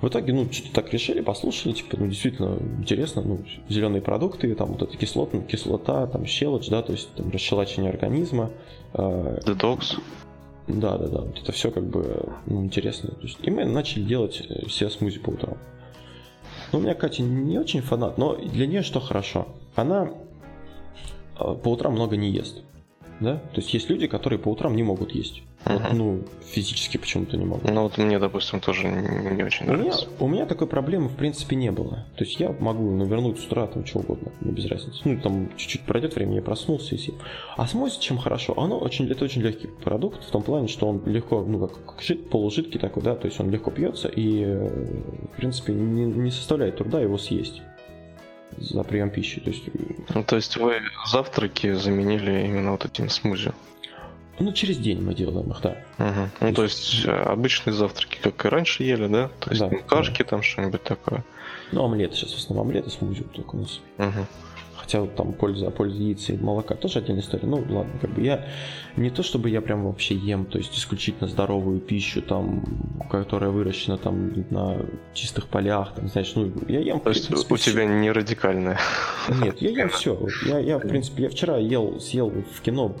В 0.00 0.08
итоге, 0.08 0.34
ну, 0.34 0.52
что-то 0.52 0.74
так 0.74 0.92
решили, 0.92 1.22
послушали, 1.22 1.72
типа, 1.72 1.96
ну, 1.98 2.06
действительно 2.06 2.58
интересно, 2.78 3.22
ну, 3.22 3.44
зеленые 3.70 4.02
продукты, 4.02 4.54
там 4.54 4.72
вот 4.72 4.82
эта 4.82 4.96
кислота, 4.96 5.38
кислота, 5.38 6.06
там 6.06 6.26
щелочь, 6.26 6.68
да, 6.68 6.82
то 6.82 6.92
есть 6.92 7.08
там 7.14 7.30
расщелачивание 7.30 7.90
организма. 7.90 8.50
Детокс. 8.92 9.96
Да, 10.68 10.98
да, 10.98 11.06
да, 11.06 11.24
это 11.40 11.52
все 11.52 11.70
как 11.70 11.84
бы 11.84 12.32
ну, 12.46 12.64
интересно. 12.64 13.10
То 13.10 13.22
есть, 13.22 13.38
и 13.42 13.50
мы 13.50 13.64
начали 13.64 14.02
делать 14.02 14.42
э, 14.48 14.66
все 14.66 14.90
смузи 14.90 15.20
по 15.20 15.30
утрам. 15.30 15.56
Ну, 16.72 16.80
у 16.80 16.82
меня 16.82 16.94
Катя 16.94 17.22
не 17.22 17.58
очень 17.58 17.80
фанат, 17.80 18.18
но 18.18 18.34
для 18.34 18.66
нее 18.66 18.82
что 18.82 18.98
хорошо? 18.98 19.46
Она 19.76 20.10
э, 21.38 21.54
по 21.62 21.68
утрам 21.68 21.92
много 21.92 22.16
не 22.16 22.30
ест. 22.30 22.62
Да? 23.20 23.36
То 23.36 23.60
есть 23.60 23.72
есть 23.72 23.88
люди, 23.88 24.08
которые 24.08 24.38
по 24.38 24.48
утрам 24.48 24.74
не 24.74 24.82
могут 24.82 25.12
есть. 25.12 25.42
Вот, 25.66 25.92
ну, 25.92 26.22
физически 26.46 26.96
почему-то 26.96 27.36
не 27.36 27.44
могу. 27.44 27.68
Ну, 27.68 27.82
вот 27.82 27.98
мне, 27.98 28.18
допустим, 28.18 28.60
тоже 28.60 28.86
не, 28.88 29.42
очень 29.42 29.66
нравится. 29.66 30.06
У 30.06 30.08
меня, 30.08 30.16
у 30.20 30.28
меня 30.28 30.46
такой 30.46 30.68
проблемы, 30.68 31.08
в 31.08 31.16
принципе, 31.16 31.56
не 31.56 31.72
было. 31.72 32.06
То 32.16 32.24
есть 32.24 32.38
я 32.38 32.54
могу 32.60 32.90
навернуть 32.92 33.40
с 33.40 33.46
утра 33.46 33.66
там 33.66 33.84
что 33.84 33.98
угодно, 33.98 34.30
мне 34.40 34.52
без 34.52 34.66
разницы. 34.66 35.00
Ну, 35.04 35.20
там 35.20 35.50
чуть-чуть 35.56 35.82
пройдет 35.82 36.14
время, 36.14 36.36
я 36.36 36.42
проснулся 36.42 36.94
и 36.94 36.98
съем. 36.98 37.16
А 37.56 37.66
смузи 37.66 37.98
чем 38.00 38.18
хорошо? 38.18 38.54
Оно 38.56 38.78
очень, 38.78 39.10
это 39.10 39.24
очень 39.24 39.42
легкий 39.42 39.66
продукт, 39.66 40.22
в 40.22 40.30
том 40.30 40.42
плане, 40.42 40.68
что 40.68 40.88
он 40.88 41.02
легко, 41.04 41.42
ну, 41.42 41.66
как, 41.66 41.84
как 41.84 42.02
жид, 42.02 42.30
полужидкий 42.30 42.78
такой, 42.78 43.02
да, 43.02 43.16
то 43.16 43.26
есть 43.26 43.40
он 43.40 43.50
легко 43.50 43.72
пьется 43.72 44.08
и, 44.08 44.44
в 44.44 45.36
принципе, 45.36 45.72
не, 45.72 46.04
не 46.04 46.30
составляет 46.30 46.76
труда 46.76 47.00
его 47.00 47.18
съесть 47.18 47.60
за 48.56 48.84
прием 48.84 49.10
пищи. 49.10 49.40
То 49.40 49.50
есть... 49.50 49.64
Ну, 50.14 50.22
то 50.22 50.36
есть 50.36 50.56
вы 50.56 50.80
завтраки 51.10 51.72
заменили 51.72 52.46
именно 52.46 52.72
вот 52.72 52.84
этим 52.84 53.08
смузи? 53.08 53.52
Ну, 54.38 54.52
через 54.52 54.76
день 54.78 55.00
мы 55.00 55.14
делаем 55.14 55.50
их, 55.50 55.60
да. 55.62 55.76
Угу. 55.98 56.30
Ну, 56.40 56.52
то 56.52 56.62
есть 56.64 57.04
э, 57.06 57.10
обычные 57.10 57.72
завтраки, 57.72 58.18
как 58.20 58.44
и 58.44 58.48
раньше 58.48 58.82
ели, 58.82 59.06
да? 59.06 59.30
То 59.40 59.50
есть 59.50 59.60
да, 59.60 59.70
кашки 59.86 60.22
да. 60.22 60.28
там 60.28 60.42
что-нибудь 60.42 60.82
такое. 60.82 61.24
Ну, 61.72 61.84
омлет 61.84 62.14
сейчас 62.14 62.32
в 62.32 62.38
основном 62.38 62.68
омлет 62.68 62.86
и 62.86 62.90
смузи 62.90 63.22
только 63.22 63.56
у 63.56 63.60
нас. 63.60 63.80
Угу. 63.98 64.26
Хотя 64.86 65.04
там 65.04 65.32
польза, 65.32 65.70
польза 65.70 66.00
яиц 66.00 66.30
и 66.30 66.36
молока 66.36 66.76
тоже 66.76 67.00
отдельная 67.00 67.20
история. 67.20 67.48
Ну, 67.48 67.56
ладно, 67.56 67.92
как 68.00 68.10
бы 68.10 68.22
я 68.22 68.46
не 68.96 69.10
то 69.10 69.24
чтобы 69.24 69.50
я 69.50 69.60
прям 69.60 69.84
вообще 69.84 70.14
ем, 70.14 70.46
то 70.46 70.58
есть 70.58 70.78
исключительно 70.78 71.28
здоровую 71.28 71.80
пищу, 71.80 72.22
там, 72.22 72.64
которая 73.10 73.50
выращена 73.50 73.98
там 73.98 74.32
на 74.50 74.86
чистых 75.12 75.48
полях, 75.48 75.92
там, 75.96 76.08
знаешь, 76.08 76.32
ну, 76.36 76.52
я 76.68 76.78
ем. 76.78 77.00
То 77.00 77.10
есть 77.10 77.26
принципе, 77.26 77.54
у 77.54 77.56
тебя 77.56 77.84
не 77.84 78.12
радикальное? 78.12 78.78
Нет, 79.42 79.60
я 79.60 79.70
ем 79.70 79.88
все. 79.88 80.16
Я, 80.46 80.60
я, 80.60 80.78
в 80.78 80.86
принципе, 80.86 81.24
я 81.24 81.30
вчера 81.30 81.56
ел, 81.56 81.98
съел 81.98 82.30
в 82.30 82.60
кино 82.60 82.94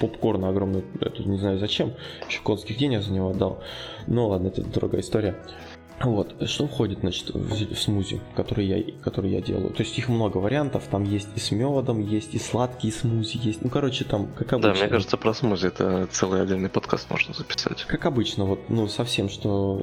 попкорн 0.00 0.46
огромный, 0.46 0.82
это 1.00 1.22
не 1.22 1.38
знаю 1.38 1.60
зачем, 1.60 1.92
еще 2.28 2.40
конских 2.42 2.76
денег 2.76 3.02
за 3.02 3.12
него 3.12 3.30
отдал. 3.30 3.62
Ну 4.08 4.26
ладно, 4.26 4.48
это 4.48 4.62
другая 4.64 5.02
история. 5.02 5.36
Вот, 6.02 6.48
что 6.48 6.66
входит, 6.66 7.00
значит, 7.00 7.28
в, 7.34 7.74
смузи, 7.74 8.20
который 8.34 8.64
я, 8.64 8.82
который 9.02 9.32
я 9.32 9.42
делаю? 9.42 9.70
То 9.70 9.82
есть 9.82 9.98
их 9.98 10.08
много 10.08 10.38
вариантов, 10.38 10.84
там 10.90 11.04
есть 11.04 11.28
и 11.36 11.40
с 11.40 11.50
медом, 11.50 12.00
есть 12.00 12.34
и 12.34 12.38
сладкие 12.38 12.90
смузи, 12.90 13.36
есть, 13.36 13.62
ну, 13.62 13.68
короче, 13.68 14.04
там, 14.04 14.28
как 14.28 14.54
обычно. 14.54 14.72
Да, 14.72 14.80
мне 14.80 14.88
кажется, 14.88 15.18
про 15.18 15.34
смузи 15.34 15.66
это 15.66 16.08
целый 16.10 16.40
отдельный 16.40 16.70
подкаст 16.70 17.10
можно 17.10 17.34
записать. 17.34 17.84
Как 17.84 18.06
обычно, 18.06 18.46
вот, 18.46 18.60
ну, 18.70 18.88
совсем, 18.88 19.28
что 19.28 19.82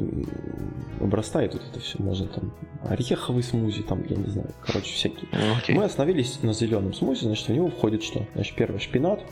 обрастает 0.99 1.53
вот 1.53 1.61
это 1.69 1.79
все, 1.79 2.01
можно 2.01 2.25
там, 2.27 2.51
ореховый 2.83 3.43
смузи, 3.43 3.83
там, 3.83 4.03
я 4.09 4.15
не 4.15 4.27
знаю, 4.27 4.49
короче, 4.65 4.91
всякие. 4.91 5.29
Okay. 5.31 5.73
Мы 5.73 5.83
остановились 5.83 6.41
на 6.41 6.53
зеленом 6.53 6.95
смузи, 6.95 7.25
значит, 7.25 7.47
в 7.47 7.51
него 7.51 7.69
входит 7.69 8.01
что? 8.01 8.25
Значит, 8.33 8.55
первый 8.55 8.79
шпинат, 8.79 9.23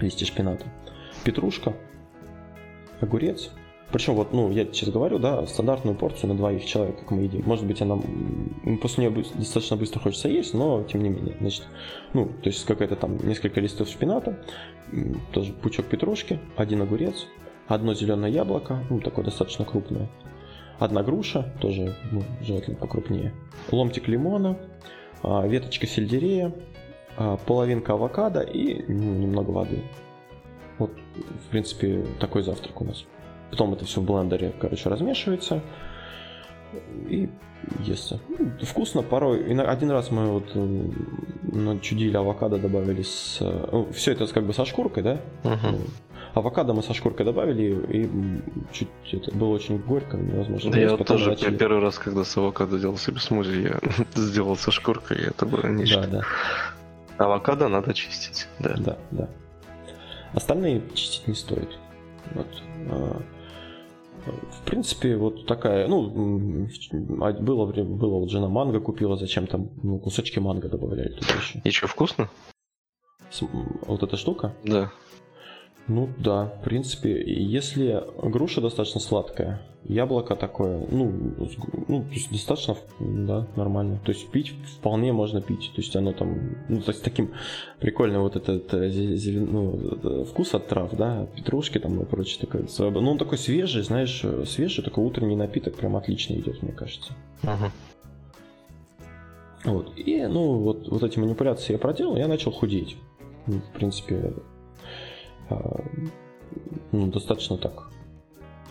листья 0.00 0.26
шпината, 0.26 0.66
петрушка, 1.22 1.76
огурец, 3.00 3.50
Причем 3.92 4.14
вот, 4.14 4.32
ну, 4.32 4.50
я 4.50 4.64
сейчас 4.64 4.90
говорю, 4.90 5.18
да, 5.18 5.46
стандартную 5.46 5.96
порцию 5.96 6.30
на 6.30 6.36
двоих 6.36 6.64
человек, 6.64 6.98
как 6.98 7.10
мы 7.12 7.22
едим. 7.22 7.42
Может 7.46 7.66
быть, 7.66 7.80
она 7.80 7.98
после 8.82 9.06
нее 9.06 9.24
достаточно 9.34 9.76
быстро 9.76 10.00
хочется 10.00 10.28
есть, 10.28 10.54
но 10.54 10.82
тем 10.82 11.02
не 11.02 11.08
менее. 11.08 11.36
Значит, 11.40 11.64
ну, 12.12 12.26
то 12.26 12.48
есть 12.48 12.64
какая-то 12.64 12.96
там 12.96 13.16
несколько 13.26 13.60
листов 13.60 13.88
шпината, 13.88 14.38
тоже 15.32 15.52
пучок 15.52 15.86
петрушки, 15.86 16.40
один 16.56 16.82
огурец, 16.82 17.26
одно 17.68 17.94
зеленое 17.94 18.32
яблоко, 18.32 18.84
ну, 18.90 19.00
такое 19.00 19.24
достаточно 19.24 19.64
крупное, 19.64 20.08
одна 20.80 21.04
груша, 21.04 21.54
тоже 21.60 21.94
ну, 22.10 22.22
желательно 22.42 22.76
покрупнее, 22.76 23.34
ломтик 23.70 24.08
лимона, 24.08 24.58
а, 25.22 25.46
веточка 25.46 25.86
сельдерея, 25.86 26.52
а, 27.16 27.36
половинка 27.36 27.92
авокадо 27.92 28.40
и 28.40 28.84
ну, 28.92 29.14
немного 29.14 29.50
воды. 29.50 29.82
Вот, 30.78 30.90
в 31.46 31.50
принципе, 31.50 32.04
такой 32.20 32.42
завтрак 32.42 32.80
у 32.80 32.84
нас. 32.84 33.04
Потом 33.50 33.74
это 33.74 33.84
все 33.84 34.00
в 34.00 34.04
блендере, 34.04 34.52
короче, 34.58 34.88
размешивается 34.88 35.62
и 37.08 37.28
естся. 37.80 38.20
Ну, 38.28 38.50
вкусно 38.62 39.02
порой. 39.02 39.44
Один 39.60 39.90
раз 39.90 40.10
мы 40.10 40.26
вот 40.26 40.52
начудили 41.42 42.16
авокадо 42.16 42.58
добавили 42.58 43.02
с... 43.02 43.38
Ну, 43.40 43.88
все 43.92 44.12
это 44.12 44.26
как 44.26 44.44
бы 44.44 44.52
со 44.52 44.64
шкуркой, 44.64 45.02
да? 45.02 45.20
Uh-huh. 45.42 45.90
Авокадо 46.34 46.74
мы 46.74 46.82
со 46.82 46.92
шкуркой 46.92 47.24
добавили, 47.24 47.82
и 47.88 48.10
чуть 48.72 48.88
это 49.10 49.34
было 49.34 49.54
очень 49.54 49.78
горько, 49.78 50.16
невозможно. 50.16 50.70
Да, 50.70 50.78
я 50.78 50.96
вот 50.96 51.06
тоже 51.06 51.30
начали... 51.30 51.56
первый 51.56 51.80
раз, 51.80 51.98
когда 51.98 52.24
с 52.24 52.36
авокадо 52.36 52.78
делал 52.78 52.98
себе 52.98 53.20
смузи, 53.20 53.62
я 53.62 53.78
сделал 54.14 54.56
со 54.56 54.70
шкуркой, 54.70 55.18
и 55.18 55.28
это 55.28 55.46
было 55.46 55.66
нечто. 55.66 56.02
Да, 56.02 56.20
да. 57.18 57.24
Авокадо 57.24 57.68
надо 57.68 57.94
чистить, 57.94 58.48
да. 58.58 58.74
Да, 58.76 58.98
да. 59.10 59.28
Остальные 60.34 60.82
чистить 60.94 61.26
не 61.26 61.34
стоит. 61.34 61.78
Вот. 62.34 62.46
В 64.26 64.64
принципе, 64.64 65.16
вот 65.16 65.46
такая, 65.46 65.88
ну, 65.88 66.68
а, 67.20 67.32
было, 67.32 67.66
было 67.66 68.18
вот 68.18 68.30
жена 68.30 68.48
манго 68.48 68.80
купила, 68.80 69.16
зачем 69.16 69.46
там 69.46 69.70
ну, 69.82 69.98
кусочки 69.98 70.38
манго 70.38 70.68
добавляли 70.68 71.12
туда 71.12 71.34
еще. 71.34 71.60
И 71.64 71.70
что, 71.70 71.86
вкусно? 71.86 72.28
Вот 73.40 74.02
эта 74.02 74.16
штука? 74.16 74.54
Да. 74.64 74.90
Ну 75.88 76.08
да, 76.18 76.46
в 76.46 76.64
принципе, 76.64 77.22
если 77.26 78.02
груша 78.22 78.60
достаточно 78.60 79.00
сладкая, 79.00 79.62
яблоко 79.84 80.34
такое, 80.34 80.84
ну, 80.90 81.12
ну 81.86 82.02
то 82.02 82.10
есть 82.10 82.32
достаточно, 82.32 82.76
да, 82.98 83.46
нормально. 83.54 84.00
То 84.04 84.10
есть 84.10 84.28
пить 84.30 84.52
вполне 84.78 85.12
можно 85.12 85.40
пить. 85.40 85.70
То 85.74 85.80
есть 85.80 85.94
оно 85.94 86.12
там, 86.12 86.56
ну, 86.68 86.80
то 86.80 86.90
есть 86.90 87.04
таким 87.04 87.32
прикольным 87.78 88.22
вот 88.22 88.34
этот 88.34 88.72
зелен, 88.90 89.48
ну, 89.52 90.24
вкус 90.24 90.54
от 90.54 90.66
трав, 90.66 90.92
да, 90.96 91.26
петрушки 91.36 91.78
там 91.78 92.00
и 92.02 92.04
прочее 92.04 92.40
такое. 92.40 92.66
Ну, 92.90 93.10
он 93.10 93.18
такой 93.18 93.38
свежий, 93.38 93.82
знаешь, 93.82 94.24
свежий, 94.46 94.82
такой 94.82 95.04
утренний 95.04 95.36
напиток 95.36 95.76
прям 95.76 95.94
отлично 95.96 96.34
идет, 96.34 96.62
мне 96.62 96.72
кажется. 96.72 97.12
Ага. 97.42 97.70
Вот. 99.64 99.92
И, 99.96 100.26
ну, 100.26 100.58
вот, 100.58 100.88
вот 100.88 101.02
эти 101.02 101.18
манипуляции 101.18 101.72
я 101.72 101.78
проделал, 101.78 102.16
я 102.16 102.28
начал 102.28 102.50
худеть. 102.50 102.96
Ну, 103.46 103.60
в 103.60 103.72
принципе, 103.72 104.32
ну, 106.92 107.06
достаточно 107.08 107.56
так 107.56 107.88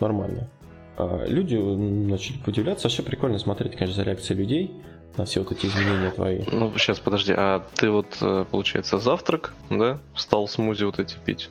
нормально. 0.00 0.48
А 0.96 1.24
люди 1.26 1.56
начали 1.56 2.38
удивляться. 2.46 2.88
Вообще 2.88 3.02
прикольно 3.02 3.38
смотреть, 3.38 3.76
конечно, 3.76 4.02
за 4.02 4.02
реакцией 4.02 4.38
людей 4.38 4.82
на 5.16 5.24
все 5.24 5.40
вот 5.40 5.52
эти 5.52 5.66
изменения 5.66 6.10
твои. 6.10 6.42
Ну, 6.50 6.72
сейчас, 6.76 6.98
подожди, 6.98 7.32
а 7.36 7.64
ты 7.74 7.90
вот, 7.90 8.18
э, 8.20 8.44
получается, 8.50 8.98
завтрак, 8.98 9.54
да, 9.70 9.98
стал 10.14 10.48
смузи 10.48 10.84
вот 10.84 10.98
эти 10.98 11.16
пить? 11.24 11.50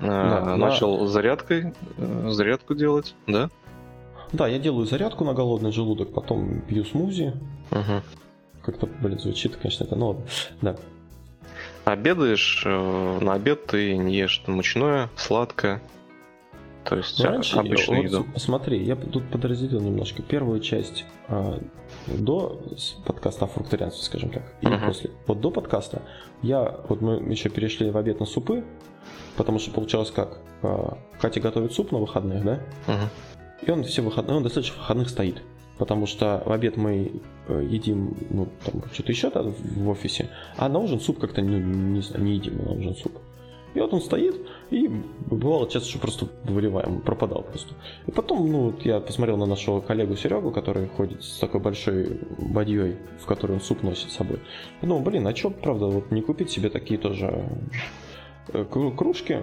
А, 0.00 0.44
да, 0.44 0.56
начал 0.56 1.00
на... 1.00 1.06
зарядкой, 1.06 1.74
э, 1.98 2.28
зарядку 2.30 2.74
делать, 2.74 3.14
да? 3.26 3.50
Да, 4.32 4.48
я 4.48 4.58
делаю 4.58 4.86
зарядку 4.86 5.24
на 5.24 5.34
голодный 5.34 5.72
желудок, 5.72 6.12
потом 6.12 6.62
пью 6.62 6.84
смузи. 6.84 7.34
Угу. 7.70 8.02
Как-то, 8.62 8.88
блин, 9.00 9.18
звучит, 9.18 9.56
конечно, 9.56 9.84
это, 9.84 9.96
но 9.96 10.22
да. 10.62 10.76
Обедаешь, 11.84 12.62
э, 12.64 13.18
на 13.20 13.34
обед 13.34 13.66
ты 13.66 13.96
не 13.96 14.16
ешь 14.16 14.42
мучное, 14.46 15.10
сладкое. 15.16 15.82
То 16.84 16.96
есть 16.96 17.18
ну, 17.18 17.30
Раньше, 17.30 17.58
обычную 17.58 18.02
вот, 18.02 18.08
еду. 18.08 18.26
Смотри, 18.36 18.82
я 18.84 18.96
тут 18.96 19.28
подразделил 19.30 19.80
немножко. 19.80 20.22
Первую 20.22 20.60
часть 20.60 21.04
а, 21.28 21.60
до 22.06 22.60
подкаста 23.06 23.44
о 23.44 23.48
фрукторианстве, 23.48 24.04
скажем 24.04 24.30
так, 24.30 24.42
и 24.60 24.66
uh-huh. 24.66 24.86
после. 24.86 25.10
Вот 25.26 25.40
до 25.40 25.52
подкаста 25.52 26.02
я, 26.42 26.80
вот 26.88 27.00
мы 27.00 27.14
еще 27.30 27.50
перешли 27.50 27.88
в 27.90 27.96
обед 27.96 28.18
на 28.18 28.26
супы, 28.26 28.64
потому 29.36 29.60
что 29.60 29.70
получалось 29.70 30.10
как? 30.10 30.38
А, 30.62 30.98
Катя 31.20 31.40
готовит 31.40 31.72
суп 31.72 31.92
на 31.92 31.98
выходных, 31.98 32.44
да? 32.44 32.60
Uh-huh. 32.88 33.08
И 33.64 33.70
он 33.70 33.84
все 33.84 34.02
выходные, 34.02 34.36
он 34.36 34.42
достаточно 34.42 34.76
выходных 34.78 35.08
стоит 35.08 35.40
потому 35.82 36.06
что 36.06 36.44
в 36.46 36.52
обед 36.52 36.76
мы 36.76 37.10
э, 37.48 37.66
едим 37.68 38.14
ну, 38.30 38.46
там, 38.64 38.84
что-то 38.92 39.10
еще 39.10 39.30
да, 39.30 39.42
в 39.42 39.88
офисе, 39.88 40.28
а 40.56 40.68
на 40.68 40.78
ужин 40.78 41.00
суп 41.00 41.18
как-то 41.18 41.42
ну, 41.42 41.58
не, 41.58 42.04
не 42.18 42.34
едим 42.34 42.64
на 42.64 42.70
ужин 42.70 42.94
суп. 42.94 43.18
И 43.74 43.80
вот 43.80 43.92
он 43.92 44.00
стоит, 44.00 44.36
и 44.70 44.86
бывало 45.26 45.68
часто, 45.68 45.88
что 45.88 45.98
просто 45.98 46.28
выливаем, 46.44 47.00
пропадал 47.00 47.42
просто. 47.42 47.74
И 48.06 48.12
потом, 48.12 48.48
ну, 48.48 48.72
я 48.84 49.00
посмотрел 49.00 49.36
на 49.36 49.46
нашего 49.46 49.80
коллегу 49.80 50.14
Серегу, 50.14 50.52
который 50.52 50.86
ходит 50.86 51.24
с 51.24 51.40
такой 51.40 51.58
большой 51.58 52.20
бадьей, 52.38 52.98
в 53.20 53.26
которой 53.26 53.54
он 53.54 53.60
суп 53.60 53.82
носит 53.82 54.12
с 54.12 54.14
собой. 54.14 54.38
Я 54.82 54.88
думал, 54.88 55.02
блин, 55.02 55.26
а 55.26 55.34
что, 55.34 55.50
правда, 55.50 55.86
вот 55.86 56.12
не 56.12 56.22
купить 56.22 56.52
себе 56.52 56.68
такие 56.68 57.00
тоже 57.00 57.44
э, 58.52 58.64
кружки, 58.64 59.40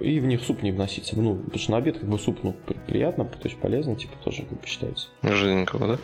и 0.00 0.20
в 0.20 0.26
них 0.26 0.42
суп 0.42 0.62
не 0.62 0.72
вноситься. 0.72 1.18
Ну, 1.18 1.36
потому 1.36 1.58
что 1.58 1.72
на 1.72 1.76
обед 1.78 1.98
как 1.98 2.08
бы 2.08 2.18
суп, 2.18 2.38
ну, 2.42 2.54
приятно, 2.86 3.24
то 3.24 3.48
есть 3.48 3.58
полезно, 3.58 3.96
типа, 3.96 4.14
тоже 4.24 4.42
как 4.42 4.60
бы 4.60 4.66
считается. 4.66 5.08
Жиденького, 5.22 5.86
да? 5.86 5.98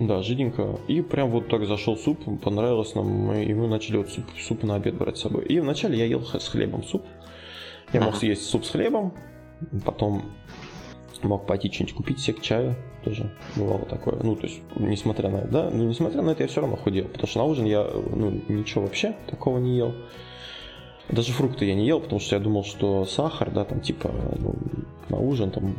Да, 0.00 0.22
жиденько. 0.22 0.78
И 0.88 1.00
прям 1.02 1.30
вот 1.30 1.48
так 1.48 1.66
зашел 1.66 1.96
суп, 1.96 2.20
понравилось 2.42 2.94
нам, 2.94 3.32
и 3.32 3.52
мы 3.54 3.68
начали 3.68 3.96
вот 3.96 4.10
суп, 4.10 4.24
суп 4.40 4.62
на 4.62 4.76
обед 4.76 4.96
брать 4.96 5.18
с 5.18 5.22
собой. 5.22 5.44
И 5.44 5.58
вначале 5.60 5.98
я 5.98 6.04
ел 6.04 6.24
с 6.24 6.48
хлебом 6.48 6.84
суп. 6.84 7.04
Я 7.92 8.02
мог 8.02 8.16
съесть 8.16 8.44
суп 8.44 8.64
с 8.64 8.70
хлебом, 8.70 9.14
потом 9.84 10.22
мог 11.22 11.46
пойти 11.46 11.70
что-нибудь 11.72 11.94
купить 11.94 12.20
себе 12.20 12.34
к 12.34 12.42
чаю, 12.42 12.76
тоже 13.02 13.30
бывало 13.56 13.84
такое. 13.86 14.20
Ну, 14.22 14.36
то 14.36 14.46
есть, 14.46 14.60
несмотря 14.76 15.30
на 15.30 15.38
это, 15.38 15.48
да, 15.48 15.70
ну, 15.70 15.88
несмотря 15.88 16.22
на 16.22 16.30
это, 16.30 16.42
я 16.42 16.48
все 16.48 16.60
равно 16.60 16.76
худел, 16.76 17.06
потому 17.06 17.26
что 17.26 17.38
на 17.40 17.44
ужин 17.46 17.64
я, 17.64 17.84
ну, 17.84 18.40
ничего 18.48 18.82
вообще 18.82 19.16
такого 19.26 19.58
не 19.58 19.76
ел. 19.76 19.94
Даже 21.08 21.32
фрукты 21.32 21.64
я 21.64 21.74
не 21.74 21.86
ел, 21.86 22.00
потому 22.00 22.20
что 22.20 22.36
я 22.36 22.40
думал, 22.40 22.64
что 22.64 23.04
сахар, 23.06 23.50
да, 23.50 23.64
там 23.64 23.80
типа 23.80 24.10
ну, 24.38 24.54
на 25.08 25.18
ужин, 25.18 25.50
там 25.50 25.74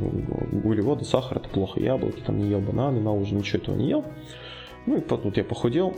углеводы, 0.63 1.05
сахар 1.05 1.38
это 1.38 1.49
плохо, 1.49 1.80
яблоки, 1.80 2.21
там 2.21 2.39
не 2.39 2.49
ел 2.49 2.61
бананы, 2.61 2.99
на 2.99 3.13
ужин 3.13 3.38
ничего 3.38 3.61
этого 3.61 3.75
не 3.75 3.89
ел. 3.89 4.03
Ну 4.88 4.97
и 4.97 5.03
вот 5.07 5.38
я 5.38 5.43
похудел 5.43 5.95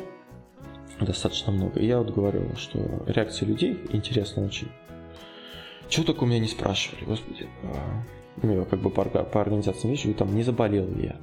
достаточно 1.00 1.52
много. 1.52 1.80
И 1.80 1.86
я 1.86 2.00
вот 2.00 2.14
говорю, 2.14 2.56
что 2.58 2.80
реакция 3.08 3.48
людей 3.48 3.80
интересна 3.92 4.44
очень. 4.44 4.68
Чего 5.88 6.06
только 6.06 6.24
у 6.24 6.28
меня 6.28 6.40
не 6.40 6.48
спрашивали, 6.48 7.06
господи. 7.06 7.48
Ну, 8.42 8.60
я 8.60 8.66
как 8.66 8.80
бы 8.80 8.90
по, 8.90 9.04
по 9.04 9.42
организациям 9.42 9.92
вижу, 9.92 10.10
и 10.10 10.14
там 10.14 10.36
не 10.36 10.44
заболел 10.44 10.88
ли 10.88 11.08
я, 11.08 11.16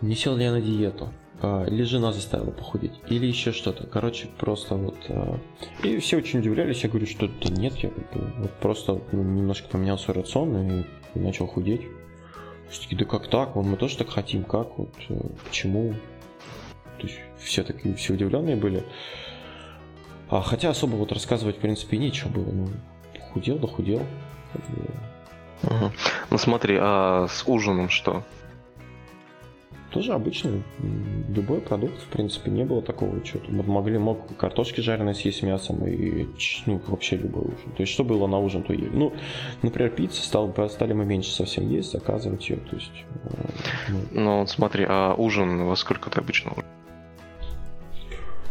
не 0.00 0.14
сел 0.14 0.36
ли 0.36 0.44
я 0.44 0.52
на 0.52 0.60
диету, 0.60 1.08
или 1.42 1.82
жена 1.82 2.12
заставила 2.12 2.50
похудеть, 2.50 2.92
или 3.08 3.26
еще 3.26 3.52
что-то. 3.52 3.86
Короче, 3.86 4.28
просто 4.38 4.76
вот... 4.76 4.96
А, 5.08 5.38
и 5.82 5.98
все 5.98 6.16
очень 6.16 6.38
удивлялись, 6.38 6.82
я 6.82 6.88
говорю, 6.88 7.06
что 7.06 7.28
да 7.28 7.50
нет, 7.50 7.74
я 7.76 7.90
вот 8.38 8.52
просто 8.60 9.00
ну, 9.12 9.22
немножко 9.22 9.68
поменял 9.68 9.98
свой 9.98 10.16
рацион 10.16 10.84
и, 11.14 11.18
начал 11.18 11.46
худеть. 11.46 11.82
Все 12.70 12.82
таки 12.82 12.96
да 12.96 13.04
как 13.04 13.28
так? 13.28 13.54
Мы 13.56 13.76
тоже 13.76 13.98
так 13.98 14.08
хотим, 14.08 14.44
как? 14.44 14.78
Вот 14.78 14.94
э, 15.08 15.20
почему? 15.44 15.94
То 16.98 17.06
есть 17.06 17.18
все 17.38 17.62
такие, 17.62 17.94
все 17.94 18.14
удивленные 18.14 18.56
были. 18.56 18.82
А, 20.30 20.40
хотя 20.40 20.70
особо 20.70 20.96
вот 20.96 21.12
рассказывать, 21.12 21.58
в 21.58 21.60
принципе, 21.60 21.98
нечего 21.98 22.30
было. 22.30 22.50
Ну, 22.50 22.68
худел, 23.32 23.58
да 23.58 23.68
худел. 23.68 24.02
Угу. 25.62 25.92
Ну 26.30 26.38
смотри, 26.38 26.76
а 26.80 27.26
с 27.28 27.44
ужином 27.46 27.88
что? 27.90 28.22
Тоже 29.94 30.12
обычный, 30.12 30.64
любой 31.28 31.60
продукт, 31.60 32.02
в 32.02 32.08
принципе, 32.08 32.50
не 32.50 32.64
было 32.64 32.82
такого 32.82 33.22
чего-то. 33.22 33.52
Могли, 33.52 33.96
мог 33.96 34.36
картошки 34.36 34.80
жареной 34.80 35.14
съесть 35.14 35.38
с 35.38 35.42
мясом 35.42 35.86
и 35.86 36.26
ну, 36.66 36.80
вообще 36.88 37.16
любой 37.16 37.44
ужин. 37.44 37.70
То 37.76 37.82
есть, 37.82 37.92
что 37.92 38.02
было 38.02 38.26
на 38.26 38.40
ужин, 38.40 38.64
то 38.64 38.72
ели. 38.72 38.90
Ну, 38.92 39.12
например, 39.62 39.92
пицца 39.92 40.20
стал, 40.20 40.52
стали 40.68 40.94
мы 40.94 41.04
меньше 41.04 41.30
совсем 41.30 41.70
есть, 41.70 41.92
заказывать 41.92 42.50
ее. 42.50 42.56
То 42.56 42.74
есть, 42.74 42.90
э, 43.24 43.46
ну, 43.88 44.20
ну 44.20 44.38
вот 44.40 44.50
смотри, 44.50 44.84
а 44.88 45.14
ужин 45.14 45.64
во 45.64 45.76
сколько 45.76 46.10
ты 46.10 46.18
обычно 46.18 46.50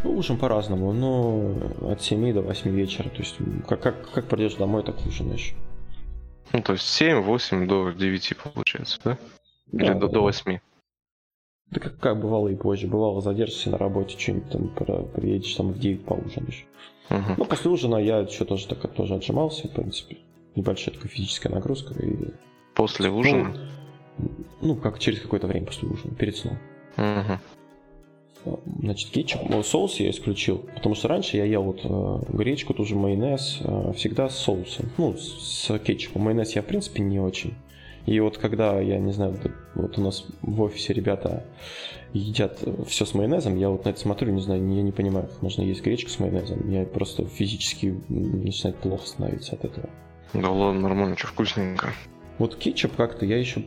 ну, 0.02 0.16
ужин 0.16 0.38
по-разному, 0.38 0.92
но 0.94 1.90
от 1.90 2.00
7 2.00 2.32
до 2.32 2.40
8 2.40 2.70
вечера. 2.70 3.10
То 3.10 3.18
есть, 3.18 3.36
как, 3.68 3.82
как, 3.82 4.10
как 4.12 4.28
придешь 4.28 4.54
домой, 4.54 4.82
так 4.82 4.96
ужинаешь. 5.04 5.54
Ну, 6.54 6.62
то 6.62 6.72
есть 6.72 7.02
7-8 7.02 7.66
до 7.66 7.90
9 7.90 8.36
получается, 8.54 8.98
да? 9.04 9.18
Или 9.72 9.88
да, 9.88 9.94
до, 9.94 10.06
да. 10.06 10.12
до 10.14 10.20
8? 10.22 10.58
Да 11.70 11.80
как, 11.80 11.98
как 11.98 12.20
бывало 12.20 12.48
и 12.48 12.56
позже. 12.56 12.86
Бывало, 12.86 13.20
задержишься 13.20 13.70
на 13.70 13.78
работе, 13.78 14.18
что-нибудь 14.18 14.50
там 14.50 14.68
приедешь 15.08 15.54
там 15.54 15.72
в 15.72 15.78
9 15.78 16.04
поужинаешь. 16.04 16.66
Угу. 17.10 17.34
Ну, 17.38 17.44
после 17.44 17.70
ужина 17.70 17.96
я 17.96 18.18
еще 18.18 18.44
тоже 18.44 18.66
так 18.66 18.92
тоже 18.92 19.14
отжимался, 19.14 19.68
в 19.68 19.72
принципе. 19.72 20.18
Небольшая 20.54 20.94
такая 20.94 21.10
физическая 21.10 21.52
нагрузка. 21.52 21.94
И 21.94 22.32
После 22.74 23.10
ужина? 23.10 23.56
Ну, 24.18 24.30
ну 24.60 24.76
как 24.76 24.98
через 24.98 25.20
какое-то 25.20 25.46
время 25.46 25.66
после 25.66 25.88
ужина, 25.88 26.14
перед 26.14 26.36
сном. 26.36 26.58
Угу. 26.96 27.38
Значит, 28.80 29.10
кетчуп, 29.10 29.40
соус 29.64 30.00
я 30.00 30.10
исключил, 30.10 30.58
потому 30.74 30.94
что 30.94 31.08
раньше 31.08 31.38
я 31.38 31.44
ел 31.44 31.62
вот 31.62 31.80
э, 31.82 32.32
гречку, 32.36 32.74
тоже 32.74 32.94
майонез, 32.94 33.58
э, 33.60 33.92
всегда 33.96 34.28
с 34.28 34.38
соусом, 34.38 34.90
ну, 34.98 35.16
с 35.16 35.78
кетчупом. 35.78 36.22
Майонез 36.22 36.54
я, 36.54 36.60
в 36.60 36.66
принципе, 36.66 37.02
не 37.02 37.18
очень. 37.18 37.54
И 38.06 38.20
вот 38.20 38.38
когда, 38.38 38.80
я 38.80 38.98
не 38.98 39.12
знаю, 39.12 39.38
вот 39.74 39.98
у 39.98 40.02
нас 40.02 40.26
в 40.42 40.60
офисе 40.60 40.92
ребята 40.92 41.44
едят 42.12 42.58
все 42.86 43.06
с 43.06 43.14
майонезом, 43.14 43.56
я 43.56 43.70
вот 43.70 43.84
на 43.84 43.90
это 43.90 44.00
смотрю, 44.00 44.32
не 44.32 44.42
знаю, 44.42 44.60
я 44.60 44.82
не 44.82 44.92
понимаю, 44.92 45.26
как 45.26 45.42
можно 45.42 45.62
есть 45.62 45.82
гречку 45.82 46.10
с 46.10 46.18
майонезом. 46.18 46.70
Я 46.70 46.84
просто 46.84 47.24
физически 47.24 47.98
начинает 48.08 48.76
плохо 48.76 49.06
становиться 49.06 49.54
от 49.54 49.64
этого. 49.64 49.88
Да 50.34 50.50
ладно, 50.50 50.80
нормально, 50.80 51.16
что 51.16 51.28
вкусненько. 51.28 51.92
Вот 52.38 52.56
кетчуп 52.56 52.96
как-то 52.96 53.24
я 53.24 53.38
еще 53.38 53.62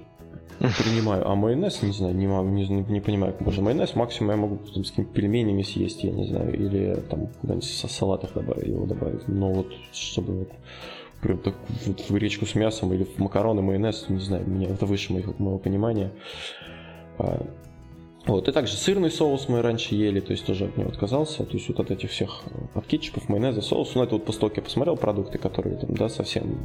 принимаю, 0.60 1.28
а 1.28 1.36
майонез, 1.36 1.82
не 1.82 1.92
знаю, 1.92 2.16
не, 2.16 2.26
не, 2.26 2.68
не 2.68 3.02
понимаю, 3.02 3.34
как 3.34 3.42
можно. 3.42 3.64
Майонез 3.64 3.96
максимум 3.96 4.32
я 4.32 4.38
могу 4.38 4.58
там, 4.58 4.84
с 4.84 4.90
какими-то 4.90 5.14
пельменями 5.14 5.62
съесть, 5.62 6.04
я 6.04 6.12
не 6.12 6.28
знаю, 6.28 6.54
или 6.54 6.96
там 7.10 7.28
куда-нибудь 7.42 7.66
со 7.66 7.88
салатах 7.88 8.34
добавить, 8.34 8.68
его 8.68 8.86
добавить. 8.86 9.28
Но 9.28 9.52
вот 9.52 9.72
чтобы 9.94 10.40
вот 10.40 10.52
прям 11.22 11.40
так 11.40 11.56
вот 11.86 12.00
в 12.02 12.14
гречку 12.14 12.46
с 12.46 12.56
мясом 12.56 12.94
или 12.94 13.04
в 13.04 13.20
макароны, 13.20 13.62
майонез, 13.62 14.06
не 14.10 14.20
знаю, 14.20 14.48
меня 14.48 14.70
это 14.70 14.86
выше 14.86 15.14
моего, 15.14 15.34
моего 15.38 15.58
понимания. 15.58 16.12
А, 17.18 17.46
вот, 18.28 18.50
и 18.50 18.52
также 18.52 18.76
сырный 18.76 19.10
соус 19.10 19.48
мы 19.48 19.62
раньше 19.62 19.96
ели, 19.96 20.20
то 20.20 20.32
есть 20.32 20.46
тоже 20.46 20.66
от 20.66 20.78
него 20.78 20.90
отказался. 20.90 21.46
То 21.46 21.54
есть 21.54 21.70
вот 21.70 21.80
от 21.80 21.92
этих 21.92 22.12
всех, 22.12 22.44
от 22.74 22.86
кетчупов, 22.86 23.30
майонеза, 23.30 23.62
соуса. 23.62 23.94
Ну, 23.96 24.04
это 24.04 24.16
вот 24.16 24.26
как 24.26 24.58
я 24.58 24.64
посмотрел 24.64 24.98
продукты, 24.98 25.38
которые 25.38 25.78
там, 25.78 25.96
да, 25.96 26.10
совсем... 26.10 26.58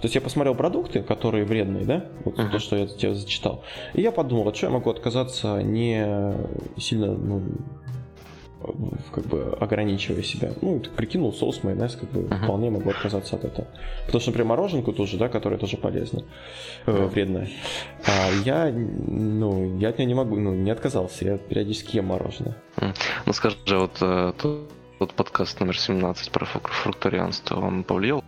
То 0.00 0.04
есть 0.04 0.14
я 0.14 0.20
посмотрел 0.20 0.54
продукты, 0.54 1.02
которые 1.02 1.44
вредные, 1.44 1.84
да, 1.84 2.04
вот 2.24 2.38
uh-huh. 2.38 2.50
то, 2.50 2.58
что 2.58 2.76
я 2.76 2.86
тебе 2.86 3.14
зачитал. 3.14 3.64
И 3.94 4.02
я 4.02 4.12
подумал, 4.12 4.46
от 4.46 4.54
что 4.54 4.66
я 4.66 4.72
могу 4.72 4.90
отказаться 4.90 5.62
не 5.62 6.34
сильно, 6.76 7.14
ну, 7.14 7.42
как 9.12 9.26
бы 9.26 9.56
ограничивая 9.60 10.22
себя. 10.22 10.50
Ну, 10.62 10.80
ты 10.80 10.90
прикинул 10.90 11.32
соус, 11.32 11.62
майонез, 11.62 11.96
как 11.96 12.10
бы 12.10 12.20
uh-huh. 12.22 12.44
вполне 12.44 12.70
могу 12.70 12.90
отказаться 12.90 13.36
от 13.36 13.44
этого. 13.44 13.68
Потому 14.06 14.20
что, 14.20 14.30
например, 14.30 14.48
мороженку 14.48 14.92
тоже, 14.92 15.18
да, 15.18 15.28
которая 15.28 15.58
тоже 15.58 15.76
полезна, 15.76 16.24
э, 16.86 17.06
вредная. 17.06 17.48
А 18.06 18.30
я, 18.44 18.72
ну, 18.72 19.78
я 19.78 19.90
от 19.90 19.98
нее 19.98 20.06
не 20.06 20.14
могу, 20.14 20.36
ну, 20.36 20.54
не 20.54 20.70
отказался, 20.70 21.24
я 21.24 21.38
периодически 21.38 21.96
ем 21.96 22.06
мороженое. 22.06 22.56
Ну, 23.26 23.32
скажи, 23.32 23.56
вот 23.70 23.98
э, 24.00 24.32
тот, 24.40 24.70
тот 24.98 25.12
подкаст 25.12 25.60
номер 25.60 25.78
17 25.78 26.30
про 26.30 26.46
фрукторианство, 26.46 27.60
он 27.60 27.84
повлиял 27.84 28.24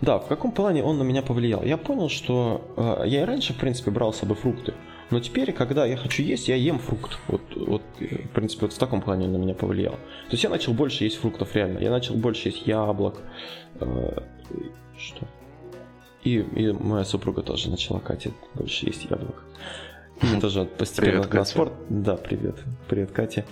да, 0.00 0.18
в 0.18 0.26
каком 0.26 0.52
плане 0.52 0.82
он 0.82 0.98
на 0.98 1.02
меня 1.02 1.22
повлиял? 1.22 1.62
Я 1.62 1.78
понял, 1.78 2.10
что 2.10 2.62
э, 2.76 3.08
я 3.08 3.22
и 3.22 3.24
раньше, 3.24 3.54
в 3.54 3.56
принципе, 3.56 3.90
брал 3.90 4.12
с 4.12 4.18
собой 4.18 4.36
фрукты. 4.36 4.74
Но 5.14 5.20
теперь, 5.20 5.52
когда 5.52 5.86
я 5.86 5.96
хочу 5.96 6.24
есть, 6.24 6.48
я 6.48 6.56
ем 6.56 6.80
фрукт. 6.80 7.18
Вот, 7.28 7.40
вот, 7.54 7.82
в 8.00 8.28
принципе, 8.30 8.62
вот 8.62 8.72
в 8.72 8.78
таком 8.78 9.00
плане 9.00 9.26
он 9.26 9.32
на 9.34 9.36
меня 9.36 9.54
повлиял. 9.54 9.92
То 9.92 10.32
есть 10.32 10.42
я 10.42 10.50
начал 10.50 10.72
больше 10.72 11.04
есть 11.04 11.18
фруктов, 11.18 11.54
реально. 11.54 11.78
Я 11.78 11.92
начал 11.92 12.16
больше 12.16 12.48
есть 12.48 12.66
яблок. 12.66 13.20
Э, 13.78 14.22
что? 14.98 15.24
И, 16.24 16.38
и 16.38 16.72
моя 16.72 17.04
супруга 17.04 17.42
тоже 17.42 17.70
начала, 17.70 18.00
Катя, 18.00 18.32
больше 18.54 18.86
есть 18.86 19.04
яблок. 19.04 19.44
И 20.20 20.40
тоже 20.40 20.64
постепенно 20.64 21.22
привет, 21.22 21.32
на 21.34 21.44
спорт. 21.44 21.72
Да, 21.88 22.16
привет. 22.16 22.56
Привет, 22.88 23.12
Катя. 23.12 23.44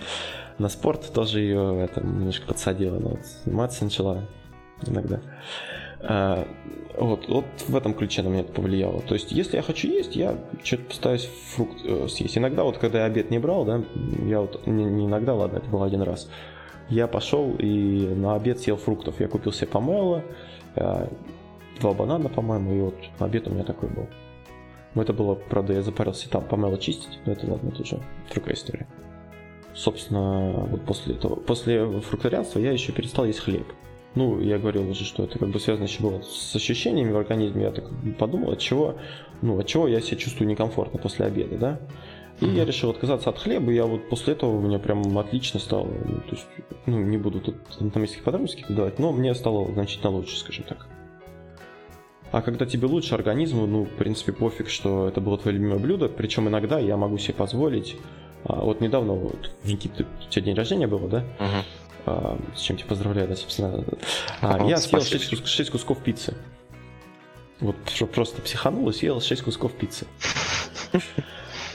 На 0.57 0.67
спорт 0.67 1.13
тоже 1.13 1.39
ее 1.39 1.79
это, 1.79 2.01
немножко 2.01 2.45
подсадила. 2.45 2.99
Но 2.99 3.09
вот 3.11 3.21
заниматься 3.45 3.85
начала 3.85 4.27
иногда. 4.85 5.21
Вот, 6.07 7.27
вот 7.27 7.45
в 7.67 7.75
этом 7.75 7.93
ключе 7.93 8.21
на 8.21 8.27
меня 8.27 8.41
это 8.41 8.53
повлияло. 8.53 9.01
То 9.01 9.15
есть, 9.15 9.31
если 9.31 9.57
я 9.57 9.63
хочу 9.63 9.87
есть, 9.87 10.15
я 10.15 10.37
что-то 10.63 10.83
пытаюсь 10.83 11.29
фрукт 11.55 11.77
э, 11.83 12.07
съесть. 12.07 12.37
Иногда 12.37 12.63
вот, 12.63 12.77
когда 12.77 12.99
я 12.99 13.05
обед 13.05 13.31
не 13.31 13.39
брал, 13.39 13.65
да, 13.65 13.83
я 14.25 14.41
вот, 14.41 14.65
не, 14.67 14.83
не 14.83 15.05
иногда, 15.05 15.33
ладно, 15.33 15.57
это 15.57 15.69
было 15.69 15.85
один 15.85 16.01
раз, 16.01 16.29
я 16.89 17.07
пошел 17.07 17.55
и 17.57 18.07
на 18.15 18.35
обед 18.35 18.59
съел 18.59 18.77
фруктов. 18.77 19.19
Я 19.19 19.27
купил 19.27 19.51
себе 19.51 19.67
помело, 19.67 20.23
э, 20.75 21.07
два 21.79 21.93
банана, 21.93 22.29
по-моему, 22.29 22.73
и 22.73 22.81
вот 22.81 22.95
обед 23.19 23.47
у 23.47 23.51
меня 23.51 23.63
такой 23.63 23.89
был. 23.89 24.07
Но 24.93 25.01
это 25.01 25.13
было, 25.13 25.33
правда, 25.33 25.73
я 25.73 25.81
запарился 25.81 26.29
там 26.29 26.43
помело 26.43 26.77
чистить, 26.77 27.19
но 27.25 27.31
это 27.31 27.49
ладно, 27.49 27.69
это 27.69 27.81
уже 27.81 27.99
другая 28.31 28.55
история. 28.55 28.87
Собственно, 29.73 30.51
вот 30.51 30.85
после 30.85 31.15
этого, 31.15 31.35
после 31.35 31.87
фрукторианства 32.01 32.59
я 32.59 32.71
еще 32.71 32.91
перестал 32.91 33.25
есть 33.25 33.39
хлеб. 33.39 33.65
Ну, 34.15 34.39
я 34.39 34.59
говорил 34.59 34.89
уже, 34.89 35.05
что 35.05 35.23
это 35.23 35.39
как 35.39 35.49
бы 35.49 35.59
связано 35.59 35.85
еще 35.85 36.01
было 36.01 36.21
с 36.21 36.55
ощущениями 36.55 37.11
в 37.11 37.17
организме. 37.17 37.63
Я 37.63 37.71
так 37.71 37.85
подумал, 38.19 38.51
от 38.51 38.59
чего, 38.59 38.95
ну, 39.41 39.59
от 39.59 39.65
чего 39.65 39.87
я 39.87 40.01
себя 40.01 40.17
чувствую 40.17 40.47
некомфортно 40.47 40.99
после 40.99 41.25
обеда, 41.25 41.57
да? 41.57 41.79
И 42.39 42.45
mm-hmm. 42.45 42.55
я 42.55 42.65
решил 42.65 42.89
отказаться 42.89 43.29
от 43.29 43.39
хлеба, 43.39 43.71
и 43.71 43.75
я 43.75 43.85
вот 43.85 44.09
после 44.09 44.33
этого 44.33 44.57
у 44.57 44.61
меня 44.61 44.79
прям 44.79 45.17
отлично 45.17 45.59
стало. 45.59 45.85
Ну, 45.85 46.17
то 46.17 46.31
есть, 46.31 46.47
ну, 46.85 46.99
не 46.99 47.17
буду 47.17 47.39
тут 47.39 47.55
анатомических 47.79 48.23
подробностей 48.23 48.65
давать, 48.69 48.99
но 48.99 49.11
мне 49.11 49.33
стало 49.33 49.71
значительно 49.71 50.09
лучше, 50.11 50.37
скажем 50.37 50.65
так. 50.65 50.87
А 52.31 52.41
когда 52.41 52.65
тебе 52.65 52.87
лучше 52.87 53.13
организму, 53.13 53.67
ну, 53.67 53.83
в 53.85 53.91
принципе, 53.91 54.33
пофиг, 54.33 54.67
что 54.67 55.07
это 55.07 55.21
было 55.21 55.37
твое 55.37 55.55
любимое 55.55 55.77
блюдо. 55.77 56.09
Причем 56.09 56.47
иногда 56.49 56.79
я 56.79 56.97
могу 56.97 57.19
себе 57.19 57.35
позволить. 57.35 57.95
А, 58.43 58.61
вот 58.61 58.81
недавно, 58.81 59.13
вот, 59.13 59.51
Никита, 59.63 60.03
у 60.03 60.29
тебя 60.31 60.45
день 60.45 60.55
рождения 60.55 60.87
было, 60.87 61.07
да? 61.07 61.19
Uh-huh. 61.39 61.63
А, 62.05 62.37
с 62.55 62.61
чем 62.61 62.77
тебя 62.77 62.87
поздравляю, 62.89 63.27
да, 63.27 63.35
собственно. 63.35 63.83
А, 64.41 64.65
я 64.67 64.77
съел 64.77 65.01
6, 65.01 65.29
кус- 65.29 65.45
6 65.45 65.69
кусков 65.71 66.03
пиццы. 66.03 66.35
Вот 67.59 67.75
просто 68.13 68.41
психанул 68.41 68.89
и 68.89 68.93
съел 68.93 69.21
6 69.21 69.41
кусков 69.43 69.71
пиццы. 69.73 70.05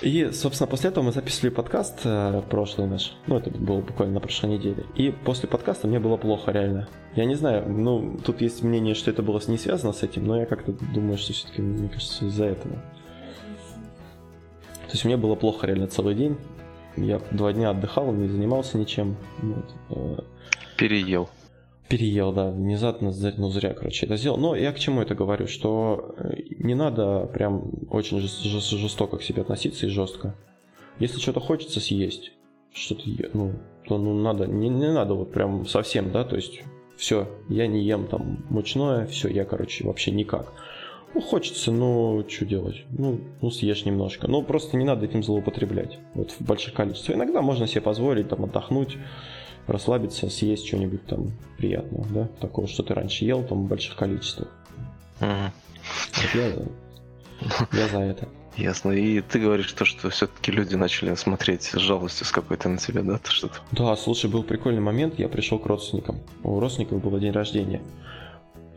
И, 0.02 0.30
собственно, 0.32 0.68
после 0.68 0.90
этого 0.90 1.04
мы 1.04 1.12
записывали 1.12 1.50
подкаст 1.50 2.00
э, 2.04 2.42
прошлый 2.48 2.86
наш. 2.86 3.14
Ну, 3.26 3.36
это 3.36 3.50
было 3.50 3.80
буквально 3.80 4.14
на 4.14 4.20
прошлой 4.20 4.50
неделе. 4.50 4.84
И 4.94 5.10
после 5.10 5.48
подкаста 5.48 5.88
мне 5.88 5.98
было 5.98 6.16
плохо, 6.16 6.52
реально. 6.52 6.88
Я 7.16 7.24
не 7.24 7.34
знаю, 7.34 7.68
ну, 7.68 8.16
тут 8.24 8.40
есть 8.40 8.62
мнение, 8.62 8.94
что 8.94 9.10
это 9.10 9.22
было 9.22 9.40
не 9.48 9.58
связано 9.58 9.92
с 9.92 10.04
этим, 10.04 10.24
но 10.24 10.38
я 10.38 10.46
как-то 10.46 10.72
думаю, 10.94 11.18
что 11.18 11.32
все-таки, 11.32 11.62
мне 11.62 11.88
кажется, 11.88 12.26
из-за 12.26 12.44
этого. 12.44 12.76
То 14.86 14.92
есть 14.92 15.04
мне 15.04 15.16
было 15.16 15.34
плохо 15.34 15.66
реально 15.66 15.88
целый 15.88 16.14
день. 16.14 16.38
Я 17.04 17.20
два 17.30 17.52
дня 17.52 17.70
отдыхал, 17.70 18.12
не 18.12 18.28
занимался 18.28 18.78
ничем. 18.78 19.16
Вот. 19.42 19.74
Э, 19.90 20.22
Переел. 20.76 21.28
Переел, 21.88 22.32
да, 22.32 22.50
внезапно, 22.50 23.12
ну 23.38 23.48
зря, 23.48 23.72
короче, 23.72 24.06
это 24.06 24.16
сделал. 24.16 24.36
Но 24.36 24.54
я 24.54 24.72
к 24.72 24.78
чему 24.78 25.00
это 25.00 25.14
говорю, 25.14 25.46
что 25.46 26.14
э, 26.18 26.34
не 26.58 26.74
надо 26.74 27.26
прям 27.32 27.70
очень 27.90 28.20
жестоко 28.20 29.16
к 29.16 29.22
себе 29.22 29.42
относиться 29.42 29.86
и 29.86 29.88
жестко. 29.88 30.34
Если 30.98 31.18
что-то 31.18 31.40
хочется 31.40 31.80
съесть, 31.80 32.32
что-то, 32.72 33.04
ну, 33.32 33.54
то 33.86 33.96
ну 33.96 34.14
надо, 34.14 34.46
не, 34.46 34.68
не 34.68 34.92
надо 34.92 35.14
вот 35.14 35.32
прям 35.32 35.66
совсем, 35.66 36.12
да, 36.12 36.24
то 36.24 36.36
есть 36.36 36.62
все, 36.96 37.28
я 37.48 37.66
не 37.66 37.82
ем 37.84 38.06
там 38.06 38.44
мучное, 38.50 39.06
все, 39.06 39.28
я, 39.28 39.44
короче, 39.44 39.84
вообще 39.84 40.10
никак. 40.10 40.52
Ну, 41.14 41.20
хочется, 41.20 41.72
ну, 41.72 42.24
что 42.28 42.44
делать? 42.44 42.84
Ну, 42.90 43.20
ну, 43.40 43.50
съешь 43.50 43.84
немножко. 43.84 44.28
Ну, 44.28 44.42
просто 44.42 44.76
не 44.76 44.84
надо 44.84 45.06
этим 45.06 45.22
злоупотреблять. 45.22 45.98
Вот 46.14 46.32
в 46.32 46.40
больших 46.42 46.74
количествах. 46.74 47.16
Иногда 47.16 47.42
можно 47.42 47.66
себе 47.66 47.80
позволить 47.80 48.28
там 48.28 48.44
отдохнуть, 48.44 48.98
расслабиться, 49.66 50.28
съесть 50.28 50.66
что-нибудь 50.66 51.06
там 51.06 51.32
приятного, 51.56 52.06
да? 52.10 52.28
Такого, 52.40 52.68
что 52.68 52.82
ты 52.82 52.94
раньше 52.94 53.24
ел 53.24 53.42
там 53.42 53.64
в 53.64 53.68
больших 53.68 53.96
количествах. 53.96 54.48
Ага. 55.20 55.52
Вот 56.14 56.34
я, 56.34 57.78
я 57.80 57.88
за 57.88 58.00
это. 58.00 58.28
Ясно. 58.56 58.90
И 58.90 59.20
ты 59.20 59.38
говоришь 59.38 59.72
то, 59.72 59.84
что 59.84 60.10
все-таки 60.10 60.50
люди 60.50 60.74
начали 60.74 61.14
смотреть 61.14 61.62
с 61.62 61.78
жалостью 61.78 62.26
с 62.26 62.32
какой-то 62.32 62.68
на 62.68 62.78
тебя, 62.78 63.02
да? 63.02 63.18
То 63.18 63.30
что-то. 63.30 63.60
Да, 63.72 63.96
слушай, 63.96 64.28
был 64.28 64.42
прикольный 64.42 64.80
момент. 64.80 65.18
Я 65.18 65.28
пришел 65.28 65.58
к 65.58 65.66
родственникам. 65.66 66.18
У 66.42 66.58
родственников 66.58 67.02
был 67.02 67.16
день 67.18 67.32
рождения. 67.32 67.80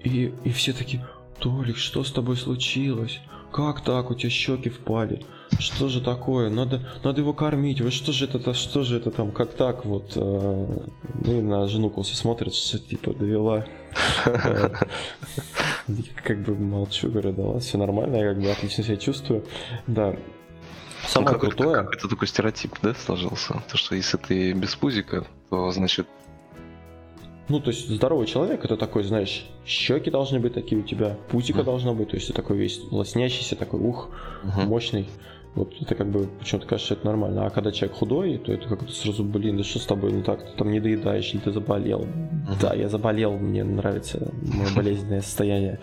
И, 0.04 0.34
и 0.44 0.52
все 0.52 0.74
такие, 0.74 1.06
Толик, 1.42 1.78
что 1.78 2.04
с 2.04 2.12
тобой 2.12 2.38
случилось? 2.38 3.20
Как 3.52 3.84
так? 3.84 4.12
У 4.12 4.16
тебя 4.16 4.30
щеки 4.30 4.70
впали. 4.70 5.26
Что 5.60 5.90
же 5.90 6.00
такое? 6.00 6.50
Надо, 6.50 6.88
надо 7.04 7.22
его 7.22 7.34
кормить. 7.34 7.82
Вы 7.82 7.90
что 7.90 8.12
же 8.12 8.26
это, 8.26 8.54
что 8.54 8.84
же 8.84 8.98
это 8.98 9.10
там? 9.10 9.32
Как 9.32 9.54
так 9.54 9.84
вот? 9.84 10.14
Э, 10.16 10.68
ну 11.26 11.40
и 11.40 11.42
на 11.42 11.68
жену 11.68 11.90
Колси 11.90 12.16
смотрит, 12.16 12.54
что 12.54 12.78
типа 12.80 13.14
довела. 13.14 13.66
Как 16.24 16.44
бы 16.44 16.56
молчу, 16.56 17.10
говорю, 17.10 17.34
да 17.34 17.44
ладно, 17.44 17.60
все 17.60 17.78
нормально, 17.78 18.16
я 18.16 18.34
как 18.34 18.42
бы 18.42 18.50
отлично 18.50 18.84
себя 18.84 18.98
чувствую. 18.98 19.44
Да, 19.88 20.16
Самое 21.08 21.38
крутое... 21.38 21.88
Это 21.92 22.08
такой 22.08 22.28
стереотип, 22.28 22.76
да, 22.82 22.94
сложился? 22.94 23.62
То, 23.70 23.78
что 23.78 23.96
если 23.96 24.18
ты 24.18 24.54
без 24.54 24.76
пузика, 24.76 25.26
то 25.50 25.72
значит 25.72 26.08
ну, 27.52 27.60
то 27.60 27.70
есть 27.70 27.90
здоровый 27.90 28.28
человек 28.28 28.64
это 28.64 28.78
такой, 28.78 29.04
знаешь, 29.04 29.46
щеки 29.66 30.10
должны 30.10 30.40
быть 30.40 30.54
такие 30.54 30.80
у 30.82 30.86
тебя, 30.86 31.18
пузико 31.30 31.60
mm. 31.60 31.64
должно 31.66 31.94
быть, 31.94 32.10
то 32.10 32.16
есть 32.16 32.28
ты 32.28 32.34
такой 32.34 32.58
весь 32.58 32.80
лоснящийся, 32.92 33.58
такой 33.58 33.82
ух, 33.82 34.10
uh-huh. 34.44 34.66
мощный. 34.66 35.10
Вот 35.54 35.74
это 35.82 35.96
как 35.96 36.10
бы 36.10 36.30
почему-то 36.40 36.66
кажется, 36.66 36.94
это 36.94 37.06
нормально. 37.06 37.46
А 37.46 37.50
когда 37.50 37.74
человек 37.74 37.98
худой, 37.98 38.38
то 38.38 38.54
это 38.54 38.70
как-то 38.70 38.90
сразу, 38.94 39.26
блин, 39.26 39.58
да 39.58 39.66
что 39.66 39.80
с 39.80 39.86
тобой 39.86 40.14
не 40.14 40.24
так? 40.24 40.50
Ты 40.50 40.58
там 40.58 40.72
не 40.72 40.80
доедаешь 40.80 41.34
или 41.34 41.42
ты 41.42 41.52
заболел? 41.52 42.04
Uh-huh. 42.04 42.62
Да, 42.62 42.74
я 42.74 42.88
заболел, 42.88 43.34
мне 43.34 43.66
нравится 43.66 44.32
мое 44.42 44.70
болезненное 44.76 45.22
состояние. 45.22 45.80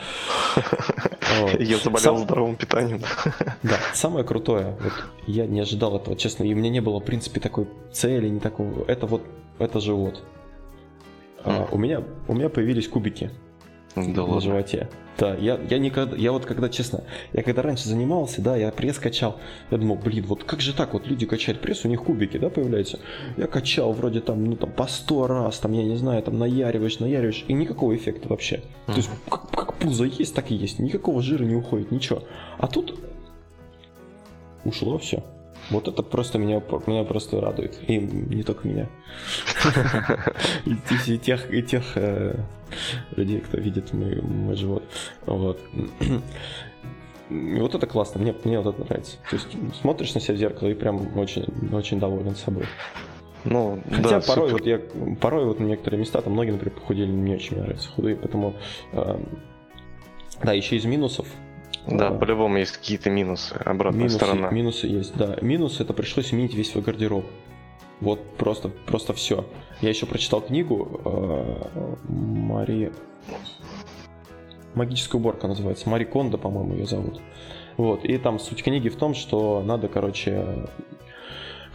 Я 1.61 1.77
заболел 1.77 2.17
здоровым 2.17 2.57
питанием. 2.57 3.03
Да, 3.63 3.79
самое 3.93 4.25
крутое, 4.25 4.77
вот 4.81 4.93
я 5.27 5.47
не 5.47 5.61
ожидал 5.61 5.97
этого, 5.97 6.17
честно, 6.17 6.45
и 6.45 6.55
у 6.55 6.57
меня 6.57 6.71
не 6.71 6.81
было, 6.81 7.01
в 7.01 7.05
принципе, 7.05 7.39
такой 7.39 7.69
цели, 7.93 8.29
не 8.29 8.41
такого. 8.41 8.85
Это 8.87 9.07
вот, 9.07 9.23
это 9.59 9.79
живот. 9.79 10.23
А, 11.45 11.69
у 11.71 11.79
меня, 11.79 12.03
у 12.27 12.35
меня 12.35 12.49
появились 12.49 12.89
кубики 12.89 13.31
да 13.97 14.27
на 14.27 14.41
животе. 14.41 14.89
Да, 15.19 15.35
я, 15.35 15.59
я 15.69 15.79
никогда, 15.79 16.17
я 16.17 16.31
вот 16.31 16.47
когда, 16.47 16.69
честно, 16.69 17.03
я 17.33 17.43
когда 17.43 17.63
раньше 17.63 17.89
занимался, 17.89 18.41
да, 18.41 18.57
я 18.57 18.71
пресс 18.71 18.99
качал, 18.99 19.41
я 19.73 19.79
думал, 19.79 19.97
блин, 19.97 20.25
вот 20.27 20.45
как 20.45 20.61
же 20.61 20.73
так, 20.73 20.93
вот 20.93 21.09
люди 21.09 21.27
качают 21.27 21.61
пресс, 21.61 21.85
у 21.85 21.89
них 21.89 22.05
кубики, 22.05 22.37
да, 22.37 22.51
появляются. 22.51 23.01
Я 23.37 23.49
качал 23.49 23.93
вроде 23.93 24.21
там, 24.21 24.45
ну 24.45 24.55
там 24.55 24.71
по 24.71 24.87
сто 24.87 25.27
раз, 25.27 25.59
там, 25.59 25.73
я 25.73 25.83
не 25.83 25.97
знаю, 25.97 26.23
там 26.23 26.39
наяриваешь, 26.39 27.01
наяриваешь, 27.01 27.45
и 27.49 27.53
никакого 27.53 27.97
эффекта 27.97 28.29
вообще. 28.29 28.57
Mm-hmm. 28.57 28.93
То 28.93 28.97
есть 28.97 29.11
как, 29.29 29.51
как 29.51 29.75
пузо 29.75 30.05
есть, 30.05 30.37
так 30.37 30.53
и 30.53 30.55
есть, 30.55 30.79
никакого 30.79 31.21
жира 31.21 31.43
не 31.43 31.57
уходит, 31.57 31.91
ничего. 31.91 32.23
А 32.59 32.69
тут 32.69 32.97
ушло 34.65 34.99
все. 34.99 35.25
Вот 35.71 35.87
это 35.87 36.03
просто 36.03 36.39
меня, 36.39 36.63
меня 36.87 37.05
просто 37.05 37.41
радует. 37.41 37.79
И 37.89 37.99
не 37.99 38.43
только 38.43 38.67
меня. 38.67 38.89
И 40.65 41.19
тех, 41.19 41.53
и 41.53 41.63
тех 41.63 41.85
э, 41.97 42.37
людей, 43.17 43.41
кто 43.41 43.59
видит 43.59 43.93
мой, 43.93 44.21
мой 44.23 44.55
живот. 44.57 44.83
Вот. 45.27 45.61
И 47.31 47.61
вот 47.61 47.75
это 47.75 47.87
классно, 47.87 48.21
мне, 48.21 48.35
мне 48.45 48.59
вот 48.61 48.75
это 48.75 48.85
нравится. 48.85 49.17
То 49.29 49.37
есть 49.37 49.49
смотришь 49.81 50.15
на 50.15 50.21
себя 50.21 50.35
в 50.35 50.39
зеркало 50.39 50.69
и 50.69 50.75
прям 50.75 51.19
очень, 51.19 51.45
очень 51.73 52.01
доволен 52.01 52.35
собой. 52.35 52.65
Ну, 53.45 53.81
Хотя 53.91 54.21
да, 54.21 54.21
порой 54.21 54.51
супер. 54.51 54.53
вот 54.53 54.67
я 54.67 55.17
порой 55.17 55.45
вот 55.45 55.61
на 55.61 55.65
некоторые 55.65 56.01
места, 56.01 56.21
там 56.23 56.33
многие, 56.33 56.53
например, 56.53 56.75
похудели, 56.75 57.11
мне 57.11 57.37
очень 57.37 57.59
нравятся 57.59 57.91
худые, 57.91 58.17
поэтому 58.17 58.55
э, 58.93 59.21
да, 60.43 60.53
еще 60.53 60.77
из 60.77 60.85
минусов 60.85 61.27
да, 61.87 62.09
а, 62.09 62.15
по-любому 62.15 62.59
есть 62.59 62.73
какие-то 62.73 63.11
минусы, 63.11 63.55
обратная 63.55 64.01
минусы, 64.01 64.17
сторона. 64.17 64.51
Минусы 64.51 64.87
есть, 64.87 65.17
да. 65.17 65.37
Минусы 65.41 65.83
это 65.83 65.93
пришлось 65.93 66.29
сменить 66.29 66.55
весь 66.55 66.71
свой 66.71 66.83
гардероб. 66.83 67.25
Вот 68.01 68.37
просто, 68.37 68.69
просто 68.69 69.13
все. 69.13 69.45
Я 69.81 69.89
еще 69.89 70.07
прочитал 70.07 70.41
книгу 70.41 71.01
э, 71.05 71.95
Мари... 72.09 72.93
Магическая 74.75 75.21
уборка 75.21 75.49
называется. 75.49 75.89
Мари 75.89 76.05
Кондо, 76.05 76.39
по-моему, 76.39 76.75
ее 76.75 76.87
зовут. 76.87 77.21
Вот. 77.77 78.05
И 78.05 78.17
там 78.19 78.39
суть 78.39 78.63
книги 78.63 78.89
в 78.89 78.97
том, 78.97 79.15
что 79.15 79.63
надо, 79.65 79.89
короче, 79.89 80.69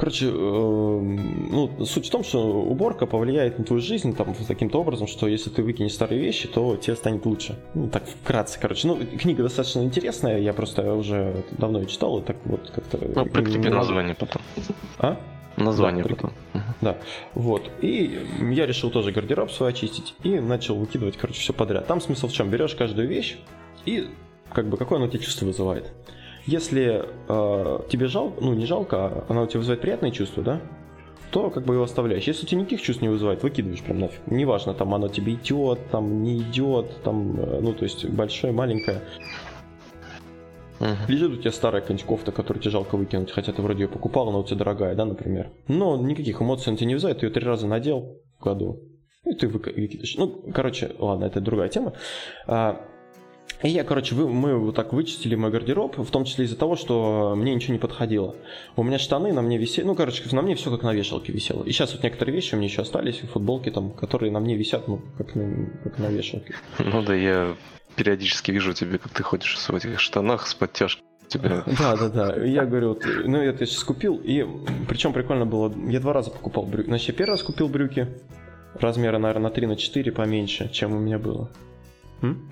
Короче, 0.03 0.25
э, 0.25 0.31
ну, 0.31 1.85
суть 1.85 2.07
в 2.07 2.11
том, 2.11 2.25
что 2.25 2.45
уборка 2.45 3.05
повлияет 3.05 3.57
на 3.57 3.63
твою 3.63 3.81
жизнь 3.81 4.13
там 4.13 4.35
таким-то 4.35 4.81
образом, 4.81 5.07
что 5.07 5.29
если 5.29 5.49
ты 5.49 5.63
выкинешь 5.63 5.93
старые 5.93 6.19
вещи, 6.19 6.49
то 6.49 6.75
тебе 6.75 6.97
станет 6.97 7.25
лучше. 7.25 7.57
Ну, 7.73 7.87
так 7.87 8.03
вкратце, 8.05 8.59
короче. 8.59 8.89
Ну, 8.89 8.97
книга 8.97 9.43
достаточно 9.43 9.79
интересная, 9.79 10.39
я 10.39 10.51
просто 10.51 10.93
уже 10.93 11.45
давно 11.51 11.79
ее 11.79 11.85
читал, 11.85 12.19
и 12.19 12.21
так 12.21 12.35
вот 12.43 12.69
как-то... 12.75 12.99
Ну, 13.15 13.25
прикрепи 13.27 13.69
название 13.69 14.13
потом. 14.13 14.41
А? 14.99 15.17
Название 15.55 16.03
да, 16.03 16.09
потом. 16.09 16.31
Да, 16.81 16.97
вот. 17.33 17.71
И 17.79 18.27
я 18.51 18.65
решил 18.65 18.91
тоже 18.91 19.13
гардероб 19.13 19.51
свой 19.51 19.69
очистить 19.69 20.15
и 20.23 20.37
начал 20.37 20.75
выкидывать, 20.75 21.15
короче, 21.15 21.39
все 21.39 21.53
подряд. 21.53 21.87
Там 21.87 22.01
смысл 22.01 22.27
в 22.27 22.33
чем? 22.33 22.49
Берешь 22.49 22.75
каждую 22.75 23.07
вещь 23.07 23.37
и 23.85 24.09
как 24.51 24.67
бы 24.67 24.75
какое 24.75 24.99
оно 24.99 25.07
тебе 25.07 25.19
чувство 25.19 25.45
вызывает. 25.45 25.93
Если 26.45 27.05
э, 27.27 27.79
тебе 27.89 28.07
жалко, 28.07 28.43
ну 28.43 28.53
не 28.53 28.65
жалко, 28.65 28.97
а 28.97 29.25
она 29.29 29.43
у 29.43 29.47
тебя 29.47 29.59
вызывает 29.59 29.81
приятные 29.81 30.11
чувства, 30.11 30.43
да, 30.43 30.61
то 31.31 31.49
как 31.49 31.65
бы 31.65 31.73
его 31.73 31.83
оставляешь. 31.83 32.25
Если 32.25 32.45
у 32.45 32.47
тебя 32.47 32.61
никаких 32.61 32.81
чувств 32.81 33.01
не 33.01 33.09
вызывает, 33.09 33.41
выкидываешь 33.43 33.81
прям 33.81 33.99
нафиг. 33.99 34.19
Неважно, 34.27 34.73
там 34.73 34.93
оно 34.93 35.07
тебе 35.07 35.33
идет, 35.33 35.79
там 35.89 36.21
не 36.21 36.37
идет, 36.37 37.01
там, 37.03 37.39
э, 37.39 37.59
ну 37.61 37.73
то 37.73 37.83
есть 37.83 38.05
большое, 38.09 38.53
маленькое. 38.53 39.01
Uh-huh. 40.79 40.95
Лежит 41.07 41.31
у 41.31 41.37
тебя 41.37 41.51
старая 41.51 41.81
какая-нибудь 41.81 42.05
кофта, 42.05 42.31
которую 42.31 42.61
тебе 42.61 42.71
жалко 42.71 42.97
выкинуть, 42.97 43.31
хотя 43.31 43.53
ты 43.53 43.61
вроде 43.61 43.83
ее 43.83 43.87
покупал, 43.87 44.27
она 44.27 44.39
у 44.39 44.43
тебя 44.43 44.57
дорогая, 44.57 44.95
да, 44.95 45.05
например. 45.05 45.51
Но 45.69 45.95
никаких 45.97 46.41
эмоций 46.41 46.71
он 46.71 46.77
тебе 46.77 46.87
не 46.87 46.95
вызывает, 46.95 47.19
ты 47.19 47.25
ее 47.25 47.31
три 47.31 47.45
раза 47.45 47.67
надел 47.67 48.19
в 48.37 48.43
году, 48.43 48.81
и 49.23 49.33
ты 49.33 49.47
выкидываешь. 49.47 50.15
Ну, 50.17 50.43
короче, 50.53 50.91
ладно, 50.99 51.23
это 51.23 51.39
другая 51.39 51.69
тема. 51.69 51.93
А, 52.47 52.85
и 53.63 53.69
я, 53.69 53.85
короче, 53.85 54.13
вы, 54.13 54.27
мы 54.27 54.57
вот 54.57 54.75
так 54.75 54.91
вычистили 54.91 55.35
мой 55.35 55.49
гардероб, 55.49 55.97
в 55.97 56.11
том 56.11 56.25
числе 56.25 56.45
из-за 56.45 56.57
того, 56.57 56.75
что 56.75 57.33
мне 57.37 57.55
ничего 57.55 57.73
не 57.73 57.79
подходило. 57.79 58.35
У 58.75 58.83
меня 58.83 58.99
штаны 58.99 59.31
на 59.31 59.41
мне 59.41 59.57
висели, 59.57 59.85
ну, 59.85 59.95
короче, 59.95 60.23
на 60.35 60.41
мне 60.41 60.55
все 60.55 60.69
как 60.69 60.83
на 60.83 60.93
вешалке 60.93 61.31
висело. 61.31 61.63
И 61.63 61.71
сейчас 61.71 61.93
вот 61.93 62.03
некоторые 62.03 62.35
вещи 62.35 62.55
у 62.55 62.57
меня 62.57 62.67
еще 62.67 62.81
остались, 62.81 63.19
футболки 63.19 63.69
там, 63.69 63.91
которые 63.91 64.33
на 64.33 64.41
мне 64.41 64.57
висят, 64.57 64.89
ну, 64.89 65.01
как 65.17 65.35
на, 65.35 65.69
как 65.81 65.97
на 65.97 66.07
вешалке. 66.07 66.55
Ну 66.77 67.01
да, 67.03 67.15
я 67.15 67.55
периодически 67.95 68.51
вижу 68.51 68.73
тебя, 68.73 68.97
как 68.97 69.13
ты 69.13 69.23
ходишь 69.23 69.55
в 69.55 69.73
этих 69.73 69.99
штанах 69.99 70.47
с 70.47 70.53
подтяжкой. 70.53 71.03
Тебя. 71.29 71.63
Да, 71.79 71.95
да, 71.95 72.09
да. 72.09 72.45
Я 72.45 72.65
говорю, 72.65 72.89
вот, 72.89 73.05
ну 73.25 73.37
это 73.37 73.61
я 73.61 73.65
сейчас 73.65 73.83
купил, 73.85 74.19
и 74.21 74.45
причем 74.89 75.13
прикольно 75.13 75.45
было, 75.45 75.73
я 75.89 76.01
два 76.01 76.11
раза 76.11 76.31
покупал 76.31 76.65
брюки. 76.65 76.87
Значит, 76.87 77.07
я 77.07 77.13
первый 77.13 77.31
раз 77.31 77.43
купил 77.43 77.69
брюки, 77.69 78.07
размера, 78.75 79.19
наверное, 79.19 79.43
на 79.43 79.49
3 79.49 79.67
на 79.67 79.75
4 79.77 80.11
поменьше, 80.11 80.69
чем 80.69 80.93
у 80.93 80.99
меня 80.99 81.17
было. 81.17 81.49
М? 82.21 82.51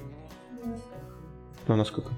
Ну, 1.67 1.75
насколько? 1.75 2.11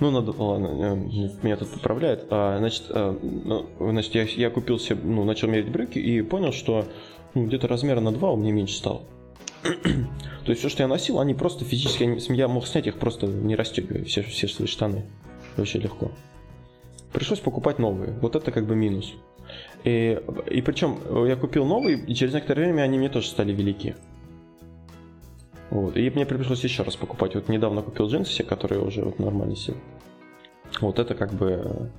Ну, 0.00 0.10
надо, 0.10 0.32
ладно, 0.32 0.94
меня 1.42 1.56
тут 1.56 1.68
поправляет. 1.68 2.26
А, 2.30 2.58
значит, 2.58 2.84
а, 2.90 3.18
ну, 3.20 3.66
значит 3.78 4.14
я, 4.14 4.22
я 4.22 4.50
купил 4.50 4.78
себе, 4.78 4.98
ну, 5.02 5.24
начал 5.24 5.48
мерить 5.48 5.70
брюки 5.70 5.98
и 5.98 6.22
понял, 6.22 6.52
что 6.52 6.86
ну, 7.34 7.46
где-то 7.46 7.68
размера 7.68 8.00
на 8.00 8.12
2 8.12 8.32
у 8.32 8.36
меня 8.36 8.52
меньше 8.52 8.76
стало. 8.76 9.02
То 9.62 10.46
есть 10.46 10.60
все, 10.60 10.68
что 10.68 10.82
я 10.82 10.88
носил, 10.88 11.20
они 11.20 11.34
просто 11.34 11.64
физически, 11.64 12.32
я 12.32 12.48
мог 12.48 12.66
снять 12.66 12.86
их 12.86 12.96
просто 12.96 13.26
не 13.26 13.56
расстегивая 13.56 14.04
все, 14.04 14.22
все 14.22 14.48
свои 14.48 14.66
штаны. 14.66 15.04
Вообще 15.56 15.78
легко. 15.78 16.10
Пришлось 17.12 17.40
покупать 17.40 17.78
новые. 17.78 18.12
Вот 18.20 18.36
это 18.36 18.50
как 18.52 18.66
бы 18.66 18.74
минус. 18.74 19.12
И, 19.84 20.20
и 20.50 20.62
причем 20.62 20.98
я 21.26 21.36
купил 21.36 21.64
новые, 21.64 21.98
и 21.98 22.14
через 22.14 22.32
некоторое 22.32 22.64
время 22.64 22.82
они 22.82 22.98
мне 22.98 23.08
тоже 23.08 23.28
стали 23.28 23.52
велики. 23.52 23.96
Вот. 25.70 25.96
И 25.96 26.10
мне 26.10 26.26
пришлось 26.26 26.62
еще 26.64 26.82
раз 26.82 26.96
покупать. 26.96 27.34
Вот 27.34 27.48
недавно 27.48 27.82
купил 27.82 28.08
джинсы 28.08 28.30
все, 28.30 28.44
которые 28.44 28.82
уже 28.82 29.02
вот 29.02 29.18
нормально 29.18 29.56
сел. 29.56 29.76
Вот 30.80 30.98
это 30.98 31.14
как 31.14 31.32
бы... 31.32 31.90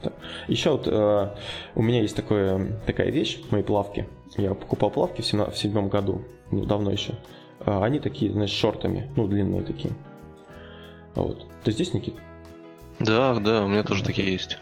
Так. 0.00 0.14
Еще 0.48 0.70
вот 0.70 0.88
э, 0.88 1.28
у 1.74 1.82
меня 1.82 2.00
есть 2.00 2.16
такое, 2.16 2.80
такая 2.86 3.10
вещь, 3.10 3.40
мои 3.50 3.62
плавки. 3.62 4.08
Я 4.36 4.54
покупал 4.54 4.90
плавки 4.90 5.22
в, 5.22 5.32
в 5.32 5.56
седьмом 5.56 5.88
году, 5.88 6.22
ну, 6.50 6.64
давно 6.64 6.90
еще. 6.90 7.14
А 7.60 7.84
они 7.84 8.00
такие, 8.00 8.32
значит, 8.32 8.56
шортами, 8.56 9.10
ну, 9.16 9.28
длинные 9.28 9.62
такие. 9.62 9.94
Вот. 11.14 11.46
Ты 11.62 11.70
здесь, 11.70 11.94
Никит? 11.94 12.14
Да, 12.98 13.38
да, 13.38 13.64
у 13.64 13.68
меня 13.68 13.84
тоже 13.84 14.02
такие 14.02 14.32
есть. 14.32 14.58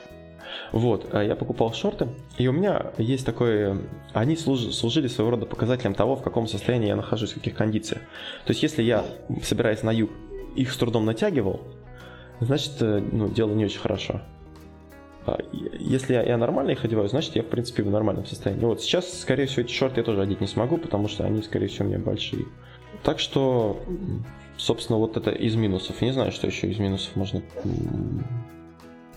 Вот, 0.72 1.08
а 1.12 1.22
я 1.22 1.36
покупал 1.36 1.72
шорты, 1.72 2.08
и 2.38 2.48
у 2.48 2.52
меня 2.52 2.92
есть 2.98 3.26
такое... 3.26 3.78
Они 4.12 4.36
служ, 4.36 4.60
служили 4.74 5.08
своего 5.08 5.32
рода 5.32 5.46
показателем 5.46 5.94
того, 5.94 6.16
в 6.16 6.22
каком 6.22 6.46
состоянии 6.46 6.88
я 6.88 6.96
нахожусь, 6.96 7.32
в 7.32 7.34
каких 7.34 7.54
кондициях. 7.54 8.02
То 8.44 8.50
есть, 8.50 8.62
если 8.62 8.82
я, 8.82 9.04
собираясь 9.42 9.82
на 9.82 9.90
юг, 9.90 10.10
их 10.56 10.72
с 10.72 10.76
трудом 10.76 11.04
натягивал, 11.04 11.60
значит, 12.40 12.72
э, 12.80 13.02
ну, 13.12 13.28
дело 13.28 13.52
не 13.52 13.64
очень 13.64 13.80
хорошо. 13.80 14.20
А 15.26 15.38
если 15.78 16.14
я, 16.14 16.22
я 16.22 16.36
нормально 16.36 16.70
их 16.70 16.84
одеваю, 16.84 17.08
значит, 17.08 17.36
я, 17.36 17.42
в 17.42 17.46
принципе, 17.46 17.82
в 17.82 17.90
нормальном 17.90 18.24
состоянии. 18.26 18.64
Вот 18.64 18.80
сейчас, 18.80 19.20
скорее 19.20 19.46
всего, 19.46 19.62
эти 19.62 19.72
шорты 19.72 20.00
я 20.00 20.04
тоже 20.04 20.22
одеть 20.22 20.40
не 20.40 20.46
смогу, 20.46 20.76
потому 20.76 21.08
что 21.08 21.24
они, 21.24 21.42
скорее 21.42 21.68
всего, 21.68 21.86
у 21.86 21.88
меня 21.88 21.98
большие. 21.98 22.46
Так 23.02 23.18
что, 23.18 23.80
собственно, 24.56 24.98
вот 24.98 25.16
это 25.16 25.30
из 25.30 25.54
минусов. 25.56 26.00
Не 26.00 26.12
знаю, 26.12 26.32
что 26.32 26.46
еще 26.46 26.68
из 26.68 26.78
минусов 26.78 27.16
можно 27.16 27.42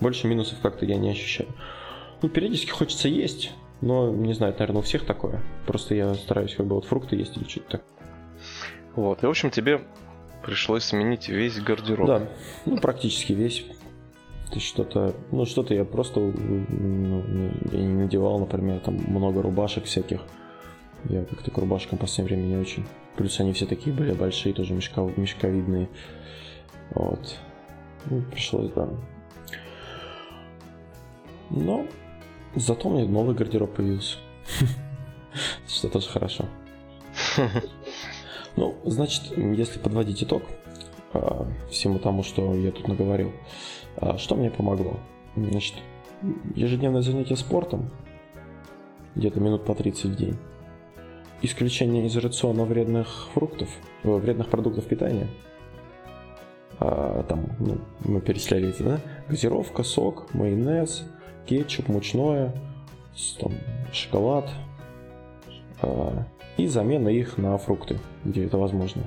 больше 0.04 0.26
минусов 0.26 0.58
как-то 0.60 0.84
я 0.84 0.96
не 0.96 1.10
ощущаю. 1.10 1.48
Ну, 2.20 2.28
периодически 2.28 2.70
хочется 2.70 3.08
есть, 3.08 3.52
но 3.80 4.10
не 4.10 4.34
знаю, 4.34 4.52
это, 4.52 4.60
наверное, 4.60 4.80
у 4.80 4.84
всех 4.84 5.06
такое. 5.06 5.42
Просто 5.66 5.94
я 5.94 6.14
стараюсь 6.14 6.54
как 6.54 6.66
бы 6.66 6.74
вот 6.74 6.84
фрукты 6.84 7.16
есть 7.16 7.34
или 7.38 7.48
что-то 7.48 7.70
так. 7.70 7.82
Вот, 8.96 9.22
и 9.22 9.26
в 9.26 9.30
общем 9.30 9.50
тебе 9.50 9.80
пришлось 10.42 10.84
сменить 10.84 11.30
весь 11.30 11.58
гардероб. 11.58 12.06
Да, 12.06 12.28
ну 12.66 12.76
практически 12.76 13.32
весь. 13.32 13.64
То 14.50 14.56
есть 14.56 14.66
что-то, 14.66 15.14
ну 15.32 15.46
что-то 15.46 15.72
я 15.72 15.86
просто 15.86 16.20
ну, 16.20 17.22
я 17.72 17.78
не 17.78 17.94
надевал, 18.02 18.38
например, 18.38 18.80
там 18.80 18.96
много 19.08 19.40
рубашек 19.40 19.84
всяких. 19.84 20.20
Я 21.04 21.24
как-то 21.24 21.50
к 21.50 21.56
рубашкам 21.56 21.96
в 21.96 22.02
последнее 22.02 22.36
время 22.36 22.56
не 22.56 22.60
очень. 22.60 22.84
Плюс 23.16 23.40
они 23.40 23.54
все 23.54 23.64
такие 23.64 23.96
были 23.96 24.12
большие, 24.12 24.54
тоже 24.54 24.74
мешка, 24.74 25.00
мешковидные. 25.16 25.88
Вот. 26.90 27.38
Ну, 28.06 28.22
пришлось, 28.30 28.70
да, 28.72 28.90
но 31.50 31.86
зато 32.54 32.88
у 32.88 32.92
меня 32.92 33.06
новый 33.06 33.34
гардероб 33.34 33.74
появился. 33.74 34.18
Что 35.68 35.88
тоже 35.88 36.08
хорошо. 36.08 36.46
Ну, 38.56 38.76
значит, 38.84 39.36
если 39.36 39.80
подводить 39.80 40.22
итог, 40.22 40.44
а, 41.12 41.46
всему 41.70 41.98
тому, 41.98 42.22
что 42.22 42.54
я 42.54 42.70
тут 42.70 42.86
наговорил. 42.86 43.32
А, 43.96 44.16
что 44.16 44.36
мне 44.36 44.50
помогло? 44.50 45.00
Значит, 45.34 45.74
ежедневное 46.54 47.02
занятие 47.02 47.36
спортом, 47.36 47.90
где-то 49.14 49.40
минут 49.40 49.64
по 49.64 49.74
30 49.74 50.04
в 50.04 50.16
день. 50.16 50.36
Исключение 51.42 52.06
из 52.06 52.16
рациона 52.16 52.64
вредных 52.64 53.28
фруктов, 53.34 53.68
э, 54.02 54.10
вредных 54.10 54.48
продуктов 54.48 54.86
питания. 54.86 55.28
А, 56.78 57.22
там, 57.24 57.46
ну, 57.58 57.78
мы 58.00 58.20
перечисляли 58.20 58.68
эти, 58.68 58.82
да? 58.82 59.00
Газировка, 59.28 59.82
сок, 59.82 60.32
майонез, 60.32 61.04
кетчуп, 61.46 61.88
мучное, 61.88 62.52
там, 63.40 63.52
шоколад. 63.92 64.50
А, 65.82 66.24
и 66.56 66.66
замена 66.66 67.08
их 67.08 67.36
на 67.36 67.58
фрукты, 67.58 67.98
где 68.24 68.44
это 68.44 68.58
возможно 68.58 69.02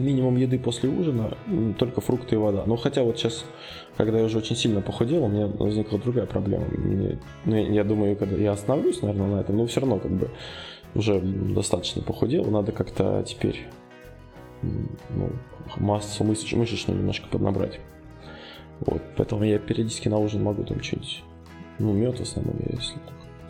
минимум 0.00 0.36
еды 0.36 0.58
после 0.58 0.88
ужина, 0.88 1.36
только 1.78 2.00
фрукты 2.00 2.34
и 2.34 2.38
вода. 2.38 2.64
Но 2.66 2.76
хотя 2.76 3.02
вот 3.02 3.18
сейчас, 3.18 3.44
когда 3.96 4.18
я 4.18 4.24
уже 4.24 4.38
очень 4.38 4.56
сильно 4.56 4.80
похудел, 4.80 5.24
у 5.24 5.28
меня 5.28 5.46
возникла 5.46 5.98
другая 5.98 6.26
проблема. 6.26 6.66
Мне, 6.66 7.18
ну, 7.44 7.56
я, 7.56 7.84
думаю, 7.84 8.16
когда 8.16 8.36
я 8.36 8.52
остановлюсь, 8.52 9.02
наверное, 9.02 9.36
на 9.36 9.40
этом, 9.40 9.56
но 9.56 9.66
все 9.66 9.80
равно 9.80 9.98
как 9.98 10.12
бы 10.12 10.30
уже 10.94 11.20
достаточно 11.20 12.02
похудел, 12.02 12.44
надо 12.44 12.72
как-то 12.72 13.22
теперь 13.26 13.66
ну, 14.62 15.30
массу 15.76 16.24
мышеч, 16.24 16.52
мышечную 16.54 16.98
немножко 16.98 17.28
поднабрать. 17.28 17.80
Вот, 18.80 19.02
поэтому 19.16 19.44
я 19.44 19.58
периодически 19.58 20.08
на 20.08 20.18
ужин 20.18 20.42
могу 20.42 20.64
там 20.64 20.82
что-нибудь, 20.82 21.22
ну, 21.78 21.92
мед 21.92 22.18
в 22.18 22.22
основном, 22.22 22.56
если 22.70 22.98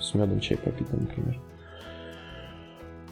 с 0.00 0.14
медом 0.14 0.40
чай 0.40 0.56
попить, 0.56 0.92
например. 0.92 1.40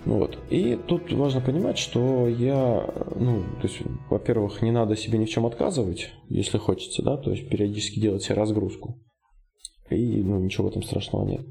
Вот. 0.05 0.39
И 0.51 0.79
тут 0.87 1.11
важно 1.13 1.41
понимать, 1.41 1.79
что 1.79 2.29
я, 2.29 2.87
ну, 3.17 3.43
то 3.61 3.67
есть, 3.67 3.81
во-первых, 4.11 4.61
не 4.61 4.71
надо 4.71 4.97
себе 4.97 5.19
ни 5.19 5.25
в 5.25 5.31
чем 5.31 5.47
отказывать, 5.47 6.13
если 6.29 6.59
хочется, 6.59 7.03
да, 7.03 7.17
то 7.17 7.31
есть 7.31 7.49
периодически 7.49 8.01
делать 8.01 8.23
себе 8.23 8.35
разгрузку. 8.35 9.01
И, 9.91 10.23
ну, 10.23 10.39
ничего 10.41 10.67
в 10.67 10.71
этом 10.71 10.83
страшного 10.83 11.27
нет. 11.27 11.47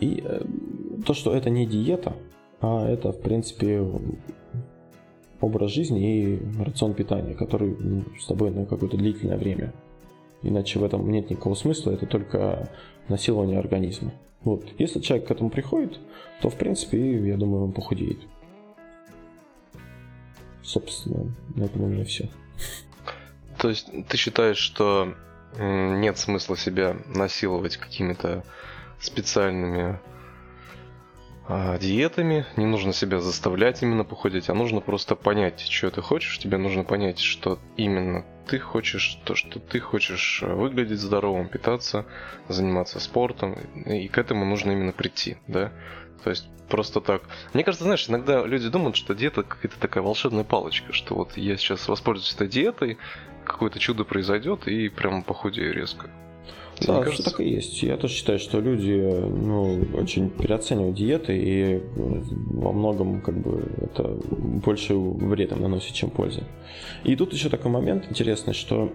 И 0.00 0.22
э, 0.24 0.42
то, 1.06 1.14
что 1.14 1.34
это 1.34 1.50
не 1.50 1.66
диета, 1.66 2.14
а 2.60 2.88
это, 2.88 3.12
в 3.12 3.20
принципе, 3.20 3.84
образ 5.40 5.70
жизни 5.70 6.22
и 6.24 6.62
рацион 6.62 6.94
питания, 6.94 7.34
который 7.34 7.76
ну, 7.78 8.04
с 8.18 8.26
тобой 8.26 8.50
на 8.50 8.66
какое-то 8.66 8.96
длительное 8.96 9.38
время. 9.38 9.72
Иначе 10.42 10.78
в 10.78 10.84
этом 10.84 11.10
нет 11.10 11.30
никакого 11.30 11.54
смысла, 11.54 11.90
это 11.92 12.06
только 12.06 12.70
насилование 13.08 13.58
организма. 13.58 14.12
Вот. 14.42 14.64
Если 14.78 15.00
человек 15.00 15.28
к 15.28 15.30
этому 15.30 15.50
приходит, 15.50 15.98
то, 16.40 16.48
в 16.48 16.56
принципе, 16.56 17.26
я 17.26 17.36
думаю, 17.36 17.64
он 17.64 17.72
похудеет. 17.72 18.20
Собственно, 20.62 21.32
на 21.56 21.64
этом 21.64 21.82
у 21.82 21.86
меня 21.88 22.04
все. 22.04 22.28
То 23.58 23.68
есть 23.68 23.90
ты 24.08 24.16
считаешь, 24.16 24.58
что 24.58 25.14
нет 25.58 26.18
смысла 26.18 26.56
себя 26.56 26.96
насиловать 27.06 27.76
какими-то 27.76 28.44
специальными 29.00 29.98
диетами, 31.48 32.46
не 32.56 32.66
нужно 32.66 32.92
себя 32.92 33.20
заставлять 33.20 33.82
именно 33.82 34.04
похудеть, 34.04 34.50
а 34.50 34.54
нужно 34.54 34.80
просто 34.80 35.14
понять, 35.14 35.60
что 35.60 35.90
ты 35.90 36.02
хочешь, 36.02 36.38
тебе 36.38 36.58
нужно 36.58 36.84
понять, 36.84 37.18
что 37.18 37.58
именно 37.76 38.24
ты 38.46 38.58
хочешь, 38.58 39.18
то, 39.24 39.34
что 39.34 39.58
ты 39.58 39.78
хочешь 39.80 40.42
э, 40.42 40.52
выглядеть 40.52 41.00
здоровым, 41.00 41.48
питаться, 41.48 42.06
заниматься 42.48 42.98
спортом, 42.98 43.54
и 43.84 44.08
к 44.08 44.18
этому 44.18 44.44
нужно 44.44 44.72
именно 44.72 44.92
прийти, 44.92 45.36
да? 45.46 45.72
То 46.24 46.30
есть 46.30 46.48
просто 46.68 47.00
так. 47.00 47.22
Мне 47.54 47.64
кажется, 47.64 47.84
знаешь, 47.84 48.08
иногда 48.08 48.44
люди 48.44 48.68
думают, 48.68 48.96
что 48.96 49.14
диета 49.14 49.42
какая-то 49.42 49.78
такая 49.78 50.02
волшебная 50.02 50.44
палочка, 50.44 50.92
что 50.92 51.14
вот 51.14 51.36
я 51.36 51.56
сейчас 51.56 51.88
воспользуюсь 51.88 52.34
этой 52.34 52.48
диетой, 52.48 52.98
какое-то 53.44 53.78
чудо 53.78 54.04
произойдет 54.04 54.66
и 54.66 54.88
прям 54.88 55.22
похудею 55.22 55.74
резко. 55.74 56.10
Да, 56.86 57.02
кажется... 57.02 57.24
так 57.24 57.40
и 57.40 57.48
есть. 57.48 57.82
Я 57.82 57.96
тоже 57.96 58.14
считаю, 58.14 58.38
что 58.38 58.60
люди 58.60 58.92
ну, 58.92 59.84
очень 59.94 60.30
переоценивают 60.30 60.96
диеты, 60.96 61.36
и 61.36 61.82
во 61.96 62.72
многом 62.72 63.20
как 63.20 63.38
бы 63.38 63.64
это 63.80 64.04
больше 64.04 64.94
вред 64.94 65.52
им 65.52 65.62
наносит, 65.62 65.94
чем 65.94 66.10
пользы. 66.10 66.42
И 67.04 67.16
тут 67.16 67.32
еще 67.32 67.48
такой 67.48 67.70
момент 67.70 68.06
интересный, 68.10 68.54
что 68.54 68.92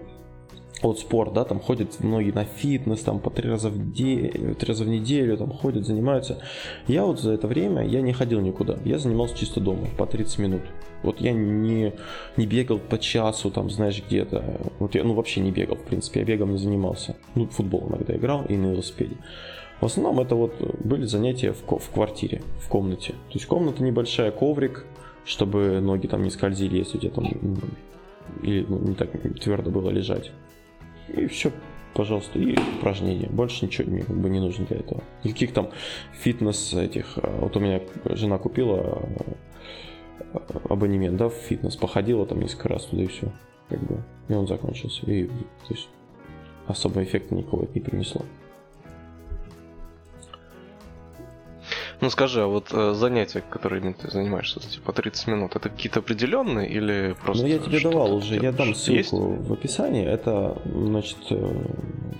вот 0.88 0.98
спорт, 0.98 1.32
да, 1.32 1.44
там 1.44 1.60
ходят 1.60 2.00
многие 2.00 2.32
на 2.32 2.44
фитнес, 2.44 3.00
там 3.00 3.18
по 3.18 3.30
три 3.30 3.48
раза 3.48 3.70
в 3.70 3.92
день, 3.92 4.54
три 4.54 4.68
раза 4.68 4.84
в 4.84 4.88
неделю, 4.88 5.36
там 5.36 5.50
ходят, 5.50 5.86
занимаются. 5.86 6.38
Я 6.86 7.04
вот 7.04 7.20
за 7.20 7.32
это 7.32 7.46
время, 7.46 7.86
я 7.86 8.00
не 8.00 8.12
ходил 8.12 8.40
никуда, 8.40 8.78
я 8.84 8.98
занимался 8.98 9.36
чисто 9.36 9.60
дома, 9.60 9.88
по 9.96 10.06
30 10.06 10.38
минут. 10.38 10.62
Вот 11.02 11.20
я 11.20 11.32
не, 11.32 11.92
не 12.36 12.46
бегал 12.46 12.78
по 12.78 12.98
часу, 12.98 13.50
там, 13.50 13.68
знаешь, 13.70 14.02
где-то. 14.06 14.60
Вот 14.78 14.94
я, 14.94 15.04
ну, 15.04 15.14
вообще 15.14 15.40
не 15.40 15.50
бегал, 15.50 15.76
в 15.76 15.82
принципе, 15.82 16.20
я 16.20 16.26
бегом 16.26 16.52
не 16.52 16.58
занимался. 16.58 17.16
Ну, 17.34 17.46
футбол 17.46 17.88
иногда 17.88 18.14
играл 18.16 18.44
и 18.46 18.56
на 18.56 18.72
велосипеде. 18.72 19.16
В 19.80 19.86
основном 19.86 20.20
это 20.20 20.34
вот 20.34 20.54
были 20.82 21.04
занятия 21.04 21.52
в, 21.52 21.78
в 21.78 21.90
квартире, 21.90 22.42
в 22.58 22.68
комнате. 22.68 23.12
То 23.12 23.34
есть 23.34 23.46
комната 23.46 23.82
небольшая, 23.82 24.30
коврик, 24.30 24.86
чтобы 25.26 25.80
ноги 25.80 26.06
там 26.06 26.22
не 26.22 26.30
скользили, 26.30 26.78
если 26.78 26.96
у 26.96 27.00
тебя 27.00 27.10
там 27.12 27.26
или 28.42 28.64
ну, 28.66 28.78
не 28.78 28.94
так 28.94 29.10
твердо 29.40 29.70
было 29.70 29.90
лежать. 29.90 30.30
И 31.08 31.26
все, 31.26 31.52
пожалуйста, 31.94 32.38
и 32.38 32.56
упражнения. 32.78 33.28
Больше 33.28 33.64
ничего 33.66 33.90
мне 33.90 34.02
как 34.02 34.16
бы 34.16 34.28
не 34.28 34.40
нужно 34.40 34.66
для 34.66 34.78
этого. 34.78 35.02
Никаких 35.22 35.52
там 35.52 35.70
фитнес 36.12 36.72
этих. 36.74 37.18
А, 37.18 37.40
вот 37.40 37.56
у 37.56 37.60
меня 37.60 37.80
жена 38.04 38.38
купила 38.38 39.02
а, 40.32 40.60
абонемент, 40.68 41.16
да, 41.16 41.28
в 41.28 41.34
фитнес, 41.34 41.76
походила 41.76 42.26
там 42.26 42.40
несколько 42.40 42.68
раз 42.68 42.84
туда 42.86 43.02
и 43.02 43.06
все. 43.06 43.32
Как 43.68 43.80
бы. 43.82 44.02
И 44.28 44.32
он 44.32 44.46
закончился. 44.46 45.04
И 45.06 45.26
то 45.26 45.34
есть 45.70 45.88
особого 46.66 47.02
эффекта 47.02 47.34
никого 47.34 47.64
это 47.64 47.74
не 47.74 47.80
принесло. 47.80 48.22
Ну 52.04 52.10
скажи, 52.10 52.42
а 52.42 52.46
вот 52.46 52.68
э, 52.70 52.92
занятия, 52.92 53.42
которыми 53.48 53.94
ты 53.94 54.10
занимаешься, 54.10 54.60
типа 54.60 54.92
30 54.92 55.26
минут, 55.26 55.56
это 55.56 55.70
какие-то 55.70 56.00
определенные 56.00 56.68
или 56.68 57.16
просто... 57.24 57.44
Ну 57.44 57.48
я 57.48 57.58
тебе 57.58 57.80
давал 57.80 58.16
уже, 58.16 58.34
я 58.34 58.52
дам 58.52 58.74
ссылку 58.74 58.98
есть? 58.98 59.12
в 59.14 59.50
описании. 59.54 60.04
Это, 60.04 60.60
значит, 60.66 61.16
э, 61.30 61.64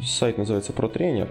сайт 0.03 0.39
называется 0.39 0.73
ProTrainer 0.73 1.29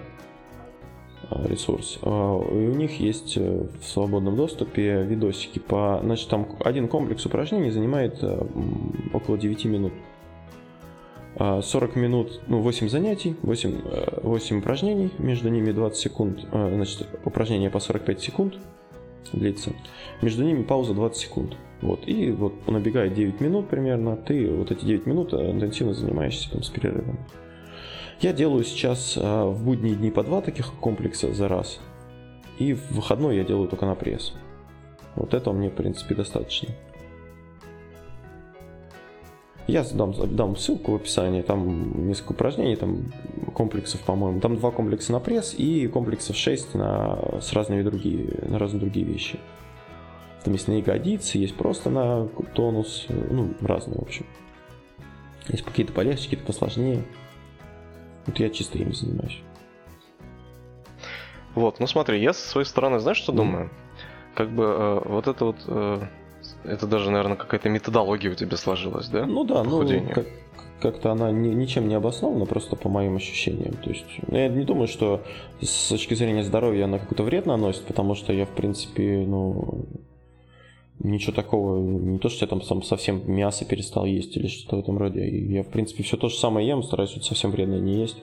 э, 1.31 1.47
ресурс. 1.47 1.97
Э, 2.03 2.07
и 2.07 2.67
у 2.67 2.75
них 2.75 2.99
есть 2.99 3.37
в 3.37 3.83
свободном 3.83 4.35
доступе 4.35 5.01
видосики 5.01 5.57
по... 5.57 5.99
Значит, 6.03 6.29
там 6.29 6.47
один 6.63 6.87
комплекс 6.87 7.25
упражнений 7.25 7.71
занимает 7.71 8.23
около 9.13 9.35
9 9.35 9.65
минут. 9.65 9.93
40 11.37 11.95
минут, 11.95 12.41
ну, 12.47 12.59
8 12.61 12.89
занятий, 12.89 13.35
8, 13.41 13.81
8 14.21 14.59
упражнений, 14.59 15.11
между 15.17 15.49
ними 15.49 15.71
20 15.71 15.99
секунд, 15.99 16.45
значит, 16.51 17.07
упражнение 17.25 17.69
по 17.69 17.79
45 17.79 18.21
секунд 18.21 18.55
длится, 19.31 19.71
между 20.21 20.43
ними 20.43 20.63
пауза 20.63 20.93
20 20.93 21.21
секунд. 21.21 21.57
Вот, 21.81 22.07
и 22.07 22.31
вот 22.31 22.67
набегает 22.67 23.13
9 23.13 23.41
минут 23.41 23.67
примерно, 23.67 24.15
ты 24.15 24.49
вот 24.49 24.71
эти 24.71 24.85
9 24.85 25.05
минут 25.05 25.33
интенсивно 25.33 25.93
занимаешься 25.93 26.51
там 26.51 26.63
с 26.63 26.69
перерывом. 26.69 27.17
Я 28.21 28.31
делаю 28.31 28.63
сейчас 28.63 29.17
в 29.17 29.57
будние 29.63 29.95
дни 29.95 30.11
по 30.11 30.23
два 30.23 30.41
таких 30.41 30.71
комплекса 30.75 31.33
за 31.33 31.47
раз, 31.47 31.79
и 32.59 32.73
в 32.73 32.91
выходной 32.91 33.37
я 33.37 33.43
делаю 33.43 33.67
только 33.67 33.85
на 33.85 33.95
пресс. 33.95 34.33
Вот 35.15 35.33
этого 35.33 35.53
мне, 35.53 35.69
в 35.69 35.73
принципе, 35.73 36.15
достаточно. 36.15 36.69
Я 39.67 39.83
дам, 39.93 40.13
дам 40.35 40.57
ссылку 40.57 40.91
в 40.91 40.95
описании, 40.95 41.41
там 41.41 42.07
несколько 42.07 42.33
упражнений, 42.33 42.75
там 42.75 43.13
комплексов, 43.53 44.01
по-моему. 44.01 44.41
Там 44.41 44.57
два 44.57 44.71
комплекса 44.71 45.13
на 45.13 45.19
пресс 45.19 45.53
и 45.57 45.87
комплексов 45.87 46.35
6 46.35 46.75
на, 46.75 47.39
с 47.41 47.53
разными 47.53 47.81
другие, 47.81 48.27
на 48.41 48.59
разные 48.59 48.81
другие 48.81 49.05
вещи. 49.05 49.39
Там 50.43 50.53
есть 50.53 50.67
на 50.67 50.73
ягодицы, 50.73 51.37
есть 51.37 51.55
просто 51.55 51.89
на 51.89 52.27
тонус, 52.53 53.05
ну, 53.07 53.53
разные, 53.61 53.99
в 53.99 54.01
общем. 54.01 54.25
Есть 55.47 55.63
какие-то 55.63 55.93
полегче, 55.93 56.23
какие-то 56.23 56.45
посложнее. 56.45 57.05
Вот 58.25 58.39
я 58.39 58.49
чисто 58.49 58.77
ими 58.77 58.91
занимаюсь. 58.91 59.39
Вот, 61.55 61.79
ну 61.79 61.87
смотри, 61.87 62.21
я 62.21 62.33
со 62.33 62.47
своей 62.47 62.65
стороны, 62.65 62.99
знаешь, 62.99 63.17
что 63.17 63.31
mm. 63.31 63.35
думаю? 63.35 63.69
Как 64.35 64.49
бы 64.49 64.63
э, 64.63 65.01
вот 65.05 65.27
это 65.27 65.45
вот 65.45 65.57
э, 65.67 66.01
это 66.65 66.87
даже, 66.87 67.11
наверное, 67.11 67.37
какая-то 67.37 67.69
методология 67.69 68.31
у 68.31 68.35
тебя 68.35 68.57
сложилась, 68.57 69.07
да? 69.07 69.25
Ну 69.25 69.43
да, 69.43 69.63
ну 69.63 69.85
как, 70.13 70.25
как-то 70.81 71.11
она 71.11 71.31
ни, 71.31 71.49
ничем 71.49 71.87
не 71.87 71.95
обоснована, 71.95 72.45
просто 72.45 72.75
по 72.75 72.89
моим 72.89 73.15
ощущениям. 73.15 73.73
То 73.83 73.89
есть 73.89 74.05
ну, 74.27 74.37
я 74.37 74.49
не 74.49 74.65
думаю, 74.65 74.87
что 74.87 75.21
с 75.61 75.89
точки 75.89 76.13
зрения 76.13 76.43
здоровья 76.43 76.85
она 76.85 76.99
какой-то 76.99 77.23
вред 77.23 77.45
наносит, 77.45 77.83
потому 77.83 78.15
что 78.15 78.33
я, 78.33 78.45
в 78.45 78.49
принципе, 78.49 79.25
ну, 79.25 79.85
ничего 80.99 81.33
такого, 81.33 81.79
не 81.79 82.19
то, 82.19 82.29
что 82.29 82.45
я 82.45 82.49
там 82.49 82.61
сам 82.61 82.83
совсем 82.83 83.21
мясо 83.31 83.65
перестал 83.65 84.05
есть 84.05 84.35
или 84.37 84.47
что-то 84.47 84.77
в 84.77 84.79
этом 84.79 84.97
роде. 84.97 85.27
Я, 85.27 85.63
в 85.63 85.69
принципе, 85.69 86.03
все 86.03 86.17
то 86.17 86.29
же 86.29 86.35
самое 86.35 86.67
ем, 86.67 86.83
стараюсь 86.83 87.13
вот 87.15 87.25
совсем 87.25 87.51
вредное 87.51 87.79
не 87.79 88.01
есть. 88.01 88.17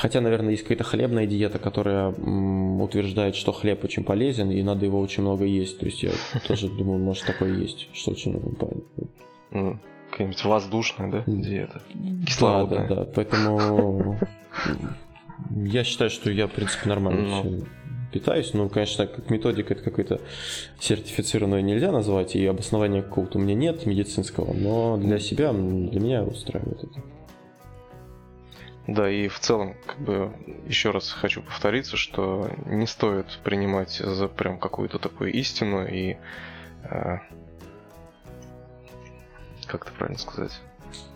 Хотя, 0.00 0.22
наверное, 0.22 0.52
есть 0.52 0.62
какая-то 0.62 0.84
хлебная 0.84 1.26
диета, 1.26 1.58
которая 1.58 2.14
м, 2.14 2.80
утверждает, 2.80 3.36
что 3.36 3.52
хлеб 3.52 3.84
очень 3.84 4.02
полезен, 4.02 4.50
и 4.50 4.62
надо 4.62 4.86
его 4.86 4.98
очень 4.98 5.22
много 5.22 5.44
есть. 5.44 5.78
То 5.78 5.84
есть 5.84 6.02
я 6.02 6.12
тоже 6.48 6.68
думаю, 6.68 6.98
может 6.98 7.26
такое 7.26 7.54
есть, 7.58 7.86
что 7.92 8.12
очень 8.12 8.30
много. 8.30 9.74
Какая-нибудь 10.10 10.42
воздушная, 10.44 11.10
да, 11.10 11.24
диета? 11.26 11.82
Кислородная. 12.26 12.88
Да, 12.88 12.94
да, 12.94 13.04
да. 13.04 13.12
Поэтому 13.14 14.18
я 15.50 15.84
считаю, 15.84 16.08
что 16.08 16.30
я, 16.30 16.46
в 16.46 16.52
принципе, 16.52 16.88
нормально 16.88 17.42
ну. 17.44 17.64
питаюсь. 18.10 18.54
Ну, 18.54 18.70
конечно, 18.70 19.06
как 19.06 19.28
методика 19.28 19.74
это 19.74 19.82
какой-то 19.82 20.22
сертифицированную 20.78 21.62
нельзя 21.62 21.92
назвать, 21.92 22.36
и 22.36 22.46
обоснования 22.46 23.02
какого-то 23.02 23.36
у 23.36 23.42
меня 23.42 23.54
нет 23.54 23.84
медицинского, 23.84 24.54
но 24.54 24.96
для 24.96 25.18
себя, 25.18 25.52
для 25.52 26.00
меня 26.00 26.24
устраивает 26.24 26.84
это. 26.84 27.02
Да, 28.86 29.10
и 29.10 29.28
в 29.28 29.38
целом, 29.38 29.74
как 29.86 29.98
бы, 30.00 30.32
еще 30.66 30.90
раз 30.90 31.12
хочу 31.12 31.42
повториться, 31.42 31.96
что 31.96 32.50
не 32.66 32.86
стоит 32.86 33.38
принимать 33.44 33.92
за 33.92 34.26
прям 34.28 34.58
какую-то 34.58 34.98
такую 34.98 35.32
истину 35.32 35.86
и... 35.86 36.16
Э, 36.84 37.18
как 39.66 39.82
это 39.86 39.92
правильно 39.92 40.18
сказать? 40.18 40.60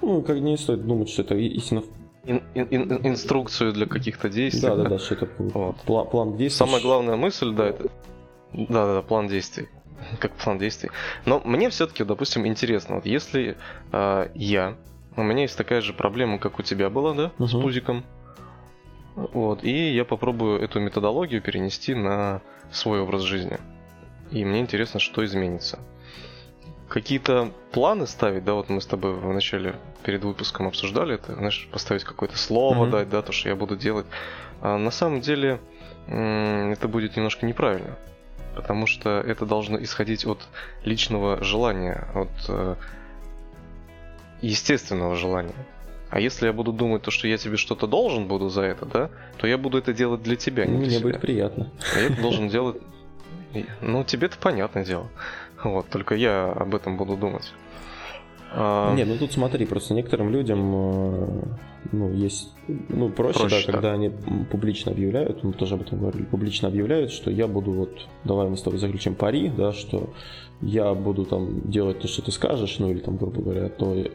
Ну, 0.03 0.23
как 0.23 0.39
не 0.39 0.57
стоит 0.57 0.87
думать, 0.87 1.09
что 1.09 1.23
это 1.23 1.35
истина 1.35 1.83
ин, 2.27 2.43
ин, 2.55 2.67
ин, 2.71 3.07
инструкцию 3.07 3.73
для 3.73 3.87
каких-то 3.87 4.29
действий. 4.29 4.69
Да, 4.69 4.77
да, 4.77 4.85
да, 4.85 4.99
что 4.99 5.15
это 5.15 5.29
вот. 5.39 5.77
план, 5.83 6.09
план 6.09 6.37
действий. 6.37 6.67
Самая 6.67 6.83
главная 6.83 7.17
мысль, 7.17 7.53
да, 7.53 7.69
это. 7.69 7.91
Да, 8.53 8.87
да, 8.87 8.95
да, 8.95 9.03
план 9.03 9.29
действий. 9.29 9.69
Как 10.21 10.33
план 10.33 10.59
действий. 10.59 10.91
Но 11.25 11.41
мне 11.45 11.71
все-таки, 11.71 12.05
допустим, 12.05 12.47
интересно, 12.47 12.97
вот 12.97 13.07
если 13.07 13.57
э, 13.93 14.29
я 14.35 14.77
у 15.17 15.23
меня 15.23 15.43
есть 15.43 15.57
такая 15.57 15.81
же 15.81 15.93
проблема, 15.93 16.39
как 16.39 16.59
у 16.59 16.63
тебя 16.63 16.91
была, 16.91 17.15
да, 17.15 17.33
угу. 17.39 17.47
с 17.47 17.53
пузиком. 17.53 18.05
Вот, 19.15 19.63
и 19.63 19.93
я 19.93 20.05
попробую 20.05 20.61
эту 20.61 20.81
методологию 20.81 21.41
перенести 21.41 21.95
на 21.95 22.41
свой 22.73 23.01
образ 23.01 23.23
жизни. 23.23 23.59
И 24.33 24.45
мне 24.45 24.61
интересно, 24.61 24.99
что 24.99 25.25
изменится. 25.25 25.79
Какие-то 26.89 27.53
планы 27.73 28.07
ставить, 28.07 28.45
да, 28.45 28.55
вот 28.55 28.69
мы 28.69 28.81
с 28.81 28.87
тобой 28.87 29.15
в 29.15 29.33
начале 29.33 29.77
перед 30.05 30.25
выпуском 30.25 30.67
обсуждали 30.67 31.15
это, 31.15 31.35
знаешь, 31.35 31.69
поставить 31.71 32.05
какое-то 32.05 32.37
слово, 32.37 32.87
mm 32.87 32.91
дать, 32.91 33.09
да, 33.09 33.23
то, 33.23 33.33
что 33.33 33.49
я 33.49 33.57
буду 33.57 33.77
делать. 33.77 34.07
А 34.61 34.77
на 34.77 34.91
самом 34.91 35.21
деле 35.21 35.61
это 36.07 36.89
будет 36.89 37.17
немножко 37.17 37.47
неправильно, 37.47 37.97
потому 38.55 38.87
что 38.87 39.21
это 39.21 39.47
должно 39.47 39.83
исходить 39.83 40.27
от 40.27 40.47
личного 40.85 41.43
желания, 41.43 42.09
от 42.15 42.31
э, 42.49 42.77
естественного 44.47 45.17
желания. 45.17 45.55
А 46.11 46.21
если 46.21 46.47
я 46.47 46.53
буду 46.53 46.73
думать, 46.73 47.03
то, 47.03 47.11
что 47.11 47.27
я 47.27 47.39
тебе 47.39 47.57
что-то 47.57 47.87
должен 47.87 48.29
буду 48.29 48.49
за 48.49 48.63
это, 48.63 48.87
да, 48.87 49.11
то 49.37 49.47
я 49.47 49.59
буду 49.59 49.79
это 49.79 49.93
делать 49.93 50.23
для 50.23 50.37
тебя, 50.37 50.65
не 50.65 50.79
Мне 50.79 50.89
для 50.89 51.01
будет 51.01 51.21
приятно. 51.21 51.71
А 51.95 51.99
я 51.99 52.07
это 52.07 52.23
должен 52.23 52.49
делать... 52.49 52.77
Ну, 53.81 54.05
тебе-то 54.05 54.37
понятное 54.39 54.85
дело. 54.85 55.09
Вот, 55.63 55.89
только 55.89 56.15
я 56.15 56.53
об 56.53 56.75
этом 56.75 56.97
буду 56.97 57.17
думать. 57.17 57.53
А... 58.57 58.95
Не, 58.95 59.05
ну 59.05 59.17
тут 59.19 59.33
смотри, 59.33 59.67
просто 59.67 59.95
некоторым 59.95 60.31
людям 60.31 60.73
э, 60.75 61.43
ну, 61.93 62.13
есть, 62.13 62.53
ну, 62.69 63.09
проще, 63.09 63.41
проще 63.41 63.67
да, 63.67 63.73
когда 63.73 63.93
они 63.93 64.11
публично 64.51 64.93
объявляют, 64.93 65.43
мы 65.43 65.53
тоже 65.53 65.75
об 65.75 65.83
этом 65.83 65.99
говорили, 65.99 66.23
публично 66.25 66.69
объявляют, 66.69 67.11
что 67.11 67.31
я 67.31 67.49
буду 67.49 67.73
вот, 67.73 68.07
давай 68.23 68.49
мы 68.49 68.57
с 68.57 68.63
тобой 68.63 68.79
заключим 68.79 69.17
пари, 69.17 69.49
да, 69.49 69.73
что 69.73 70.11
я 70.61 70.95
буду 70.95 71.25
там 71.25 71.69
делать 71.69 71.99
то, 71.99 72.09
что 72.09 72.23
ты 72.23 72.31
скажешь, 72.31 72.79
ну 72.79 72.91
или 72.91 73.01
там, 73.01 73.17
грубо 73.17 73.43
говоря, 73.43 73.69
то 73.69 73.95
э, 73.95 74.09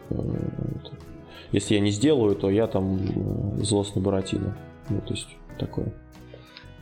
если 1.51 1.75
я 1.75 1.79
не 1.81 1.91
сделаю, 1.91 2.35
то 2.35 2.49
я 2.49 2.67
там 2.67 2.97
э, 2.97 3.63
злостный 3.63 4.01
Буратино. 4.01 4.57
Ну, 4.89 5.01
то 5.01 5.13
есть 5.13 5.27
такое. 5.57 5.93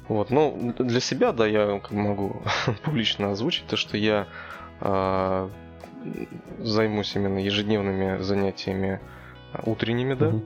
Вот, 0.07 0.29
ну, 0.29 0.73
для 0.79 0.99
себя, 0.99 1.33
да, 1.33 1.45
я 1.47 1.81
могу 1.91 2.41
публично 2.83 3.31
озвучить 3.31 3.65
то, 3.67 3.75
что 3.75 3.97
я 3.97 4.27
э, 4.79 5.49
займусь 6.59 7.15
именно 7.15 7.39
ежедневными 7.39 8.21
занятиями 8.21 8.99
утренними, 9.63 10.13
да. 10.13 10.27
Угу. 10.29 10.43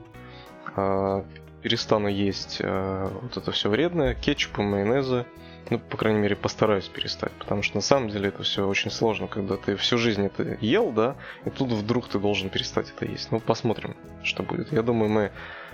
Э, 0.76 1.24
перестану 1.62 2.08
есть 2.08 2.58
э, 2.60 3.10
вот 3.22 3.38
это 3.38 3.52
все 3.52 3.70
вредное, 3.70 4.14
кетчупы, 4.16 4.62
майонезы, 4.62 5.26
ну, 5.70 5.80
по 5.80 5.96
крайней 5.98 6.20
мере, 6.20 6.36
постараюсь 6.36 6.88
перестать. 6.88 7.32
Потому 7.34 7.62
что 7.62 7.78
на 7.78 7.82
самом 7.82 8.10
деле 8.10 8.30
это 8.30 8.44
все 8.44 8.68
очень 8.68 8.92
сложно, 8.92 9.28
когда 9.28 9.58
ты 9.58 9.76
всю 9.76 9.98
жизнь 9.98 10.26
это 10.26 10.58
ел, 10.60 10.92
да, 10.92 11.16
и 11.46 11.50
тут 11.50 11.72
вдруг 11.72 12.08
ты 12.08 12.20
должен 12.20 12.50
перестать 12.50 12.92
это 12.96 13.10
есть. 13.10 13.32
Ну, 13.32 13.40
посмотрим, 13.40 13.96
что 14.24 14.44
будет. 14.44 14.72
Я 14.72 14.82
думаю, 14.82 15.10
мы 15.10 15.32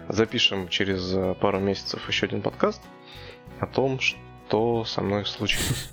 запишем 0.10 0.68
через 0.68 1.36
пару 1.40 1.60
месяцев 1.60 2.08
еще 2.08 2.26
один 2.28 2.42
подкаст 2.42 2.82
о 3.60 3.66
том, 3.66 4.00
что 4.00 4.86
со 4.86 5.02
мной 5.02 5.26
случилось. 5.26 5.92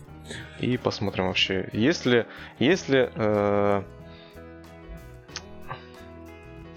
И 0.60 0.76
посмотрим 0.76 1.26
вообще, 1.26 1.68
если, 1.72 2.26
если 2.58 3.10
э, 3.14 3.82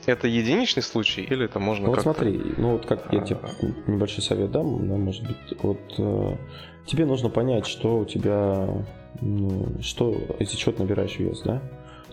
это 0.06 0.28
единичный 0.28 0.84
случай 0.84 1.22
или 1.22 1.46
это 1.46 1.60
можно 1.60 1.88
ну, 1.88 1.94
вот 1.94 2.02
смотри, 2.02 2.42
ну 2.58 2.72
вот 2.74 2.86
как 2.86 3.12
я 3.12 3.22
тебе 3.22 3.40
а. 3.42 3.90
небольшой 3.92 4.24
совет 4.24 4.52
дам, 4.52 4.88
да, 4.88 4.96
может 4.96 5.24
быть, 5.24 5.62
вот 5.62 5.80
э, 5.98 6.36
тебе 6.86 7.06
нужно 7.06 7.30
понять, 7.30 7.68
что 7.68 8.00
у 8.00 8.06
тебя, 8.06 8.68
ну, 9.22 9.68
что, 9.82 10.12
из-за 10.40 10.58
чего 10.58 10.72
ты 10.72 10.84
набираешь 10.84 11.18
вес, 11.20 11.42
да? 11.42 11.62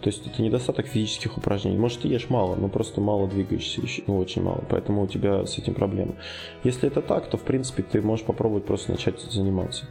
То 0.04 0.10
есть 0.10 0.26
это 0.26 0.42
недостаток 0.42 0.86
физических 0.86 1.38
упражнений. 1.38 1.78
Может, 1.78 2.00
ты 2.00 2.08
ешь 2.08 2.28
мало, 2.28 2.56
но 2.56 2.68
просто 2.68 3.00
мало 3.00 3.26
двигаешься, 3.26 3.80
ну, 4.06 4.18
очень 4.18 4.42
мало, 4.42 4.62
поэтому 4.68 5.02
у 5.02 5.06
тебя 5.06 5.46
с 5.46 5.56
этим 5.56 5.72
проблемы. 5.72 6.16
Если 6.62 6.88
это 6.88 7.00
так, 7.00 7.30
то, 7.30 7.38
в 7.38 7.42
принципе, 7.42 7.82
ты 7.82 8.02
можешь 8.02 8.26
попробовать 8.26 8.66
просто 8.66 8.90
начать 8.90 9.18
заниматься. 9.20 9.86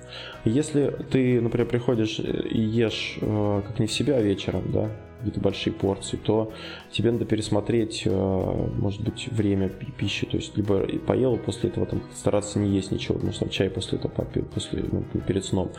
Если 0.45 0.87
ты, 1.09 1.39
например, 1.39 1.67
приходишь 1.67 2.19
и 2.19 2.59
ешь 2.59 3.17
э, 3.21 3.61
как 3.65 3.79
не 3.79 3.87
в 3.87 3.91
себя 3.91 4.21
вечером, 4.21 4.71
да, 4.73 4.89
какие-то 5.19 5.39
большие 5.39 5.71
порции, 5.71 6.17
то 6.17 6.51
тебе 6.91 7.11
надо 7.11 7.23
пересмотреть, 7.23 8.03
э, 8.05 8.11
может 8.11 9.01
быть, 9.01 9.29
время 9.31 9.69
пищи. 9.69 10.25
То 10.25 10.35
есть, 10.37 10.57
либо 10.57 10.85
поел, 11.07 11.37
после 11.37 11.69
этого 11.69 11.85
там 11.85 12.01
стараться 12.13 12.59
не 12.59 12.75
есть 12.75 12.91
ничего, 12.91 13.17
может, 13.19 13.39
там 13.39 13.49
чай 13.49 13.69
после 13.69 13.97
этого 13.97 14.11
попил, 14.11 14.43
после, 14.43 14.83
ну, 14.91 15.05
перед 15.25 15.45
сном. 15.45 15.71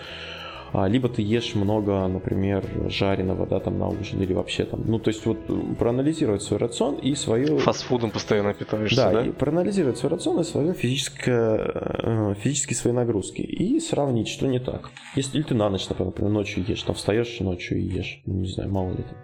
А, 0.76 0.88
либо 0.88 1.08
ты 1.08 1.22
ешь 1.22 1.54
много, 1.54 2.04
например, 2.08 2.64
жареного, 2.88 3.46
да, 3.46 3.60
там 3.60 3.78
на 3.78 3.86
ужин, 3.86 4.20
или 4.20 4.32
вообще 4.32 4.64
там, 4.64 4.82
ну, 4.84 4.98
то 4.98 5.08
есть 5.08 5.24
вот 5.24 5.38
проанализировать 5.78 6.42
свой 6.42 6.58
рацион 6.58 6.96
и 6.96 7.14
свою... 7.14 7.58
Фастфудом 7.58 8.10
постоянно 8.10 8.54
питаешься, 8.54 8.96
да? 8.96 9.12
Да, 9.12 9.24
и 9.24 9.30
проанализировать 9.30 9.98
свой 9.98 10.10
рацион 10.10 10.40
и 10.40 10.44
свое 10.44 10.74
физическое, 10.74 11.70
э, 12.02 12.34
физические 12.40 12.76
свои 12.76 12.92
нагрузки, 12.92 13.40
и 13.40 13.78
сравнить, 13.78 14.26
что 14.26 14.48
не 14.48 14.58
так. 14.58 14.90
Если 15.14 15.40
ты 15.42 15.54
на 15.54 15.70
ночь, 15.70 15.88
например, 15.88 16.32
ночью 16.32 16.64
ешь, 16.66 16.82
там 16.82 16.96
встаешь 16.96 17.38
ночью 17.38 17.78
и 17.78 17.82
ешь, 17.82 18.20
ну, 18.26 18.40
не 18.40 18.48
знаю, 18.48 18.68
мало 18.72 18.90
ли 18.90 19.04
там. 19.04 19.16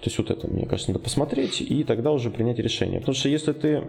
То 0.00 0.06
есть 0.06 0.16
вот 0.16 0.30
это, 0.30 0.48
мне 0.48 0.64
кажется, 0.64 0.92
надо 0.92 1.04
посмотреть 1.04 1.60
и 1.60 1.84
тогда 1.84 2.10
уже 2.10 2.30
принять 2.30 2.58
решение. 2.58 3.00
Потому 3.00 3.16
что 3.16 3.28
если 3.28 3.52
ты 3.52 3.84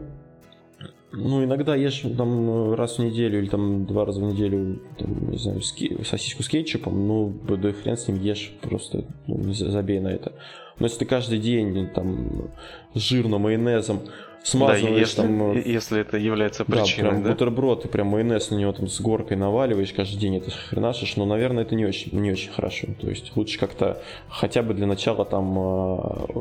ну, 1.12 1.43
иногда 1.43 1.76
ешь 1.76 2.03
там 2.18 2.74
раз 2.74 2.97
в 2.97 3.03
неделю 3.03 3.39
или 3.39 3.49
там 3.49 3.86
два 3.86 4.05
раза 4.05 4.20
в 4.20 4.34
неделю, 4.34 4.82
там, 4.97 5.32
не 5.32 5.38
знаю, 5.38 5.62
ски, 5.62 5.97
сосиску 6.03 6.43
с 6.43 6.47
кетчупом, 6.47 7.07
ну, 7.07 7.30
да 7.47 7.72
хрен 7.72 7.97
с 7.97 8.07
ним 8.07 8.22
ешь, 8.22 8.51
просто 8.62 9.05
ну, 9.28 9.51
забей 9.53 9.99
на 9.99 10.10
это. 10.10 10.34
Но 10.80 10.86
если 10.86 10.99
ты 10.99 11.05
каждый 11.05 11.39
день 11.39 11.89
там 11.93 12.51
с 12.93 12.99
жирным 12.99 13.41
майонезом 13.41 14.01
смазываешь 14.44 14.94
да, 14.94 15.00
если, 15.00 15.22
там... 15.22 15.52
Э, 15.52 15.62
если 15.66 16.02
это 16.02 16.18
является 16.18 16.66
причиной, 16.66 17.04
да? 17.04 17.10
Прям 17.10 17.24
да? 17.24 17.30
бутерброд, 17.32 17.84
ты 17.84 17.88
прям 17.88 18.08
майонез 18.08 18.50
на 18.50 18.56
него 18.56 18.72
там 18.72 18.88
с 18.88 19.00
горкой 19.02 19.38
наваливаешь 19.38 19.94
каждый 19.94 20.18
день, 20.18 20.38
это 20.38 20.52
хренашишь, 20.52 21.16
но, 21.16 21.26
наверное, 21.26 21.64
это 21.64 21.76
не 21.76 21.86
очень, 21.86 22.18
не 22.20 22.32
очень 22.32 22.52
хорошо. 22.52 22.88
То 23.00 23.10
есть 23.10 23.36
лучше 23.36 23.60
как-то 23.60 24.02
хотя 24.28 24.64
бы 24.64 24.74
для 24.74 24.88
начала 24.88 25.26
там 25.26 25.58
э, 25.58 25.62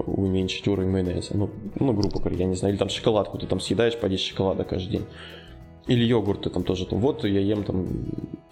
уменьшить 0.07 0.66
уровень 0.68 0.90
майонеза. 0.90 1.36
Ну, 1.36 1.51
ну, 1.78 1.92
грубо 1.92 2.20
говоря, 2.20 2.36
я 2.36 2.46
не 2.46 2.55
знаю, 2.55 2.74
или 2.74 2.78
там 2.78 2.88
шоколадку 2.88 3.38
ты 3.38 3.46
там 3.46 3.61
съедаешь 3.61 3.96
по 3.96 4.09
10 4.09 4.24
шоколада 4.24 4.64
каждый 4.64 4.90
день. 4.90 5.07
Или 5.86 6.05
йогурт 6.05 6.42
ты 6.42 6.51
там 6.51 6.64
тоже 6.64 6.86
там, 6.86 7.01
вот 7.01 7.24
я 7.24 7.40
ем 7.40 7.64
там 7.64 7.86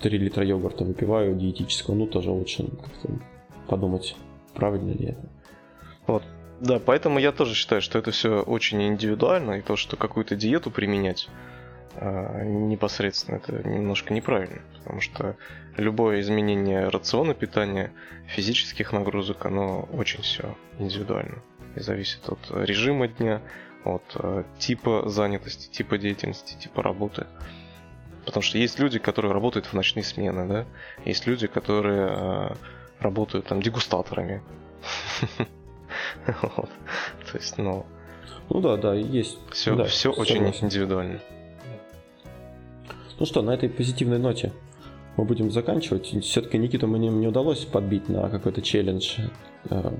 3 0.01 0.19
литра 0.19 0.45
йогурта 0.45 0.85
выпиваю 0.85 1.37
диетического, 1.37 1.95
ну 1.95 2.07
тоже 2.07 2.31
лучше 2.31 2.65
как-то 2.65 3.21
подумать, 3.69 4.17
правильно 4.55 4.93
ли 4.93 5.09
это. 5.09 5.29
Вот. 6.07 6.23
Да, 6.61 6.79
поэтому 6.79 7.19
я 7.19 7.33
тоже 7.33 7.55
считаю, 7.55 7.83
что 7.83 7.99
это 7.99 8.11
все 8.11 8.41
очень 8.41 8.83
индивидуально, 8.83 9.59
и 9.59 9.63
то, 9.63 9.77
что 9.77 9.97
какую-то 9.97 10.37
диету 10.37 10.71
применять 10.71 11.29
э, 11.97 12.45
непосредственно, 12.45 13.37
это 13.37 13.69
немножко 13.69 14.15
неправильно, 14.15 14.63
потому 14.79 15.01
что 15.03 15.37
любое 15.77 16.21
изменение 16.21 16.89
рациона 16.89 17.35
питания, 17.35 17.93
физических 18.27 18.93
нагрузок, 18.93 19.45
оно 19.45 19.83
очень 19.93 20.23
все 20.23 20.57
индивидуально 20.79 21.43
и 21.75 21.81
зависит 21.81 22.27
от 22.29 22.39
режима 22.51 23.07
дня, 23.07 23.43
от 23.85 24.03
э, 24.15 24.45
типа 24.59 25.09
занятости, 25.09 25.71
типа 25.71 25.99
деятельности, 25.99 26.57
типа 26.59 26.83
работы. 26.83 27.27
Потому 28.25 28.43
что 28.43 28.57
есть 28.59 28.79
люди, 28.81 28.99
которые 28.99 29.33
работают 29.33 29.67
в 29.67 29.75
ночные 29.75 30.03
смены, 30.03 30.49
да, 30.49 30.67
есть 31.05 31.27
люди, 31.27 31.47
которые 31.47 32.09
э, 32.09 32.55
работают 32.99 33.47
там 33.47 33.61
дегустаторами. 33.61 34.43
То 36.27 36.69
есть, 37.35 37.59
ну... 37.59 37.87
Ну 38.49 38.61
да, 38.61 38.77
да, 38.77 38.95
есть. 38.95 39.39
Все, 39.51 39.75
да, 39.75 39.85
все 39.85 40.11
очень 40.13 40.53
индивидуально. 40.61 41.21
Ну 43.19 43.27
что, 43.27 43.43
на 43.43 43.53
этой 43.53 43.69
позитивной 43.69 44.19
ноте 44.19 44.53
мы 45.17 45.25
будем 45.25 45.51
заканчивать. 45.51 46.07
Все-таки 46.25 46.59
Никиту 46.59 46.87
мне 46.87 47.09
не 47.09 47.27
удалось 47.27 47.65
подбить 47.65 48.09
на 48.09 48.29
какой-то 48.29 48.61
челлендж, 48.63 49.19
э, 49.71 49.93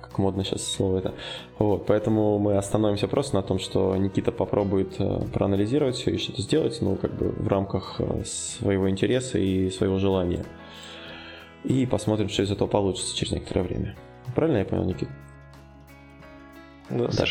как 0.00 0.18
модно 0.18 0.44
сейчас 0.44 0.64
слово 0.64 0.98
это. 0.98 1.14
Вот, 1.58 1.86
поэтому 1.86 2.38
мы 2.38 2.56
остановимся 2.56 3.08
просто 3.08 3.34
на 3.34 3.42
том, 3.42 3.58
что 3.58 3.96
Никита 3.96 4.30
попробует 4.30 4.94
э, 4.98 5.22
проанализировать 5.32 5.96
все 5.96 6.12
и 6.12 6.18
что-то 6.18 6.42
сделать, 6.42 6.78
ну, 6.80 6.96
как 6.96 7.12
бы 7.14 7.30
в 7.30 7.48
рамках 7.48 7.96
э, 7.98 8.22
своего 8.24 8.88
интереса 8.88 9.38
и 9.38 9.68
своего 9.70 9.98
желания. 9.98 10.44
И 11.64 11.86
посмотрим, 11.86 12.28
что 12.28 12.42
из 12.42 12.50
этого 12.50 12.68
получится 12.68 13.16
через 13.16 13.32
некоторое 13.32 13.62
время. 13.62 13.96
Правильно 14.34 14.58
я 14.58 14.64
понял, 14.64 14.84
Никита? 14.84 15.10
Да, 16.90 17.08
да. 17.08 17.24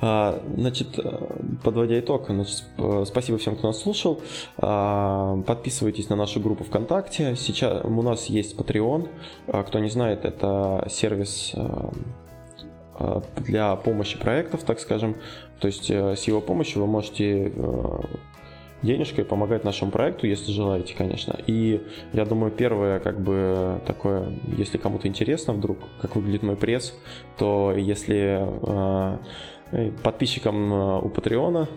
А, 0.00 0.42
значит, 0.56 0.98
э, 0.98 1.18
подводя 1.62 1.98
итог, 1.98 2.26
значит, 2.28 2.64
спасибо 3.06 3.38
всем, 3.38 3.56
кто 3.56 3.68
нас 3.68 3.78
слушал. 3.78 4.20
А, 4.58 5.40
подписывайтесь 5.46 6.08
на 6.08 6.16
нашу 6.16 6.40
группу 6.40 6.64
ВКонтакте. 6.64 7.34
Сейчас 7.36 7.84
у 7.84 8.02
нас 8.02 8.26
есть 8.26 8.56
Patreon. 8.56 9.08
А, 9.46 9.62
кто 9.62 9.78
не 9.78 9.88
знает, 9.88 10.24
это 10.24 10.86
сервис 10.90 11.52
э, 11.54 13.20
для 13.36 13.76
помощи 13.76 14.18
проектов, 14.18 14.64
так 14.64 14.80
скажем. 14.80 15.16
То 15.60 15.68
есть 15.68 15.90
э, 15.90 16.16
с 16.16 16.24
его 16.24 16.40
помощью 16.40 16.82
вы 16.82 16.88
можете 16.88 17.52
денежкой 18.82 19.24
помогать 19.24 19.64
нашему 19.64 19.90
проекту, 19.90 20.26
если 20.26 20.52
желаете, 20.52 20.94
конечно. 20.96 21.38
И 21.46 21.82
я 22.12 22.24
думаю, 22.24 22.52
первое, 22.52 23.00
как 23.00 23.20
бы 23.20 23.80
такое, 23.86 24.32
если 24.56 24.78
кому-то 24.78 25.08
интересно 25.08 25.52
вдруг, 25.52 25.78
как 26.00 26.16
выглядит 26.16 26.42
мой 26.42 26.56
пресс, 26.56 26.94
то 27.36 27.72
если 27.76 28.40
э, 29.72 29.90
подписчикам 30.02 30.72
э, 30.72 31.00
у 31.00 31.08
Патреона, 31.08 31.68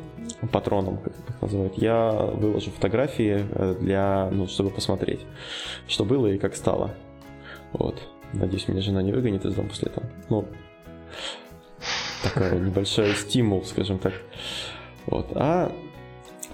патроном, 0.52 0.98
как 0.98 1.14
их 1.14 1.42
называют, 1.42 1.78
я 1.78 2.12
выложу 2.12 2.72
фотографии 2.72 3.46
э, 3.50 3.76
для, 3.80 4.30
ну, 4.32 4.48
чтобы 4.48 4.70
посмотреть, 4.70 5.22
что 5.88 6.06
было 6.06 6.28
и 6.28 6.38
как 6.38 6.56
стало. 6.56 6.94
Вот. 7.74 8.02
Надеюсь, 8.34 8.68
меня 8.68 8.82
жена 8.82 9.02
не 9.02 9.12
выгонит 9.12 9.46
из 9.46 9.56
дома 9.56 9.70
после 9.70 9.90
этого. 9.90 10.06
Ну, 10.30 10.46
такой 12.24 12.60
небольшой 12.60 13.14
стимул, 13.16 13.64
скажем 13.66 13.98
так. 13.98 14.14
Вот. 15.06 15.28
А 15.36 15.72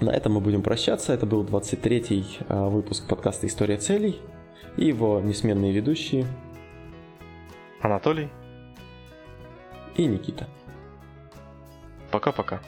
на 0.02 0.12
этом 0.12 0.34
мы 0.34 0.42
будем 0.42 0.62
прощаться. 0.62 1.14
Это 1.14 1.26
был 1.26 1.44
23-й 1.44 2.40
а, 2.50 2.70
выпуск 2.70 3.08
подкаста 3.08 3.48
«История 3.48 3.78
целей» 3.78 4.20
и 4.78 4.86
его 4.86 5.20
несменные 5.20 5.72
ведущие 5.72 6.26
Анатолий 7.82 8.30
и 9.96 10.06
Никита. 10.06 10.48
Пока-пока. 12.12 12.62